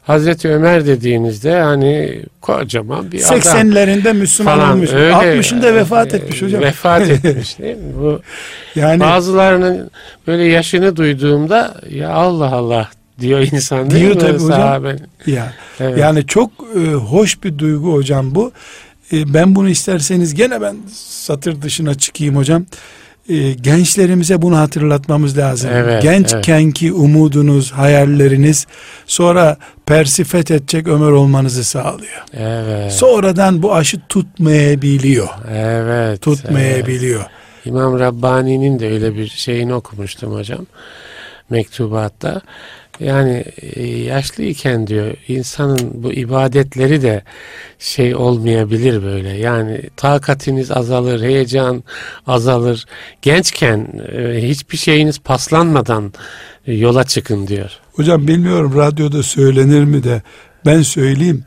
Hazreti 0.04 0.50
Ömer 0.50 0.86
dediğinizde 0.86 1.60
hani 1.62 2.22
kocaman 2.42 3.12
bir 3.12 3.24
adam 3.28 3.38
80'lerinde 3.40 4.14
Müslüman 4.14 4.58
falan 4.60 4.74
olmuş. 4.74 4.90
öyle. 4.94 5.12
60'ında 5.14 5.76
vefat 5.76 6.14
e, 6.14 6.18
etmiş 6.18 6.42
hocam. 6.42 6.62
Vefat 6.62 7.02
etmiş 7.10 7.60
değil 7.60 7.76
mi? 7.78 7.84
Bu 8.02 8.20
yani 8.76 9.00
bazılarının 9.00 9.92
böyle 10.28 10.44
yaşını 10.44 10.96
duyduğumda 10.96 11.76
ya 11.90 12.10
Allah 12.10 12.52
Allah 12.52 12.90
diyor 13.20 13.40
insan 13.52 13.92
değil 13.92 14.04
Diyor 14.04 14.16
mi? 14.16 14.22
tabii 14.22 14.40
hocam. 14.40 14.86
Ya 15.28 15.54
Evet. 15.80 15.98
yani 15.98 16.26
çok 16.28 16.52
e, 16.76 16.80
hoş 16.94 17.44
bir 17.44 17.58
duygu 17.58 17.94
hocam 17.94 18.36
bu. 18.36 18.52
E, 19.14 19.34
ben 19.34 19.56
bunu 19.56 19.70
isterseniz 19.70 20.34
gene 20.36 20.62
ben 20.62 20.76
satır 20.94 21.62
dışına 21.62 21.96
çıkayım 21.96 22.36
hocam. 22.36 22.66
E, 23.30 23.54
gençlerimize 23.54 24.42
bunu 24.42 24.58
hatırlatmamız 24.58 25.38
lazım. 25.38 25.70
Evet, 25.74 26.04
Gençkenki 26.04 26.94
umudunuz, 26.94 27.72
hayalleriniz 27.72 28.68
sonra 29.06 29.58
Pers'i 29.86 30.24
fethedecek 30.24 30.88
Ömer 30.88 31.12
olmanızı 31.12 31.64
sağlıyor. 31.64 32.24
Evet. 32.34 32.92
Sonradan 32.92 33.64
bu 33.64 33.76
aşı 33.76 34.00
tutmayabiliyor. 34.10 35.28
evet. 35.48 35.86
evet. 35.88 36.22
Tutmayabiliyor. 36.22 37.26
İmam 37.66 38.00
Rabbani'nin 38.00 38.80
de 38.80 38.92
öyle 38.92 39.16
bir 39.16 39.28
şeyini 39.28 39.74
okumuştum 39.74 40.34
hocam. 40.34 40.66
Mektubatta. 41.50 42.42
Yani 43.00 43.46
e, 43.62 43.88
yaşlıyken 43.88 44.88
diyor 44.88 45.14
insanın 45.28 45.92
bu 45.94 46.14
ibadetleri 46.14 47.02
de 47.02 47.24
şey 47.80 48.16
olmayabilir 48.16 49.04
böyle. 49.04 49.30
Yani 49.30 49.82
takatiniz 49.96 50.72
azalır, 50.72 51.22
heyecan 51.22 51.84
azalır. 52.28 52.86
Gençken 53.22 53.88
e, 54.18 54.50
hiçbir 54.50 54.78
şeyiniz 54.78 55.20
paslanmadan 55.20 56.14
e, 56.68 56.74
yola 56.74 57.04
çıkın 57.04 57.48
diyor. 57.48 57.72
Hocam 57.94 58.28
bilmiyorum 58.28 58.74
radyoda 58.76 59.24
söylenir 59.24 59.84
mi 59.84 60.04
de 60.04 60.22
ben 60.66 60.82
söyleyeyim. 60.82 61.44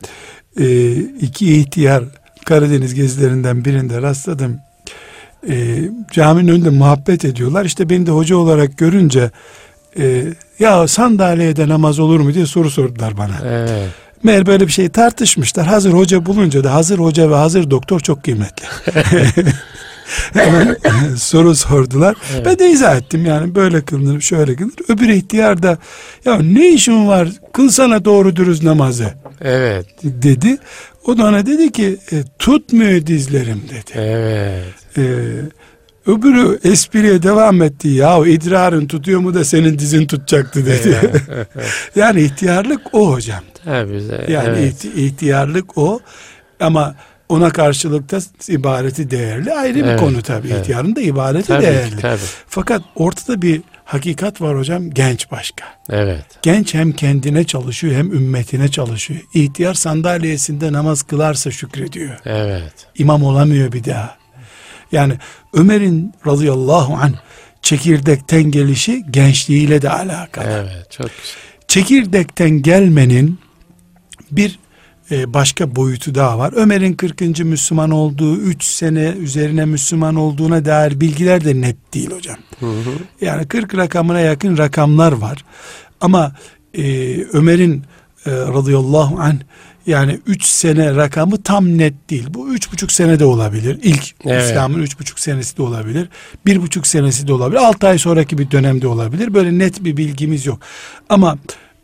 Ee, 0.59 0.91
iki 0.95 1.57
ihtiyar 1.57 2.03
Karadeniz 2.45 2.93
gezilerinden 2.93 3.65
birinde 3.65 4.01
rastladım. 4.01 4.59
Ee, 5.49 5.77
caminin 6.11 6.47
önünde 6.47 6.69
muhabbet 6.69 7.25
ediyorlar. 7.25 7.65
İşte 7.65 7.89
beni 7.89 8.05
de 8.05 8.11
hoca 8.11 8.35
olarak 8.35 8.77
görünce 8.77 9.31
e, 9.97 10.33
ya 10.61 10.87
sandalyede 10.87 11.67
namaz 11.67 11.99
olur 11.99 12.19
mu 12.19 12.33
diye 12.33 12.45
soru 12.45 12.69
sordular 12.71 13.17
bana. 13.17 13.35
Evet. 13.45 13.89
Meğer 14.23 14.45
böyle 14.45 14.67
bir 14.67 14.71
şey 14.71 14.89
tartışmışlar. 14.89 15.67
Hazır 15.67 15.93
hoca 15.93 16.25
bulunca 16.25 16.63
da 16.63 16.73
hazır 16.73 16.99
hoca 16.99 17.29
ve 17.29 17.35
hazır 17.35 17.71
doktor 17.71 17.99
çok 17.99 18.23
kıymetli. 18.23 18.65
Hemen 20.33 20.77
soru 21.17 21.55
sordular. 21.55 22.15
Evet. 22.33 22.45
Ben 22.45 22.59
de 22.59 22.69
izah 22.69 22.97
ettim 22.97 23.25
yani 23.25 23.55
böyle 23.55 23.81
kılınır 23.81 24.21
şöyle 24.21 24.55
kılınır. 24.55 24.73
Öbür 24.89 25.09
ihtiyar 25.09 25.63
da 25.63 25.77
ya 26.25 26.39
ne 26.39 26.69
işin 26.69 27.07
var 27.07 27.27
kılsana 27.53 28.05
doğru 28.05 28.35
dürüst 28.35 28.63
namazı 28.63 29.13
Evet. 29.41 29.85
dedi. 30.03 30.57
O 31.05 31.17
da 31.17 31.23
ona 31.25 31.45
dedi 31.45 31.71
ki 31.71 31.97
e, 32.11 32.23
tutmuyor 32.39 33.05
dizlerim 33.05 33.61
dedi. 33.69 33.91
Evet. 33.99 34.97
E, 34.97 35.03
öbürü 36.05 36.59
espriye 36.63 37.23
devam 37.23 37.61
etti. 37.61 37.87
Ya 37.87 38.25
idrarın 38.27 38.87
tutuyor 38.87 39.19
mu 39.19 39.33
da 39.33 39.45
senin 39.45 39.79
dizin 39.79 40.05
tutacaktı 40.07 40.65
dedi. 40.65 40.97
yani 41.95 42.21
ihtiyarlık 42.21 42.81
o 42.93 43.11
hocam. 43.11 43.43
Tabii. 43.65 44.03
Yani 44.27 44.49
evet. 44.49 44.73
ihti- 44.73 45.05
ihtiyarlık 45.05 45.77
o. 45.77 45.99
Ama 46.59 46.95
ona 47.29 47.49
karşılık 47.49 48.11
da 48.11 48.19
ibareti 48.47 49.11
değerli 49.11 49.53
ayrı 49.53 49.79
evet, 49.79 49.93
bir 49.93 50.05
konu 50.05 50.21
tabii. 50.21 50.47
Evet. 50.47 50.61
İhtiyarın 50.61 50.95
da 50.95 51.01
ibareti 51.01 51.47
tabii 51.47 51.63
değerli. 51.63 51.97
Tabii. 51.97 52.21
Fakat 52.47 52.81
ortada 52.95 53.41
bir 53.41 53.61
hakikat 53.85 54.41
var 54.41 54.57
hocam 54.57 54.89
genç 54.89 55.31
başka. 55.31 55.65
Evet. 55.89 56.25
Genç 56.41 56.73
hem 56.73 56.91
kendine 56.91 57.43
çalışıyor 57.43 57.95
hem 57.95 58.13
ümmetine 58.13 58.67
çalışıyor. 58.67 59.19
İhtiyar 59.33 59.73
sandalyesinde 59.73 60.73
namaz 60.73 61.03
kılarsa 61.03 61.51
şükrediyor. 61.51 62.19
Evet. 62.25 62.73
İmam 62.95 63.23
olamıyor 63.23 63.71
bir 63.71 63.83
daha. 63.83 64.20
Yani 64.91 65.13
Ömer'in 65.53 66.13
radıyallahu 66.27 66.93
anh 66.95 67.13
çekirdekten 67.61 68.43
gelişi 68.43 69.03
gençliğiyle 69.11 69.81
de 69.81 69.89
alakalı. 69.89 70.45
Evet 70.45 70.91
çok 70.91 71.07
güzel. 71.07 71.35
Çekirdekten 71.67 72.49
gelmenin 72.49 73.39
bir 74.31 74.59
e, 75.11 75.33
başka 75.33 75.75
boyutu 75.75 76.15
daha 76.15 76.39
var. 76.39 76.53
Ömer'in 76.55 76.93
40. 76.93 77.39
Müslüman 77.39 77.91
olduğu, 77.91 78.37
3 78.37 78.63
sene 78.63 79.13
üzerine 79.19 79.65
Müslüman 79.65 80.15
olduğuna 80.15 80.65
dair 80.65 81.01
bilgiler 81.01 81.45
de 81.45 81.61
net 81.61 81.93
değil 81.93 82.11
hocam. 82.11 82.37
Hı 82.59 82.65
hı. 82.65 82.91
Yani 83.21 83.47
40 83.47 83.75
rakamına 83.75 84.19
yakın 84.19 84.57
rakamlar 84.57 85.11
var. 85.11 85.45
Ama 86.01 86.35
e, 86.73 86.83
Ömer'in 87.23 87.83
e, 88.25 88.31
radıyallahu 88.31 89.19
anh 89.19 89.39
yani 89.85 90.19
3 90.25 90.43
sene 90.43 90.95
rakamı 90.95 91.43
tam 91.43 91.77
net 91.77 92.09
değil. 92.09 92.25
Bu 92.29 92.53
üç 92.53 92.71
buçuk 92.71 92.91
sene 92.91 93.19
de 93.19 93.25
olabilir. 93.25 93.79
İlk 93.83 94.15
evet. 94.25 94.49
İslam'ın 94.49 94.79
üç 94.79 94.99
buçuk 94.99 95.19
senesi 95.19 95.57
de 95.57 95.61
olabilir. 95.61 96.09
Bir 96.45 96.61
buçuk 96.61 96.87
senesi 96.87 97.27
de 97.27 97.33
olabilir. 97.33 97.59
Altı 97.59 97.87
ay 97.87 97.97
sonraki 97.97 98.37
bir 98.37 98.51
dönemde 98.51 98.87
olabilir. 98.87 99.33
Böyle 99.33 99.57
net 99.57 99.83
bir 99.83 99.97
bilgimiz 99.97 100.45
yok. 100.45 100.59
Ama 101.09 101.37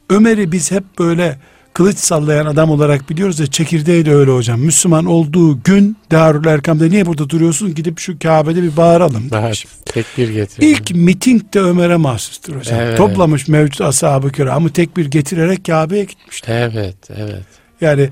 Ömer'i 0.10 0.52
biz 0.52 0.72
hep 0.72 0.84
böyle 1.00 1.38
kılıç 1.74 1.98
sallayan 1.98 2.46
adam 2.46 2.70
olarak 2.70 3.10
biliyoruz 3.10 3.40
da 3.40 3.48
çekirdeği 3.48 4.06
de 4.06 4.14
öyle 4.16 4.32
hocam. 4.32 4.60
Müslüman 4.60 5.06
olduğu 5.06 5.64
gün 5.64 5.98
Darül 6.12 6.46
Erkam'da 6.46 6.86
niye 6.86 7.06
burada 7.06 7.30
duruyorsun? 7.30 7.76
Gidip 7.76 8.00
şu 8.00 8.20
Kabe'de 8.20 8.64
bir 8.64 8.78
bağıralım 8.78 9.32
demiş. 9.32 9.66
Tekbir 9.86 10.30
getir. 10.30 10.64
İlk 10.64 10.96
miting 10.96 11.54
de 11.54 11.60
Ömer'e 11.60 11.96
mahsustur 11.96 12.56
hocam. 12.56 12.80
Evet. 12.80 12.98
Toplamış 12.98 13.48
mevcut 13.48 13.82
ashab-ı 13.82 14.32
kiramı 14.32 14.70
tekbir 14.70 15.06
getirerek 15.06 15.66
Kabe'ye 15.66 16.04
gitmiştir. 16.04 16.52
Evet, 16.52 16.98
evet. 17.18 17.46
Yani 17.82 18.10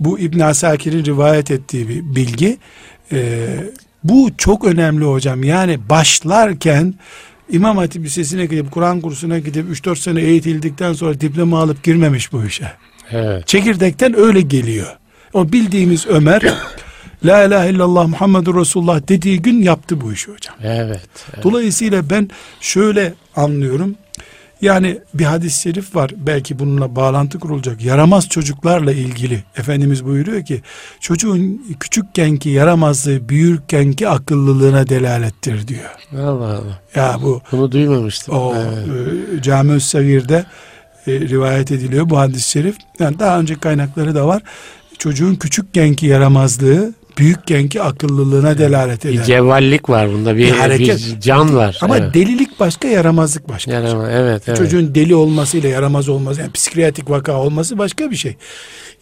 bu 0.00 0.18
İbn 0.18 0.40
Asakir'in 0.40 1.04
rivayet 1.04 1.50
ettiği 1.50 1.88
bir 1.88 2.16
bilgi. 2.16 2.58
Ee, 3.12 3.46
bu 4.04 4.30
çok 4.38 4.64
önemli 4.64 5.04
hocam. 5.04 5.44
Yani 5.44 5.88
başlarken 5.88 6.94
İmam 7.50 7.76
Hatip 7.76 8.04
Lisesi'ne 8.04 8.46
gidip 8.46 8.72
Kur'an 8.72 9.00
kursuna 9.00 9.38
gidip 9.38 9.66
3-4 9.70 9.96
sene 9.96 10.20
eğitildikten 10.20 10.92
sonra 10.92 11.20
diploma 11.20 11.62
alıp 11.62 11.84
girmemiş 11.84 12.32
bu 12.32 12.44
işe. 12.44 12.72
Evet. 13.10 13.46
Çekirdekten 13.46 14.18
öyle 14.18 14.40
geliyor. 14.40 14.96
O 15.32 15.52
bildiğimiz 15.52 16.06
Ömer 16.06 16.42
La 17.24 17.44
ilahe 17.44 17.70
illallah 17.70 18.08
Muhammedur 18.08 18.60
Resulullah 18.60 19.08
dediği 19.08 19.42
gün 19.42 19.62
yaptı 19.62 20.00
bu 20.00 20.12
işi 20.12 20.32
hocam. 20.32 20.54
Evet, 20.62 21.08
evet. 21.34 21.44
Dolayısıyla 21.44 22.10
ben 22.10 22.30
şöyle 22.60 23.14
anlıyorum. 23.36 23.94
Yani 24.60 24.98
bir 25.14 25.24
hadis-i 25.24 25.60
şerif 25.60 25.96
var 25.96 26.10
belki 26.16 26.58
bununla 26.58 26.96
bağlantı 26.96 27.38
kurulacak. 27.38 27.84
Yaramaz 27.84 28.28
çocuklarla 28.28 28.92
ilgili 28.92 29.44
Efendimiz 29.56 30.04
buyuruyor 30.04 30.44
ki 30.44 30.62
çocuğun 31.00 31.62
küçükkenki 31.80 32.50
yaramazlığı 32.50 33.28
büyürkenki 33.28 34.08
akıllılığına 34.08 34.88
delalettir 34.88 35.68
diyor. 35.68 35.90
Allah 36.12 36.46
Allah. 36.46 36.80
Ya 36.94 37.18
bu 37.22 37.42
bunu 37.52 37.72
duymamıştım. 37.72 38.34
O 38.34 38.54
evet. 38.56 39.38
e, 39.38 39.42
Cami-ü 39.42 39.80
Sagir'de 39.80 40.44
e, 41.06 41.12
rivayet 41.20 41.70
ediliyor 41.72 42.10
bu 42.10 42.18
hadis-i 42.18 42.50
şerif. 42.50 42.76
Yani 42.98 43.18
daha 43.18 43.40
önce 43.40 43.54
kaynakları 43.54 44.14
da 44.14 44.26
var. 44.26 44.42
Çocuğun 44.98 45.34
küçükkenki 45.34 46.06
yaramazlığı 46.06 46.94
büyükkenki 47.18 47.82
akıllılığına 47.82 48.58
delalet 48.58 49.06
eder. 49.06 49.18
Bir 49.18 49.22
cevvallik 49.22 49.90
var 49.90 50.12
bunda 50.12 50.36
bir, 50.36 50.46
bir, 50.46 50.50
hareket. 50.50 50.98
bir 50.98 51.20
can 51.20 51.56
var. 51.56 51.78
Ama 51.80 51.98
evet. 51.98 52.14
delilik 52.14 52.60
başka 52.60 52.88
yaramazlık 52.88 53.48
başka. 53.48 53.72
Yarama, 53.72 54.10
evet, 54.10 54.42
evet. 54.46 54.58
Çocuğun 54.58 54.94
deli 54.94 55.14
olmasıyla 55.14 55.68
yaramaz 55.68 56.08
olması 56.08 56.40
yani 56.40 56.52
psikiyatrik 56.52 57.10
vaka 57.10 57.32
olması 57.32 57.78
başka 57.78 58.10
bir 58.10 58.16
şey. 58.16 58.36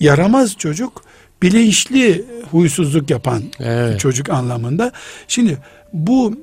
Yaramaz 0.01 0.57
çocuk 0.57 1.03
bilinçli 1.43 2.25
huysuzluk 2.51 3.11
yapan 3.11 3.43
evet. 3.61 4.01
çocuk 4.01 4.31
anlamında. 4.31 4.93
Şimdi 5.29 5.59
bu 5.93 6.35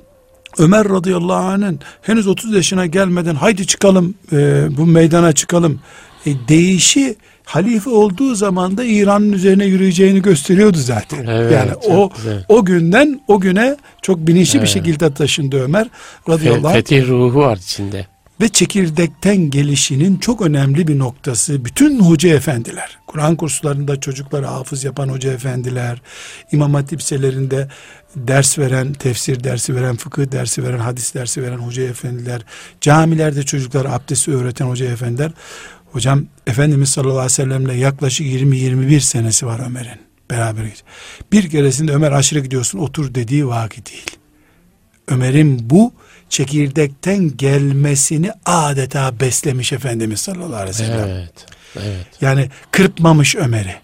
Ömer 0.58 0.90
radıyallahu 0.90 1.46
anh'ın 1.46 1.80
henüz 2.02 2.28
30 2.28 2.54
yaşına 2.54 2.86
gelmeden 2.86 3.36
haydi 3.36 3.68
çıkalım 3.68 4.16
e, 4.32 4.68
bu 4.78 4.86
meydana 4.86 5.34
çıkalım 5.34 5.80
e, 6.26 6.32
değişi 6.48 7.16
halife 7.46 7.90
olduğu 7.90 8.36
zaman 8.36 8.78
da 8.78 8.84
İran'ın 8.84 9.32
üzerine 9.32 9.66
yürüyeceğini 9.66 10.22
gösteriyordu 10.22 10.78
zaten. 10.78 11.26
Evet, 11.28 11.52
yani 11.52 11.74
o 11.74 12.10
güzel. 12.16 12.46
o 12.50 12.66
günden 12.66 13.22
o 13.28 13.40
güne 13.40 13.78
çok 14.02 14.20
bilinçli 14.28 14.58
evet. 14.58 14.68
bir 14.68 14.72
şekilde 14.72 15.14
taşındı 15.14 15.64
Ömer 15.64 15.88
radıyallahu 16.30 16.68
anh. 16.68 16.74
Fetih 16.74 17.08
ruhu 17.08 17.40
var 17.40 17.58
içinde. 17.58 18.08
Ve 18.42 18.50
çekirdekten 18.50 19.36
gelişinin 19.36 20.18
çok 20.18 20.42
önemli 20.42 20.88
bir 20.88 21.00
noktası 21.00 21.66
bütün 21.66 22.00
hoca 22.00 22.30
efendiler, 22.30 23.00
Kur'an 23.08 23.36
kurslarında 23.36 24.00
çocukları 24.00 24.46
hafız 24.46 24.84
yapan 24.84 25.10
hoca 25.10 25.34
efendiler, 25.34 26.02
imam 26.52 26.74
hatipselerinde 26.74 27.68
ders 28.16 28.60
veren, 28.60 28.94
tefsir 28.94 29.44
dersi 29.44 29.76
veren, 29.76 29.96
fıkıh 29.96 30.32
dersi 30.32 30.64
veren, 30.64 30.80
hadis 30.80 31.14
dersi 31.14 31.44
veren 31.44 31.58
hoca 31.58 31.84
efendiler, 31.84 32.42
camilerde 32.82 33.44
çocuklara 33.44 33.94
abdesti 33.94 34.32
öğreten 34.32 34.66
hoca 34.66 34.86
efendiler, 34.86 35.32
Hocam 35.92 36.26
Efendimiz 36.48 36.90
sallallahu 36.90 37.14
aleyhi 37.14 37.26
ve 37.26 37.30
sellemle 37.30 37.74
yaklaşık 37.74 38.28
20-21 38.28 39.00
senesi 39.00 39.46
var 39.46 39.62
Ömer'in. 39.66 40.00
Beraber. 40.30 40.66
Bir 41.32 41.50
keresinde 41.50 41.92
Ömer 41.92 42.12
aşırı 42.12 42.40
gidiyorsun 42.40 42.80
otur 42.80 43.16
dediği 43.16 43.48
vakit 43.48 43.92
değil. 43.92 44.12
Ömer'in 45.08 45.70
bu 45.70 45.94
çekirdekten 46.30 47.38
gelmesini 47.38 48.32
adeta 48.46 49.20
beslemiş 49.20 49.74
Efendimiz 49.74 50.20
sallallahu 50.20 50.56
aleyhi 50.56 50.70
ve 50.70 50.74
sellem. 50.74 51.10
Evet, 51.10 51.46
evet. 51.76 52.08
Yani 52.22 52.50
kırpmamış 52.72 53.36
Ömer'i. 53.36 53.76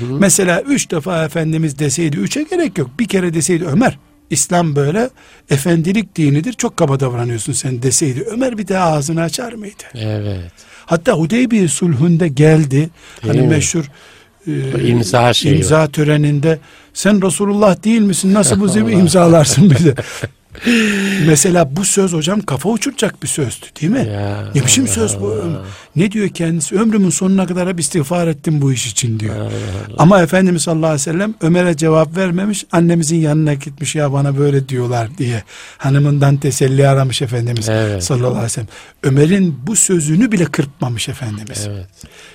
Mesela 0.00 0.60
üç 0.60 0.90
defa 0.90 1.24
Efendimiz 1.24 1.78
deseydi 1.78 2.16
üçe 2.16 2.42
gerek 2.42 2.78
yok. 2.78 2.90
Bir 3.00 3.08
kere 3.08 3.34
deseydi 3.34 3.64
Ömer 3.64 3.98
İslam 4.30 4.76
böyle 4.76 5.10
efendilik 5.50 6.16
dinidir 6.16 6.52
çok 6.52 6.76
kaba 6.76 7.00
davranıyorsun 7.00 7.52
sen 7.52 7.82
deseydi 7.82 8.22
Ömer 8.22 8.58
bir 8.58 8.68
daha 8.68 8.92
ağzını 8.92 9.22
açar 9.22 9.52
mıydı? 9.52 9.82
Evet. 9.94 10.52
Hatta 10.88 11.12
Hudeybiye 11.12 11.68
sulhünde 11.68 12.28
geldi. 12.28 12.70
Değil 12.70 12.90
hani 13.26 13.40
mi? 13.40 13.46
meşhur 13.46 13.84
e, 14.46 14.88
imza, 14.88 15.32
imza 15.44 15.86
töreninde 15.86 16.58
sen 16.94 17.22
Resulullah 17.26 17.84
değil 17.84 18.00
misin? 18.00 18.34
Nasıl 18.34 18.60
bu 18.60 18.68
imzalarsın 18.90 19.70
bize? 19.70 19.94
Mesela 21.26 21.76
bu 21.76 21.84
söz 21.84 22.12
hocam 22.12 22.40
kafa 22.40 22.68
uçuracak 22.68 23.22
bir 23.22 23.28
sözdü 23.28 23.66
değil 23.80 23.92
mi? 23.92 24.08
Ya, 24.12 24.44
ne 24.54 24.62
biçim 24.64 24.84
Allah 24.84 24.92
söz 24.92 25.20
bu? 25.20 25.26
Allah. 25.26 25.64
Ne 25.96 26.12
diyor 26.12 26.28
kendisi? 26.28 26.74
Ömrümün 26.74 27.10
sonuna 27.10 27.46
kadar 27.46 27.68
hep 27.68 27.80
istiğfar 27.80 28.28
ettim 28.28 28.62
bu 28.62 28.72
iş 28.72 28.86
için 28.86 29.20
diyor. 29.20 29.36
Allah 29.36 29.44
Allah. 29.44 29.94
Ama 29.98 30.22
Efendimiz 30.22 30.62
sallallahu 30.62 30.86
aleyhi 30.86 31.00
ve 31.00 31.12
sellem 31.12 31.34
Ömer'e 31.40 31.76
cevap 31.76 32.16
vermemiş. 32.16 32.64
Annemizin 32.72 33.16
yanına 33.16 33.54
gitmiş 33.54 33.94
ya 33.94 34.12
bana 34.12 34.38
böyle 34.38 34.68
diyorlar 34.68 35.08
diye. 35.18 35.42
Hanımından 35.78 36.36
teselli 36.36 36.88
aramış 36.88 37.22
Efendimiz 37.22 37.68
evet. 37.68 38.04
sallallahu 38.04 38.28
aleyhi 38.28 38.44
ve 38.44 38.48
sellem. 38.48 38.68
Ömer'in 39.02 39.58
bu 39.66 39.76
sözünü 39.76 40.32
bile 40.32 40.44
kırpmamış 40.44 41.08
Efendimiz. 41.08 41.68
Evet. 41.68 41.86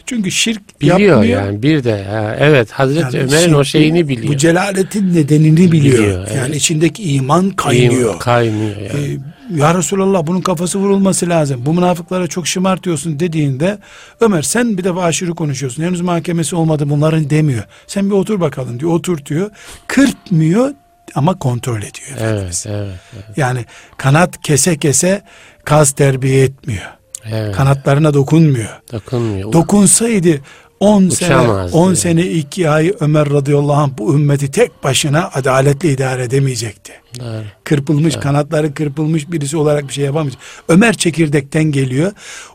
Çünkü 0.05 0.31
şirk 0.31 0.81
biliyor 0.81 0.99
yapmıyor. 0.99 1.43
yani 1.45 1.63
bir 1.63 1.83
de 1.83 2.03
ha, 2.03 2.35
evet 2.39 2.71
Hazreti 2.71 3.17
yani 3.17 3.27
Ömer'in 3.27 3.53
o 3.53 3.63
şeyini 3.63 4.07
biliyor. 4.07 4.33
Bu 4.33 4.37
celaletin 4.37 5.13
nedenini 5.13 5.71
biliyor. 5.71 5.97
biliyor 5.97 6.19
evet. 6.19 6.35
Yani 6.35 6.55
içindeki 6.55 7.03
iman 7.13 7.49
kaynıyor. 7.49 8.09
İman 8.09 8.12
kaynıyor 8.19 8.77
yani. 8.77 9.05
Ee, 9.05 9.19
ya 9.55 9.75
Resulallah 9.75 10.27
bunun 10.27 10.41
kafası 10.41 10.79
vurulması 10.79 11.29
lazım. 11.29 11.65
Bu 11.65 11.73
münafıklara 11.73 12.27
çok 12.27 12.47
şımartıyorsun 12.47 13.19
dediğinde 13.19 13.77
Ömer 14.19 14.41
sen 14.41 14.77
bir 14.77 14.83
defa 14.83 15.03
aşırı 15.03 15.35
konuşuyorsun. 15.35 15.83
Henüz 15.83 16.01
mahkemesi 16.01 16.55
olmadı 16.55 16.89
bunların 16.89 17.29
demiyor. 17.29 17.63
Sen 17.87 18.09
bir 18.09 18.15
otur 18.15 18.39
bakalım 18.39 18.79
diyor. 18.79 18.91
Otur 18.91 19.25
diyor. 19.25 19.51
Kırpmıyor 19.87 20.73
ama 21.15 21.39
kontrol 21.39 21.77
ediyor. 21.77 22.17
Evet, 22.19 22.65
evet, 22.69 22.99
evet. 23.13 23.37
Yani 23.37 23.65
kanat 23.97 24.41
kese 24.41 24.77
kese 24.77 25.21
kaz 25.65 25.91
terbiye 25.91 26.43
etmiyor. 26.43 26.85
Evet. 27.31 27.55
Kanatlarına 27.55 28.13
dokunmuyor. 28.13 28.81
Dokunmuyor. 28.91 29.53
Dokunsaydı 29.53 30.41
10 30.79 31.09
sene 31.09 31.37
10 31.37 31.93
sene 31.93 32.25
2 32.25 32.69
ay 32.69 32.93
Ömer 32.99 33.29
radıyallahu 33.29 33.73
anh 33.73 33.91
bu 33.97 34.15
ümmeti 34.15 34.51
tek 34.51 34.83
başına 34.83 35.29
adaletle 35.33 35.91
idare 35.91 36.23
edemeyecekti. 36.23 36.93
Evet. 37.21 37.45
Kırpılmış 37.63 38.13
evet. 38.13 38.23
kanatları 38.23 38.73
kırpılmış 38.73 39.31
birisi 39.31 39.57
olarak 39.57 39.87
bir 39.87 39.93
şey 39.93 40.05
yapamayacak. 40.05 40.41
Ömer 40.67 40.93
çekirdekten 40.93 41.63
geliyor. 41.63 42.11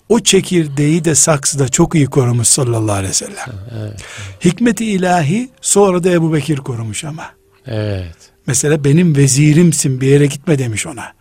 O 0.09 0.21
çekirdeği 0.21 1.05
de 1.05 1.14
saksıda 1.14 1.69
çok 1.69 1.95
iyi 1.95 2.07
korumuş 2.07 2.49
sallallahu 2.49 2.97
aleyhi 2.97 3.11
ve 3.11 3.14
sellem. 3.14 3.49
Evet. 3.81 4.01
Hikmeti 4.45 4.85
ilahi 4.85 5.49
sonra 5.61 6.05
da 6.05 6.11
Ebu 6.11 6.33
Bekir 6.35 6.57
korumuş 6.57 7.05
ama. 7.05 7.25
Evet. 7.66 8.16
Mesela 8.47 8.85
benim 8.85 9.16
vezirimsin 9.16 10.01
bir 10.01 10.07
yere 10.07 10.27
gitme 10.27 10.59
demiş 10.59 10.87
ona. 10.87 11.12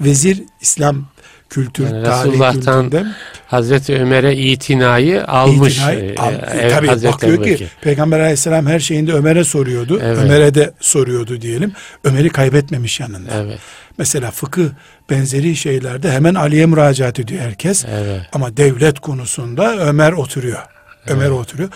vezir 0.00 0.42
İslam 0.60 1.04
kültür 1.50 1.84
Yani 1.84 2.04
tarihi 2.04 2.28
Resulullah'tan 2.32 3.12
Hazreti 3.46 3.96
Ömer'e 3.98 4.36
itinayı 4.36 5.24
almış. 5.26 5.76
itinayı 5.76 5.98
e, 6.10 6.16
al- 6.16 6.58
e, 6.58 6.68
tabii 6.68 6.86
Hazreti 6.86 7.12
bakıyor 7.14 7.32
ki 7.32 7.38
Ebubekir. 7.40 7.68
Peygamber 7.82 8.20
aleyhisselam 8.20 8.66
her 8.66 8.80
şeyinde 8.80 9.12
Ömer'e 9.12 9.44
soruyordu. 9.44 10.00
Evet. 10.02 10.18
Ömer'e 10.18 10.54
de 10.54 10.72
soruyordu 10.80 11.40
diyelim. 11.40 11.72
Ömer'i 12.04 12.28
kaybetmemiş 12.30 13.00
yanında. 13.00 13.30
Evet, 13.34 13.58
Mesela 13.98 14.30
fıkıh 14.30 14.66
benzeri 15.10 15.56
şeylerde 15.56 16.10
hemen 16.12 16.34
Ali'ye 16.34 16.66
müracaat 16.66 17.20
ediyor 17.20 17.42
herkes. 17.42 17.84
evet, 17.90 18.20
Ama 18.32 18.56
devlet 18.56 18.98
konusunda 19.00 19.76
Ömer 19.76 20.12
oturuyor. 20.12 20.58
Ömer 21.06 21.30
oturuyor. 21.30 21.68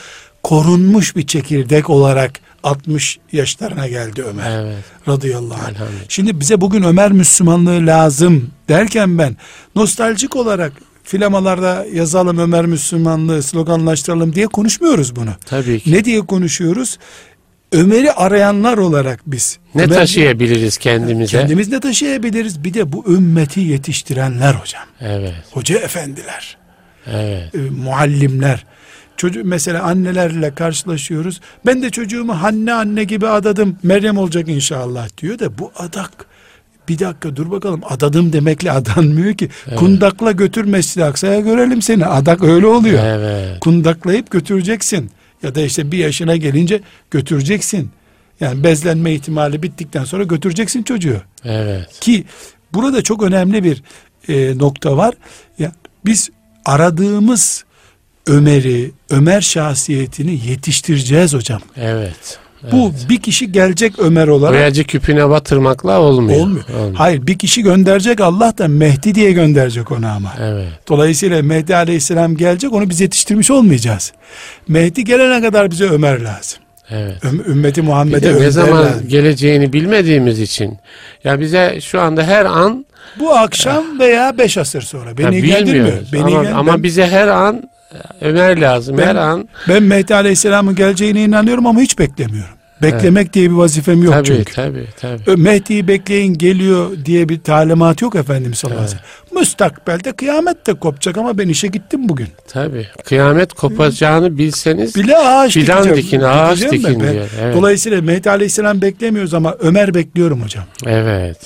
Korunmuş 0.43 1.17
bir 1.17 1.27
çekirdek 1.27 1.91
olarak 1.91 2.31
60 2.63 3.19
yaşlarına 3.33 3.89
geldi 3.89 4.23
Ömer 4.23 4.63
evet. 4.63 4.85
radıyallahu 5.09 5.61
anh. 5.67 5.77
Şimdi 6.09 6.41
bize 6.41 6.61
bugün 6.61 6.83
Ömer 6.83 7.13
Müslümanlığı 7.13 7.87
lazım 7.87 8.51
derken 8.69 9.19
ben 9.19 9.37
nostaljik 9.77 10.37
olarak 10.37 10.73
filamalarda 11.05 11.87
yazalım 11.93 12.39
Ömer 12.39 12.67
Müslümanlığı 12.67 13.43
sloganlaştıralım 13.43 14.35
diye 14.35 14.47
konuşmuyoruz 14.47 15.17
bunu. 15.17 15.31
Tabii 15.47 15.81
ki. 15.81 15.93
Ne 15.93 16.05
diye 16.05 16.21
konuşuyoruz? 16.21 16.99
Ömer'i 17.73 18.13
arayanlar 18.13 18.79
olarak 18.79 19.21
biz. 19.27 19.59
Ne 19.75 19.83
Ömer- 19.83 19.95
taşıyabiliriz 19.95 20.79
kendimize? 20.79 21.39
Kendimiz 21.39 21.69
ne 21.69 21.81
taşıyabiliriz? 21.81 22.65
Bir 22.65 22.75
de 22.75 22.93
bu 22.93 23.05
ümmeti 23.15 23.61
yetiştirenler 23.61 24.55
hocam. 24.55 24.83
Evet, 25.01 25.35
Hoca 25.51 25.79
efendiler, 25.79 26.57
evet. 27.07 27.55
e, 27.55 27.59
muallimler. 27.59 28.65
Çocuk 29.17 29.45
mesela 29.45 29.83
annelerle 29.83 30.55
karşılaşıyoruz. 30.55 31.41
Ben 31.67 31.83
de 31.83 31.91
çocuğumu 31.91 32.43
Hanne 32.43 32.73
anne 32.73 33.05
gibi 33.05 33.29
adadım. 33.29 33.77
Meryem 33.83 34.19
olacak 34.19 34.49
inşallah 34.49 35.09
diyor 35.19 35.39
da 35.39 35.59
bu 35.59 35.73
adak 35.77 36.27
bir 36.89 36.99
dakika 36.99 37.37
dur 37.37 37.51
bakalım 37.51 37.81
adadım 37.89 38.33
demekle 38.33 38.71
adanmıyor 38.73 39.35
ki. 39.35 39.49
Kundakla 39.77 40.33
götür 40.33 40.65
Mescid-i 40.65 41.05
Aksa'ya 41.05 41.41
görelim 41.41 41.83
seni. 41.83 42.07
Adak 42.07 42.45
öyle 42.45 42.67
oluyor. 42.67 43.05
Evet, 43.05 43.61
Kundaklayıp 43.61 44.31
götüreceksin. 44.31 45.11
Ya 45.43 45.55
da 45.55 45.61
işte 45.61 45.93
bir 45.93 45.99
yaşına 45.99 46.37
gelince 46.37 46.81
götüreceksin. 47.11 47.91
Yani 48.41 48.65
bezlenme 48.65 49.13
ihtimali 49.13 49.63
bittikten 49.63 50.05
sonra 50.05 50.25
götüreceksin 50.25 50.83
çocuğu. 50.83 51.21
evet. 51.45 52.01
Ki 52.01 52.25
burada 52.75 53.03
çok 53.03 53.23
önemli 53.23 53.65
bir 53.65 53.83
e, 54.29 54.59
nokta 54.59 54.97
var. 54.97 55.15
Ya 55.59 55.73
biz 56.05 56.31
aradığımız 56.65 57.65
Ömer'i, 58.27 58.91
Ömer 59.11 59.41
şahsiyetini 59.41 60.41
yetiştireceğiz 60.49 61.35
hocam. 61.35 61.61
Evet. 61.77 62.39
Bu 62.73 62.93
bir 63.09 63.23
kişi 63.23 63.53
gelecek 63.53 63.99
Ömer 63.99 64.29
olarak 64.29 64.55
Boyacı 64.55 64.85
küpüne 64.85 65.29
batırmakla 65.31 66.01
olmuyor. 66.01 66.41
olmuyor. 66.41 66.65
Hayır 66.95 67.27
bir 67.27 67.39
kişi 67.39 67.63
gönderecek 67.63 68.21
Allah 68.21 68.59
da 68.59 68.69
Mehdi 68.69 69.15
diye 69.15 69.33
gönderecek 69.33 69.93
onu 69.93 70.07
ama. 70.07 70.33
Evet. 70.41 70.69
Dolayısıyla 70.89 71.43
Mehdi 71.43 71.77
Aleyhisselam 71.77 72.37
gelecek 72.37 72.73
onu 72.73 72.91
biz 72.91 73.01
yetiştirmiş 73.01 73.51
olmayacağız. 73.51 74.13
Mehdi 74.69 75.05
gelene 75.05 75.41
kadar 75.43 75.71
bize 75.71 75.85
Ömer 75.85 76.21
lazım. 76.21 76.59
Evet. 76.91 77.25
Üm- 77.25 77.51
ümmeti 77.51 77.83
Muhammed'e 77.83 78.23
de 78.23 78.31
Ömer 78.31 78.41
ne 78.43 78.51
zaman 78.51 78.83
lazım. 78.85 79.09
geleceğini 79.09 79.73
bilmediğimiz 79.73 80.41
için 80.41 80.79
ya 81.25 81.41
bize 81.41 81.79
şu 81.83 82.01
anda 82.01 82.23
her 82.23 82.45
an 82.45 82.87
Bu 83.21 83.35
akşam 83.35 83.99
veya 83.99 84.39
beş 84.39 84.59
asır 84.59 84.83
sonra. 84.83 85.19
Beni 85.19 85.37
ilgilendirmiyor. 85.37 85.99
Beni 86.13 86.21
ama, 86.23 86.31
ilgilen- 86.31 86.53
ama 86.55 86.83
bize 86.83 87.07
her 87.07 87.29
an 87.29 87.63
Ömer 88.21 88.61
lazım. 88.61 88.99
Ben- 88.99 89.07
her 89.07 89.15
an 89.17 89.49
Ben 89.69 89.83
Mehdi 89.83 90.15
Aleyhisselam'ın 90.15 90.75
geleceğine 90.75 91.25
inanıyorum 91.25 91.67
ama 91.67 91.81
hiç 91.81 91.99
beklemiyorum. 91.99 92.55
Beklemek 92.83 93.33
diye 93.33 93.51
bir 93.51 93.55
vazifem 93.55 94.03
yok 94.03 94.13
tabii, 94.15 94.27
çünkü. 94.27 94.55
tabii 94.55 94.87
tabii. 95.01 95.37
Mehdi'yi 95.37 95.89
bekleyin 95.89 96.35
geliyor 96.39 96.91
diye 97.05 97.29
bir 97.29 97.41
talimat 97.41 98.03
yok 98.03 98.17
Efendimiz 98.17 98.59
sallallahu 98.59 98.81
aleyhi 98.81 98.97
ve 98.97 99.01
sellem. 99.29 99.41
Müstakbelde 99.41 100.13
kıyamet 100.13 100.67
de 100.67 100.75
kopacak 100.75 101.17
ama 101.19 101.39
ben 101.39 101.49
işe 101.49 101.67
gittim 101.69 102.09
bugün. 102.09 102.29
Tabii. 102.49 102.87
Kıyamet 103.05 103.53
kopacağını 103.53 104.39
bilseniz 104.39 104.97
Bile 104.97 105.17
ağaç 105.17 105.53
Fidan 105.53 105.77
dikeceğim. 105.85 106.07
dikin, 106.07 106.21
ağaç 106.21 106.61
dikin 106.63 107.01
diyor, 107.01 107.15
evet. 107.43 107.57
Dolayısıyla 107.57 108.03
Mehdi 108.03 108.31
Aleyhisselam 108.31 108.83
beklemiyoruz 108.83 109.35
ama 109.35 109.55
Ömer 109.61 109.95
bekliyorum 109.95 110.43
hocam. 110.43 110.65
evet. 110.87 111.39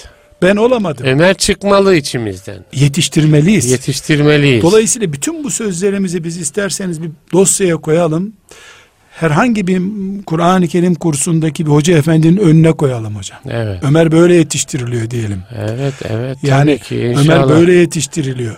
Ben 0.42 0.56
olamadım. 0.56 1.06
Ömer 1.06 1.34
çıkmalı 1.34 1.96
içimizden. 1.96 2.64
Yetiştirmeliyiz. 2.72 3.70
Yetiştirmeliyiz. 3.70 4.62
Dolayısıyla 4.62 5.12
bütün 5.12 5.44
bu 5.44 5.50
sözlerimizi 5.50 6.24
biz 6.24 6.36
isterseniz 6.36 7.02
bir 7.02 7.10
dosyaya 7.32 7.76
koyalım. 7.76 8.32
Herhangi 9.10 9.66
bir 9.66 9.82
Kur'an-ı 10.26 10.68
Kerim 10.68 10.94
kursundaki 10.94 11.66
bir 11.66 11.70
hoca 11.70 11.98
efendinin 11.98 12.36
önüne 12.36 12.72
koyalım 12.72 13.16
hocam. 13.16 13.38
Evet. 13.50 13.82
Ömer 13.82 14.12
böyle 14.12 14.34
yetiştiriliyor 14.34 15.10
diyelim. 15.10 15.42
Evet, 15.58 15.94
evet. 16.08 16.38
Yani 16.42 16.76
tabii 16.78 16.88
ki 16.88 17.00
inşallah. 17.00 17.44
Ömer 17.44 17.48
böyle 17.48 17.74
yetiştiriliyor. 17.74 18.56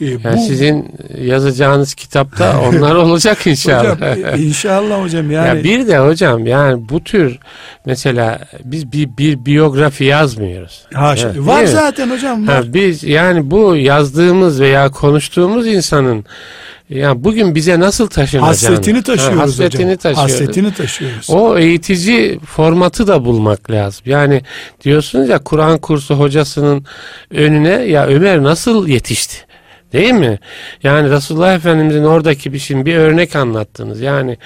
Yani 0.00 0.20
bu 0.36 0.40
sizin 0.40 0.94
yazacağınız 1.20 1.94
kitapta 1.94 2.60
onlar 2.68 2.94
olacak 2.94 3.46
inşallah. 3.46 3.96
hocam 3.96 4.34
e, 4.34 4.38
inşallah 4.38 5.02
hocam 5.04 5.30
yani 5.30 5.48
Ya 5.58 5.64
bir 5.64 5.86
de 5.86 5.98
hocam 5.98 6.46
yani 6.46 6.88
bu 6.88 7.04
tür 7.04 7.38
mesela 7.86 8.38
biz 8.64 8.92
bir, 8.92 9.08
bir 9.18 9.44
biyografi 9.46 10.04
yazmıyoruz. 10.04 10.82
haşa, 10.94 11.28
Evet, 11.28 11.46
var 11.46 11.64
zaten 11.64 12.10
hocam 12.10 12.48
var. 12.48 12.54
Ha, 12.56 12.62
biz 12.74 13.04
yani 13.04 13.50
bu 13.50 13.76
yazdığımız 13.76 14.60
veya 14.60 14.90
konuştuğumuz 14.90 15.66
insanın 15.66 16.24
ya 16.90 17.24
bugün 17.24 17.54
bize 17.54 17.80
nasıl 17.80 18.06
taşınacağını 18.06 18.46
hasretini 18.46 19.02
taşıyoruz 19.02 19.38
ha, 19.38 19.42
hasretini 19.42 19.82
hocam. 19.84 19.96
taşıyoruz. 19.96 20.32
Hasretini 20.32 20.74
taşıyoruz. 20.74 21.30
O 21.30 21.58
eğitici 21.58 22.38
formatı 22.38 23.06
da 23.06 23.24
bulmak 23.24 23.70
lazım. 23.70 24.02
Yani 24.06 24.42
diyorsunuz 24.84 25.28
ya 25.28 25.38
Kur'an 25.38 25.78
kursu 25.78 26.14
hocasının 26.14 26.84
önüne 27.30 27.68
ya 27.70 28.06
Ömer 28.06 28.42
nasıl 28.42 28.88
yetişti? 28.88 29.47
Değil 29.92 30.12
mi? 30.12 30.38
Yani 30.82 31.10
Resulullah 31.10 31.54
Efendimizin 31.54 32.04
oradaki 32.04 32.52
bir 32.52 32.58
şimdi 32.58 32.86
bir 32.86 32.96
örnek 32.96 33.36
anlattınız. 33.36 34.00
Yani 34.00 34.38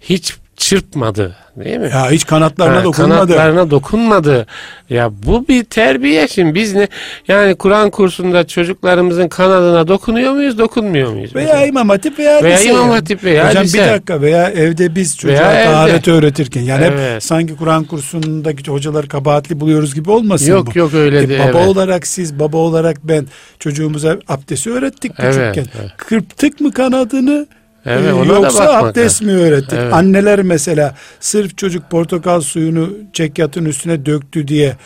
hiç 0.00 0.36
çırpmadı. 0.56 1.36
Değil 1.64 1.78
mi? 1.78 1.90
ya 1.92 2.10
hiç 2.10 2.26
kanatlarına 2.26 2.76
Ha, 2.80 2.84
dokunmadı. 2.84 3.14
Kanatlarına 3.34 3.70
dokunmadı. 3.70 4.46
Ya 4.90 5.10
bu 5.26 5.48
bir 5.48 5.64
terbiye 5.64 6.28
şimdi. 6.28 6.54
Biz 6.54 6.74
ne 6.74 6.88
yani 7.28 7.54
Kur'an 7.54 7.90
kursunda 7.90 8.46
çocuklarımızın 8.46 9.28
kanadına 9.28 9.88
dokunuyor 9.88 10.32
muyuz, 10.32 10.58
dokunmuyor 10.58 11.12
muyuz? 11.12 11.34
Veya 11.34 11.46
mesela? 11.46 11.66
İmam 11.66 11.88
Hatip 11.88 12.18
veya, 12.18 12.42
Veya 12.42 12.56
lise. 12.56 12.70
İmam 12.70 12.90
Hatip 12.90 13.24
veya 13.24 13.48
Hocam 13.48 13.64
lise. 13.64 13.78
bir 13.78 13.88
dakika 13.92 14.20
veya 14.20 14.50
evde 14.50 14.94
biz 14.94 15.16
çocuğa 15.18 15.36
Veya 15.38 15.52
evde. 15.62 15.64
tahareti 15.72 16.12
öğretirken 16.12 16.62
yani 16.62 16.84
hep 16.84 16.92
Evet. 16.92 17.22
sanki 17.24 17.56
Kur'an 17.56 17.84
kursundaki 17.84 18.70
hocaları 18.70 19.08
kabahatli 19.08 19.60
buluyoruz 19.60 19.94
gibi 19.94 20.10
olmasın 20.10 20.52
Yok 20.52 20.74
bu. 20.74 20.78
yok 20.78 20.94
öyle 20.94 21.22
E, 21.22 21.28
değil. 21.28 21.40
baba 21.40 21.58
evet. 21.58 21.68
olarak 21.68 22.06
siz 22.06 22.38
baba 22.38 22.56
olarak 22.56 22.96
ben 23.04 23.26
çocuğumuza 23.58 24.16
abdesti 24.28 24.70
öğrettik 24.70 25.12
Evet, 25.18 25.34
küçükken. 25.34 25.80
evet. 25.80 25.90
Kırptık 25.96 26.60
mı 26.60 26.72
kanadını 26.72 27.46
Evet, 27.86 28.10
e, 28.10 28.12
ona 28.12 28.28
da 28.28 28.34
yoksa 28.34 28.66
bakmak 28.66 28.84
abdest 28.84 29.22
mi 29.22 29.32
öğrettik? 29.32 29.78
Evet. 29.78 29.92
Anneler 29.92 30.42
mesela 30.42 30.94
sırf 31.20 31.58
çocuk 31.58 31.90
portakal 31.90 32.40
suyunu 32.40 32.92
çekyatın 33.12 33.64
üstüne 33.64 34.06
döktü 34.06 34.48
diye 34.48 34.76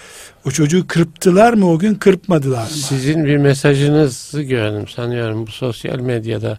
o 0.47 0.51
çocuğu 0.51 0.87
kırptılar 0.87 1.53
mı 1.53 1.71
o 1.71 1.79
gün 1.79 1.95
kırpmadılar 1.95 2.63
mı? 2.63 2.69
Sizin 2.69 3.25
bir 3.25 3.37
mesajınızı 3.37 4.43
gördüm 4.43 4.89
sanıyorum 4.89 5.47
bu 5.47 5.51
sosyal 5.51 5.99
medyada 5.99 6.59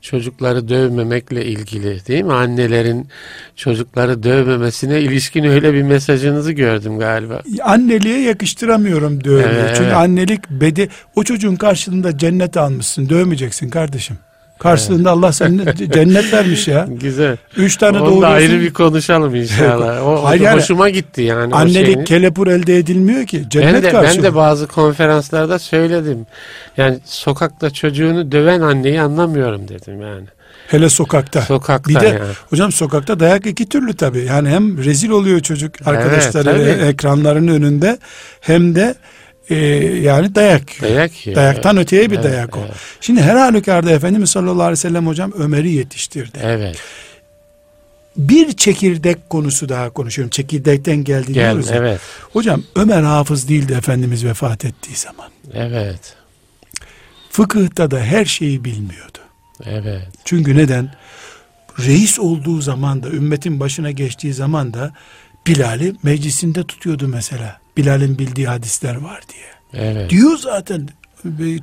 çocukları 0.00 0.68
dövmemekle 0.68 1.44
ilgili 1.44 2.06
değil 2.06 2.24
mi? 2.24 2.32
Annelerin 2.32 3.08
çocukları 3.56 4.22
dövmemesine 4.22 5.00
ilişkin 5.00 5.44
öyle 5.44 5.74
bir 5.74 5.82
mesajınızı 5.82 6.52
gördüm 6.52 6.98
galiba. 6.98 7.42
Anneliğe 7.62 8.20
yakıştıramıyorum 8.20 9.24
dövmeyi. 9.24 9.46
Evet, 9.46 9.68
Çünkü 9.68 9.84
evet. 9.84 9.96
annelik 9.96 10.50
bedi 10.50 10.88
o 11.16 11.24
çocuğun 11.24 11.56
karşılığında 11.56 12.18
cennet 12.18 12.56
almışsın. 12.56 13.08
Dövmeyeceksin 13.08 13.70
kardeşim. 13.70 14.18
Karşılığında 14.62 15.10
Allah 15.10 15.32
sana 15.32 15.74
cennet 15.74 16.32
vermiş 16.32 16.68
ya. 16.68 16.88
Güzel. 17.00 17.36
Üç 17.56 17.76
tane 17.76 17.98
Onu 17.98 18.06
da 18.06 18.10
doğuruyorsun. 18.10 18.36
ayrı 18.36 18.60
bir 18.60 18.72
konuşalım 18.72 19.34
inşallah. 19.34 20.06
O, 20.06 20.24
Hayır 20.24 20.40
da 20.42 20.44
yani, 20.46 20.60
hoşuma 20.60 20.88
gitti 20.88 21.22
yani. 21.22 21.54
Annelik 21.54 21.86
şeyin. 21.86 22.04
kelepur 22.04 22.46
elde 22.46 22.76
edilmiyor 22.78 23.26
ki. 23.26 23.44
Cennet 23.50 23.74
ben 23.74 23.82
de, 23.82 23.90
karşılığı. 23.90 24.16
ben 24.16 24.22
de 24.32 24.34
bazı 24.34 24.66
konferanslarda 24.66 25.58
söyledim. 25.58 26.26
Yani 26.76 26.98
sokakta 27.04 27.70
çocuğunu 27.70 28.32
döven 28.32 28.60
anneyi 28.60 29.00
anlamıyorum 29.00 29.68
dedim 29.68 30.00
yani. 30.02 30.26
Hele 30.68 30.88
sokakta. 30.88 31.40
Sokakta 31.42 31.88
Bir 31.90 32.00
de 32.00 32.06
yani. 32.06 32.18
hocam 32.50 32.72
sokakta 32.72 33.20
dayak 33.20 33.46
iki 33.46 33.68
türlü 33.68 33.94
tabii. 33.94 34.24
Yani 34.24 34.48
hem 34.48 34.84
rezil 34.84 35.10
oluyor 35.10 35.40
çocuk 35.40 35.72
arkadaşları 35.86 36.44
tabii. 36.44 36.86
ekranların 36.86 37.48
önünde 37.48 37.98
hem 38.40 38.74
de 38.74 38.94
e, 39.50 39.56
yani 40.02 40.34
dayak. 40.34 40.82
Dayak. 40.82 41.10
Dayaktan 41.26 41.76
öteye 41.76 42.10
bir 42.10 42.16
Evet, 42.16 42.24
dayak 42.24 42.56
o. 42.56 42.60
evet. 42.60 42.74
Şimdi 43.00 43.22
her 43.22 43.36
halükarda 43.36 43.90
Efendimiz 43.90 44.30
sallallahu 44.30 44.62
aleyhi 44.62 44.72
ve 44.72 44.76
sellem 44.76 45.06
hocam 45.06 45.32
Ömer'i 45.38 45.70
yetiştirdi. 45.72 46.38
Evet. 46.42 46.76
Bir 48.16 48.52
çekirdek 48.52 49.30
konusu 49.30 49.68
daha 49.68 49.90
konuşuyorum. 49.90 50.30
Çekirdekten 50.30 50.96
geldi 50.96 51.32
Gel, 51.32 51.50
diyoruz 51.50 51.70
evet. 51.72 52.00
Hocam 52.32 52.62
Ömer 52.76 53.02
hafız 53.02 53.48
değildi 53.48 53.72
Efendimiz 53.72 54.24
vefat 54.24 54.64
ettiği 54.64 54.96
zaman. 54.96 55.30
Evet. 55.54 56.16
Fıkıhta 57.30 57.90
da 57.90 57.98
her 58.00 58.24
şeyi 58.24 58.64
bilmiyordu. 58.64 59.18
Evet. 59.64 60.08
Çünkü 60.24 60.56
neden? 60.56 60.94
Reis 61.78 62.18
olduğu 62.18 62.60
zaman 62.60 63.02
da 63.02 63.08
ümmetin 63.08 63.60
başına 63.60 63.90
geçtiği 63.90 64.32
zaman 64.34 64.74
da 64.74 64.92
Bilal'i 65.46 65.94
meclisinde 66.02 66.64
tutuyordu 66.64 67.08
mesela. 67.08 67.61
Bilal'in 67.76 68.18
bildiği 68.18 68.46
hadisler 68.46 68.96
var 68.96 69.20
diye. 69.32 69.84
Evet. 69.84 70.10
Diyor 70.10 70.38
zaten. 70.38 70.88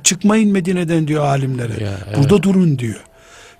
Çıkmayın 0.04 0.52
Medine'den 0.52 1.08
diyor 1.08 1.24
alimlere. 1.24 1.84
Ya, 1.84 1.92
evet. 2.06 2.18
Burada 2.18 2.42
durun 2.42 2.78
diyor. 2.78 3.00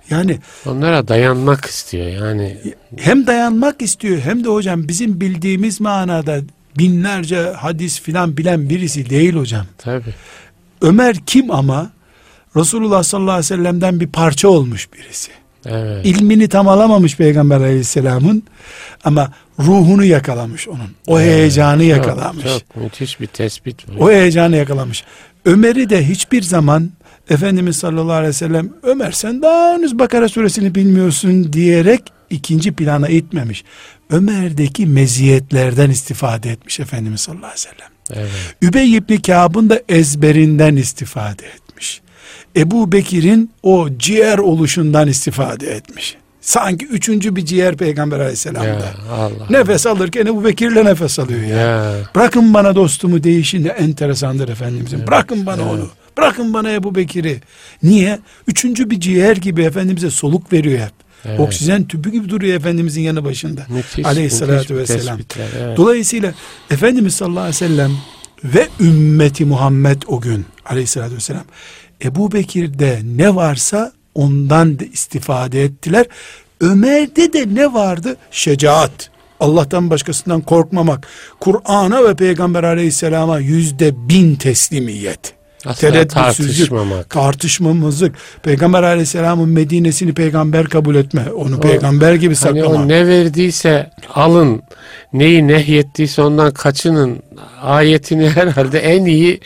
Yani 0.09 0.39
onlara 0.65 1.07
dayanmak 1.07 1.65
istiyor 1.65 2.07
yani. 2.07 2.57
Hem 2.97 3.27
dayanmak 3.27 3.81
istiyor 3.81 4.19
hem 4.19 4.43
de 4.43 4.49
hocam 4.49 4.87
bizim 4.87 5.21
bildiğimiz 5.21 5.81
manada 5.81 6.39
binlerce 6.77 7.41
hadis 7.41 8.01
filan 8.01 8.37
bilen 8.37 8.69
birisi 8.69 9.09
değil 9.09 9.33
hocam. 9.33 9.65
Tabii. 9.77 10.13
Ömer 10.81 11.15
kim 11.25 11.51
ama? 11.51 11.91
Resulullah 12.55 13.03
sallallahu 13.03 13.31
aleyhi 13.31 13.53
ve 13.53 13.57
sellem'den 13.57 13.99
bir 13.99 14.07
parça 14.07 14.47
olmuş 14.47 14.93
birisi. 14.93 15.31
Evet. 15.65 16.05
İlmini 16.05 16.47
tam 16.47 16.67
alamamış 16.67 17.17
Peygamber 17.17 17.57
aleyhisselamın 17.57 18.43
ama 19.03 19.31
ruhunu 19.59 20.05
yakalamış 20.05 20.67
onun. 20.67 20.89
O 21.07 21.19
Evet. 21.19 21.33
heyecanı 21.33 21.81
Çok, 21.81 21.89
yakalamış. 21.89 22.43
Çok, 22.43 22.75
müthiş 22.75 23.19
bir 23.19 23.27
tespit 23.27 23.87
bu. 23.87 24.03
O 24.03 24.11
heyecanı 24.11 24.55
yakalamış. 24.55 25.03
Ömer'i 25.45 25.89
de 25.89 26.09
hiçbir 26.09 26.41
zaman 26.41 26.91
Efendimiz 27.29 27.77
sallallahu 27.77 28.13
aleyhi 28.13 28.29
ve 28.29 28.33
sellem 28.33 28.69
Ömer 28.83 29.11
sen 29.11 29.41
daha 29.41 29.73
henüz 29.73 29.99
Bakara 29.99 30.29
suresini 30.29 30.75
bilmiyorsun 30.75 31.53
diyerek 31.53 32.01
ikinci 32.29 32.71
plana 32.71 33.07
itmemiş. 33.07 33.63
Ömer'deki 34.09 34.85
meziyetlerden 34.85 35.89
istifade 35.89 36.51
etmiş 36.51 36.79
Efendimiz 36.79 37.21
sallallahu 37.21 37.45
aleyhi 37.45 37.67
ve 37.67 37.71
sellem. 37.71 37.91
Evet. 38.13 38.55
Übey 38.61 38.95
ibn 38.95 39.15
Kâb'ın 39.15 39.69
da 39.69 39.81
ezberinden 39.89 40.75
istifade 40.75 41.45
etmiş. 41.45 41.60
Ebu 42.55 42.91
Bekir'in 42.91 43.51
o 43.63 43.87
ciğer 43.99 44.37
oluşundan 44.37 45.07
istifade 45.07 45.71
etmiş. 45.71 46.17
Sanki 46.41 46.85
üçüncü 46.85 47.35
bir 47.35 47.45
ciğer 47.45 47.77
Peygamber 47.77 48.19
aleyhisselamda. 48.19 48.67
Ya 48.67 48.93
Allah. 49.11 49.47
Nefes 49.49 49.87
alırken 49.87 50.25
Ebu 50.25 50.45
Bekir'le 50.45 50.85
nefes 50.85 51.19
alıyor 51.19 51.41
ya. 51.41 51.57
Ya. 51.57 51.93
Bırakın 52.15 52.53
bana 52.53 52.75
dostumu 52.75 53.23
değişin 53.23 53.63
ne 53.63 53.67
enteresandır 53.67 54.49
Efendimizin. 54.49 55.07
Bırakın 55.07 55.45
bana 55.45 55.71
onu. 55.71 55.89
Bırakın 56.17 56.53
bana 56.53 56.71
Ebu 56.71 56.95
Bekir'i. 56.95 57.41
Niye? 57.83 58.19
Üçüncü 58.47 58.89
bir 58.89 58.99
ciğer 58.99 59.37
gibi 59.37 59.63
Efendimiz'e 59.63 60.09
soluk 60.09 60.53
veriyor 60.53 60.79
hep. 60.79 60.91
Evet. 61.25 61.39
Oksijen 61.39 61.87
tüpü 61.87 62.11
gibi 62.11 62.29
duruyor 62.29 62.55
Efendimizin 62.55 63.01
yanı 63.01 63.25
başında. 63.25 63.61
Müthiş, 63.69 64.05
Aleyhissalatü 64.05 64.73
müthiş 64.73 64.95
vesselam. 64.95 65.17
tespitler, 65.17 65.47
evet. 65.59 65.77
Dolayısıyla 65.77 66.33
Efendimiz 66.71 67.15
sallallahu 67.15 67.39
aleyhi 67.39 67.55
ve 67.55 67.67
sellem 67.67 67.91
ve 68.43 68.67
ümmeti 68.79 69.45
Muhammed 69.45 70.01
o 70.07 70.21
gün 70.21 70.45
aleyhissalatü 70.65 71.15
vesselam 71.15 71.43
Ebu 72.05 72.31
Bekir'de 72.31 72.99
ne 73.15 73.35
varsa 73.35 73.91
ondan 74.15 74.79
da 74.79 74.83
istifade 74.83 75.63
ettiler. 75.63 76.05
Ömer'de 76.61 77.33
de 77.33 77.55
ne 77.55 77.73
vardı? 77.73 78.15
Şecaat. 78.31 79.09
Allah'tan 79.39 79.89
başkasından 79.89 80.41
korkmamak. 80.41 81.07
Kur'an'a 81.39 82.03
ve 82.09 82.15
Peygamber 82.15 82.63
aleyhisselama 82.63 83.39
yüzde 83.39 84.09
bin 84.09 84.35
teslimiyet. 84.35 85.33
Tereddütsüzlük, 85.77 86.09
tartışmamak. 86.13 87.09
tartışmamızlık. 87.09 88.15
Peygamber 88.43 88.83
aleyhisselamın 88.83 89.49
Medine'sini 89.49 90.13
peygamber 90.13 90.65
kabul 90.65 90.95
etme. 90.95 91.25
Onu 91.35 91.59
peygamber 91.59 92.13
gibi 92.13 92.35
Hani 92.35 92.59
saklama. 92.59 92.83
o 92.83 92.87
ne 92.87 93.07
verdiyse 93.07 93.89
alın, 94.13 94.61
neyi 95.13 95.47
nehyettiyse 95.47 96.21
ondan 96.21 96.51
kaçının 96.53 97.19
ayetini 97.61 98.29
herhalde 98.29 98.79
en 98.79 99.05
iyi 99.05 99.39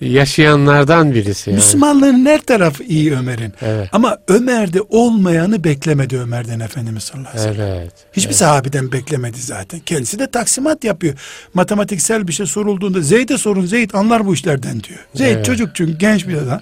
yaşayanlardan 0.00 1.14
birisi. 1.14 1.50
Yani. 1.50 1.56
Müslümanlığın 1.56 2.26
her 2.26 2.40
tarafı 2.40 2.84
iyi 2.84 3.16
Ömer'in. 3.16 3.52
Evet. 3.62 3.88
Ama 3.92 4.18
Ömer'de 4.28 4.80
olmayanı 4.88 5.64
beklemedi 5.64 6.18
Ömer'den 6.18 6.60
Efendimiz 6.60 7.02
sallallahu 7.02 7.30
aleyhi 7.30 7.50
ve 7.50 7.54
sellem. 7.54 7.76
Evet. 7.76 7.92
Hiçbir 8.12 8.34
sahabeden 8.34 8.92
beklemedi 8.92 9.40
zaten. 9.40 9.80
Kendisi 9.80 10.18
de 10.18 10.30
taksimat 10.30 10.84
yapıyor. 10.84 11.14
Matematiksel 11.54 12.28
bir 12.28 12.32
şey 12.32 12.46
sorulduğunda 12.46 13.00
Zeyd'e 13.00 13.38
sorun 13.38 13.66
Zeyd 13.66 13.90
anlar 13.94 14.26
bu 14.26 14.34
işlerden 14.34 14.82
diyor. 14.82 14.98
Zeyd 15.14 15.36
Evet. 15.36 15.46
çocuk 15.46 15.70
çünkü 15.74 15.98
genç 15.98 16.28
bir 16.28 16.34
adam. 16.34 16.60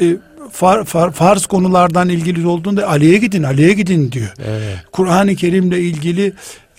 E, 0.00 0.16
far, 0.52 0.84
far, 0.84 1.12
farz 1.12 1.46
konulardan 1.46 2.08
ilgili 2.08 2.46
olduğunda 2.46 2.88
Ali'ye 2.88 3.18
gidin 3.18 3.42
Ali'ye 3.42 3.72
gidin 3.72 4.12
diyor. 4.12 4.34
Evet. 4.48 4.76
Kur'an-ı 4.92 5.36
Kerim'le 5.36 5.72
ilgili 5.72 6.32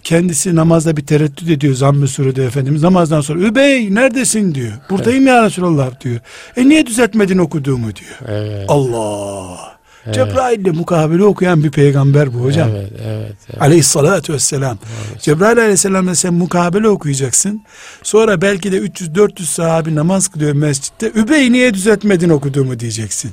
kendisi 0.03 0.55
namazda 0.55 0.97
bir 0.97 1.05
tereddüt 1.05 1.49
ediyor 1.49 1.73
zamm-ı 1.73 2.07
surede 2.07 2.45
Efendimiz. 2.45 2.83
Namazdan 2.83 3.21
sonra 3.21 3.39
Übey 3.39 3.95
neredesin 3.95 4.55
diyor. 4.55 4.71
Buradayım 4.89 5.27
ya 5.27 5.43
Resulallah 5.43 6.01
diyor. 6.01 6.19
E 6.57 6.69
niye 6.69 6.85
düzeltmedin 6.85 7.37
okuduğumu 7.37 7.95
diyor. 7.95 8.19
Evet. 8.27 8.65
Allah. 8.67 9.73
Cebrail'le 10.11 10.73
mukabele 10.73 11.23
okuyan 11.23 11.63
bir 11.63 11.71
peygamber 11.71 12.33
bu 12.33 12.37
hocam. 12.37 12.69
Evet, 12.69 12.91
evet, 13.05 13.35
evet. 13.49 13.61
Aleyhissalatü 13.61 14.33
vesselam. 14.33 14.77
Cebrail 15.19 15.57
aleyhisselamla 15.57 16.15
sen 16.15 16.33
mukabele 16.33 16.87
okuyacaksın. 16.87 17.61
Sonra 18.03 18.41
belki 18.41 18.71
de 18.71 18.77
300-400 18.77 19.43
sahabi 19.43 19.95
namaz 19.95 20.27
kılıyor 20.27 20.53
mescitte. 20.53 21.11
Übey 21.15 21.51
niye 21.51 21.73
düzeltmedin 21.73 22.29
okuduğumu 22.29 22.79
diyeceksin. 22.79 23.31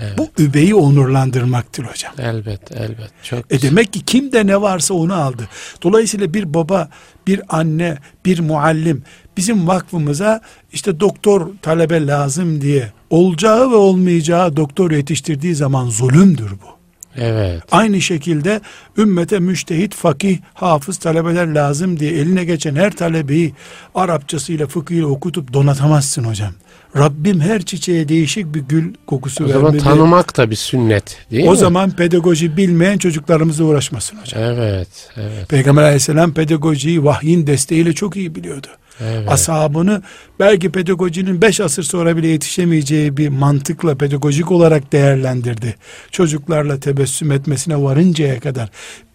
Evet. 0.00 0.18
Bu 0.18 0.28
übeyi 0.38 0.74
onurlandırmaktır 0.74 1.84
hocam. 1.84 2.12
Elbet, 2.18 2.72
elbet. 2.72 3.10
Çok 3.22 3.52
E 3.52 3.62
demek 3.62 3.92
ki 3.92 4.04
kimde 4.04 4.46
ne 4.46 4.60
varsa 4.60 4.94
onu 4.94 5.14
aldı. 5.14 5.48
Dolayısıyla 5.82 6.34
bir 6.34 6.54
baba, 6.54 6.88
bir 7.26 7.40
anne, 7.48 7.98
bir 8.24 8.40
muallim 8.40 9.02
bizim 9.36 9.68
vakfımıza 9.68 10.40
işte 10.72 11.00
doktor 11.00 11.48
talebe 11.62 12.06
lazım 12.06 12.60
diye 12.60 12.92
olacağı 13.10 13.70
ve 13.70 13.74
olmayacağı 13.74 14.56
doktor 14.56 14.90
yetiştirdiği 14.90 15.54
zaman 15.54 15.88
zulümdür 15.88 16.50
bu. 16.50 16.76
Evet. 17.16 17.62
Aynı 17.70 18.00
şekilde 18.00 18.60
ümmete 18.98 19.38
müştehit, 19.38 19.94
fakih, 19.94 20.38
hafız 20.54 20.96
talebeler 20.96 21.46
lazım 21.46 22.00
diye 22.00 22.12
eline 22.12 22.44
geçen 22.44 22.74
her 22.76 22.96
talebeyi 22.96 23.54
Arapçasıyla, 23.94 24.66
fıkhıyla 24.66 25.06
okutup 25.06 25.52
donatamazsın 25.52 26.24
hocam. 26.24 26.52
Rabbim 26.96 27.40
her 27.40 27.62
çiçeğe 27.62 28.08
değişik 28.08 28.54
bir 28.54 28.60
gül 28.60 28.94
kokusu 29.06 29.44
O 29.44 29.48
zaman 29.48 29.64
vermeli. 29.64 29.82
tanımak 29.82 30.36
da 30.36 30.50
bir 30.50 30.56
sünnet 30.56 31.16
değil 31.30 31.46
o 31.46 31.50
mi? 31.50 31.56
zaman 31.56 31.90
pedagoji 31.90 32.56
bilmeyen 32.56 32.98
çocuklarımızla 32.98 33.64
uğraşmasın 33.64 34.16
hocam. 34.16 34.42
Evet, 34.42 34.88
evet, 35.16 35.48
Peygamber 35.48 35.82
aleyhisselam 35.82 36.32
pedagojiyi 36.34 37.04
vahyin 37.04 37.46
desteğiyle 37.46 37.92
çok 37.92 38.16
iyi 38.16 38.34
biliyordu. 38.34 38.66
evet. 39.00 39.28
Ashabını 39.32 40.02
belki 40.40 40.72
pedagojinin 40.72 41.42
beş 41.42 41.60
asır 41.60 41.82
sonra 41.82 42.16
bile 42.16 42.28
yetişemeyeceği 42.28 43.16
bir 43.16 43.28
mantıkla 43.28 43.94
pedagojik 43.94 44.50
olarak 44.50 44.92
değerlendirdi. 44.92 45.74
Çocuklarla 46.10 46.80
tebessüm 46.80 47.32
etmesine 47.32 47.82
varıncaya 47.82 48.40
kadar, 48.40 48.68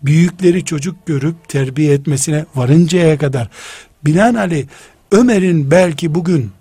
büyükleri 0.04 0.66
çocuk 0.66 1.06
görüp 1.06 1.50
terbiye 1.50 1.94
etmesine 1.94 2.46
varıncaya 2.56 3.18
kadar. 3.18 3.50
Binaenaleyh 4.06 4.66
Ömer'in 5.12 5.72
belki 5.72 6.16
bugün 6.16 6.52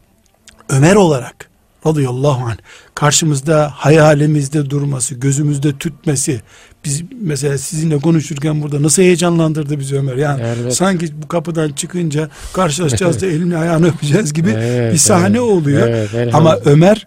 Ömer 0.71 0.95
olarak 0.95 1.51
radıyallahu 1.87 2.45
anh 2.45 2.57
karşımızda 2.95 3.73
hayalimizde 3.75 4.71
durması, 4.71 5.15
gözümüzde 5.15 5.79
tütmesi, 5.79 6.41
biz 6.85 7.03
mesela 7.21 7.59
sizinle 7.59 7.99
konuşurken 7.99 8.63
burada 8.63 8.83
nasıl 8.83 9.03
heyecanlandırdı 9.03 9.79
bizi 9.79 9.97
Ömer. 9.99 10.17
Yani 10.17 10.43
Evet. 10.45 10.75
sanki 10.77 11.23
bu 11.23 11.29
kapıdan 11.29 11.73
çıkınca 11.73 12.29
karşılaşacağız 12.53 13.23
da 13.23 13.27
elini 13.27 13.57
ayağını 13.57 13.89
öpeceğiz 13.89 14.33
gibi 14.33 14.51
Evet, 14.51 14.93
bir 14.93 14.99
sahne 14.99 15.29
evet. 15.29 15.41
oluyor. 15.41 15.89
Evet, 15.89 16.35
Ama. 16.35 16.57
Ömer 16.65 17.07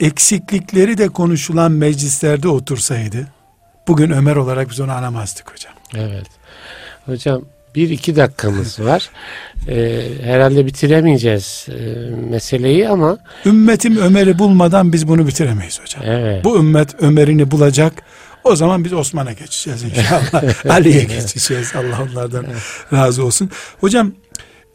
eksiklikleri 0.00 0.98
de 0.98 1.08
konuşulan 1.08 1.72
meclislerde 1.72 2.48
otursaydı 2.48 3.26
bugün 3.88 4.10
Ömer 4.10 4.36
olarak 4.36 4.70
biz 4.70 4.80
onu 4.80 4.92
anamazdık 4.92 5.52
hocam. 5.52 5.72
Evet. 5.94 6.26
Hocam 7.06 7.42
bir 7.74 7.90
iki 7.90 8.16
dakikamız 8.16 8.80
var. 8.80 9.10
Ee, 9.68 10.02
herhalde 10.22 10.66
bitiremeyeceğiz 10.66 11.66
e, 11.68 11.74
meseleyi 12.30 12.88
ama 12.88 13.18
Ümmetim 13.46 13.96
Ömer'i 13.96 14.38
bulmadan 14.38 14.92
biz 14.92 15.08
bunu 15.08 15.26
bitiremeyiz 15.26 15.80
hocam. 15.80 16.02
evet. 16.06 16.44
Bu 16.44 16.58
ümmet 16.58 17.02
Ömer'ini 17.02 17.50
bulacak. 17.50 17.92
O 18.44 18.56
zaman 18.56 18.84
biz 18.84 18.92
Osman'a 18.92 19.32
geçeceğiz 19.32 19.82
inşallah. 19.82 20.42
Ali'ye 20.70 21.04
geçeceğiz. 21.04 21.72
Allah 21.76 22.02
onlardan 22.10 22.46
razı 22.92 23.24
olsun. 23.24 23.50
Hocam 23.80 24.12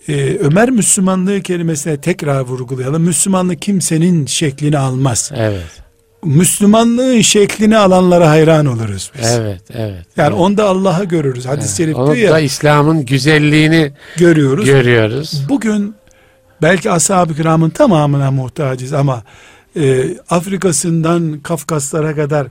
e, 0.08 0.38
Ömer 0.38 0.70
Müslümanlığı 0.70 1.42
kelimesine 1.42 2.02
tekrar 2.02 2.40
vurgulayalım. 2.42 3.04
Müslümanlık 3.04 3.62
kimsenin 3.62 4.26
şeklini 4.26 4.78
almaz. 4.78 5.32
Evet. 5.36 5.85
Müslümanlığın 6.26 7.22
şeklini 7.22 7.78
alanlara 7.78 8.30
hayran 8.30 8.66
oluruz 8.66 9.12
biz. 9.20 9.28
Evet, 9.32 9.62
evet. 9.74 10.06
Yani 10.18 10.28
evet. 10.30 10.40
onda 10.40 10.64
Allah'ı 10.66 11.04
görürüz. 11.06 11.46
Hadis-i 11.46 11.78
şerif 11.78 11.96
Onu 11.96 12.16
diyor 12.16 12.30
ya 12.32 12.40
İslam'ın 12.40 13.06
güzelliğini 13.06 13.92
görüyoruz. 14.18 14.66
görüyoruz. 14.66 15.42
Bugün 15.50 15.96
belki 16.62 16.92
ashab-ı 16.92 17.36
kiramın 17.36 17.70
tamamına 17.70 18.32
muhtacız 18.32 18.94
ama 18.94 19.24
e, 19.80 20.06
Afrika'sından 20.30 21.40
Kafkaslara 21.40 22.16
kadar 22.16 22.48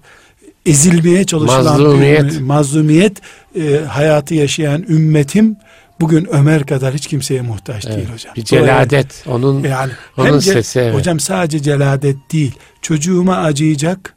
ezilmeye 0.67 1.25
çalışılan 1.25 1.65
Mazlumiyet. 1.65 2.25
bir- 2.25 2.41
mazlumiyet 2.41 3.17
e, 3.57 3.81
hayatı 3.89 4.35
yaşayan 4.35 4.83
ümmetim 4.89 5.57
bugün 6.01 6.29
Ömer 6.33 6.67
kadar 6.67 6.95
hiç 6.95 7.07
kimseye 7.07 7.43
muhtaç 7.43 7.87
değil 7.87 8.09
hocam. 8.13 8.35
Bir 8.37 8.45
celadet. 8.45 9.25
Onun 9.27 9.63
yani 9.63 9.93
onun 10.17 10.27
hem 10.27 10.41
sesi, 10.41 10.81
evet. 10.81 10.95
hocam 10.95 11.21
sadece 11.21 11.63
celadet 11.63 12.17
değil. 12.33 12.55
Çocuğuma 12.83 13.37
acıyacak, 13.37 14.15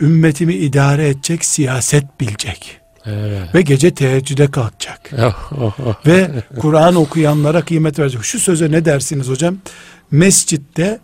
ümmetimi 0.00 0.54
idare 0.54 1.08
edecek, 1.08 1.44
siyaset 1.44 2.20
bilecek 2.20 2.80
evet. 3.06 3.54
ve 3.54 3.62
gece 3.62 3.94
teheccüde 3.94 4.50
kalkacak 4.50 5.10
Oh, 5.18 5.52
oh, 5.60 5.80
oh. 5.86 6.06
ve 6.06 6.30
Kur'an 6.58 6.94
okuyanlara 6.94 7.62
kıymet 7.64 7.98
verecek. 7.98 8.24
Şu 8.24 8.40
söze 8.40 8.70
ne 8.70 8.84
dersiniz 8.84 9.28
hocam? 9.28 9.56
mescitte 10.12 11.00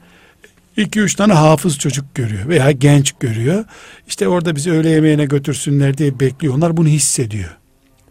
iki 0.76 1.00
üç 1.00 1.14
tane 1.14 1.32
hafız 1.32 1.78
çocuk 1.78 2.14
görüyor 2.14 2.48
veya 2.48 2.70
genç 2.70 3.12
görüyor. 3.12 3.64
İşte 4.08 4.28
orada 4.28 4.56
bizi 4.56 4.70
öğle 4.70 4.88
yemeğine 4.88 5.24
götürsünler 5.24 5.98
diye 5.98 6.20
bekliyor. 6.20 6.54
Onlar 6.54 6.76
bunu 6.76 6.88
hissediyor. 6.88 7.56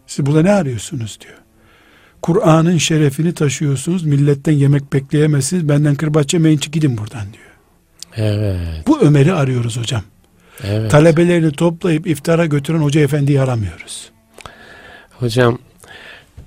Siz 0.07 0.25
burada 0.25 0.41
ne 0.41 0.51
arıyorsunuz 0.51 1.17
diyor. 1.21 1.36
Kur'an'ın 2.21 2.77
şerefini 2.77 3.33
taşıyorsunuz. 3.33 4.03
Milletten 4.03 4.53
yemek 4.53 4.93
bekleyemezsiniz. 4.93 5.69
Benden 5.69 5.95
kırbaç 5.95 6.33
yemeyin 6.33 6.59
gidin 6.71 6.97
buradan 6.97 7.25
diyor. 7.33 7.47
Evet. 8.15 8.87
Bu 8.87 8.99
Ömer'i 8.99 9.33
arıyoruz 9.33 9.77
hocam. 9.77 10.01
Evet. 10.63 10.91
Talebelerini 10.91 11.51
toplayıp 11.51 12.07
iftara 12.07 12.45
götüren 12.45 12.79
hoca 12.79 13.01
efendiyi 13.01 13.41
aramıyoruz. 13.41 14.09
Hocam 15.19 15.57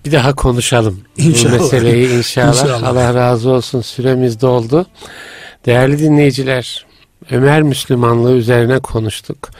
bir 0.04 0.12
daha 0.12 0.34
konuşalım 0.34 1.00
İnşallah. 1.16 1.58
bu 1.58 1.62
meseleyi 1.62 2.08
inşallah. 2.18 2.48
İnşallah. 2.48 2.88
Allah 2.88 3.14
razı 3.14 3.50
olsun 3.50 3.80
süremiz 3.80 4.40
doldu. 4.40 4.86
Değerli 5.66 5.98
dinleyiciler 5.98 6.86
Ömer 7.30 7.62
Müslümanlığı 7.62 8.32
üzerine 8.36 8.78
konuştuk. 8.78 9.50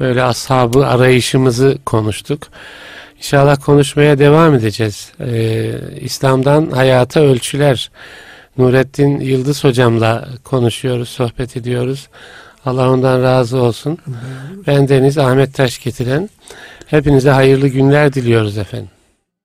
Böyle 0.00 0.22
ashabı 0.22 0.86
arayışımızı 0.86 1.78
konuştuk. 1.86 2.48
İnşallah 3.22 3.56
konuşmaya 3.64 4.18
devam 4.18 4.54
edeceğiz. 4.54 5.12
Ee, 5.20 5.70
İslam'dan 6.00 6.70
hayata 6.70 7.20
ölçüler. 7.20 7.90
Nurettin 8.58 9.20
Yıldız 9.20 9.64
hocamla 9.64 10.28
konuşuyoruz, 10.44 11.08
sohbet 11.08 11.56
ediyoruz. 11.56 12.08
Allah 12.66 12.90
ondan 12.90 13.22
razı 13.22 13.58
olsun. 13.58 13.98
Ben 14.66 14.88
Deniz 14.88 15.18
Ahmet 15.18 15.54
Taş 15.54 15.78
getiren 15.84 16.30
hepinize 16.86 17.30
hayırlı 17.30 17.68
günler 17.68 18.12
diliyoruz 18.12 18.58
efendim. 18.58 18.90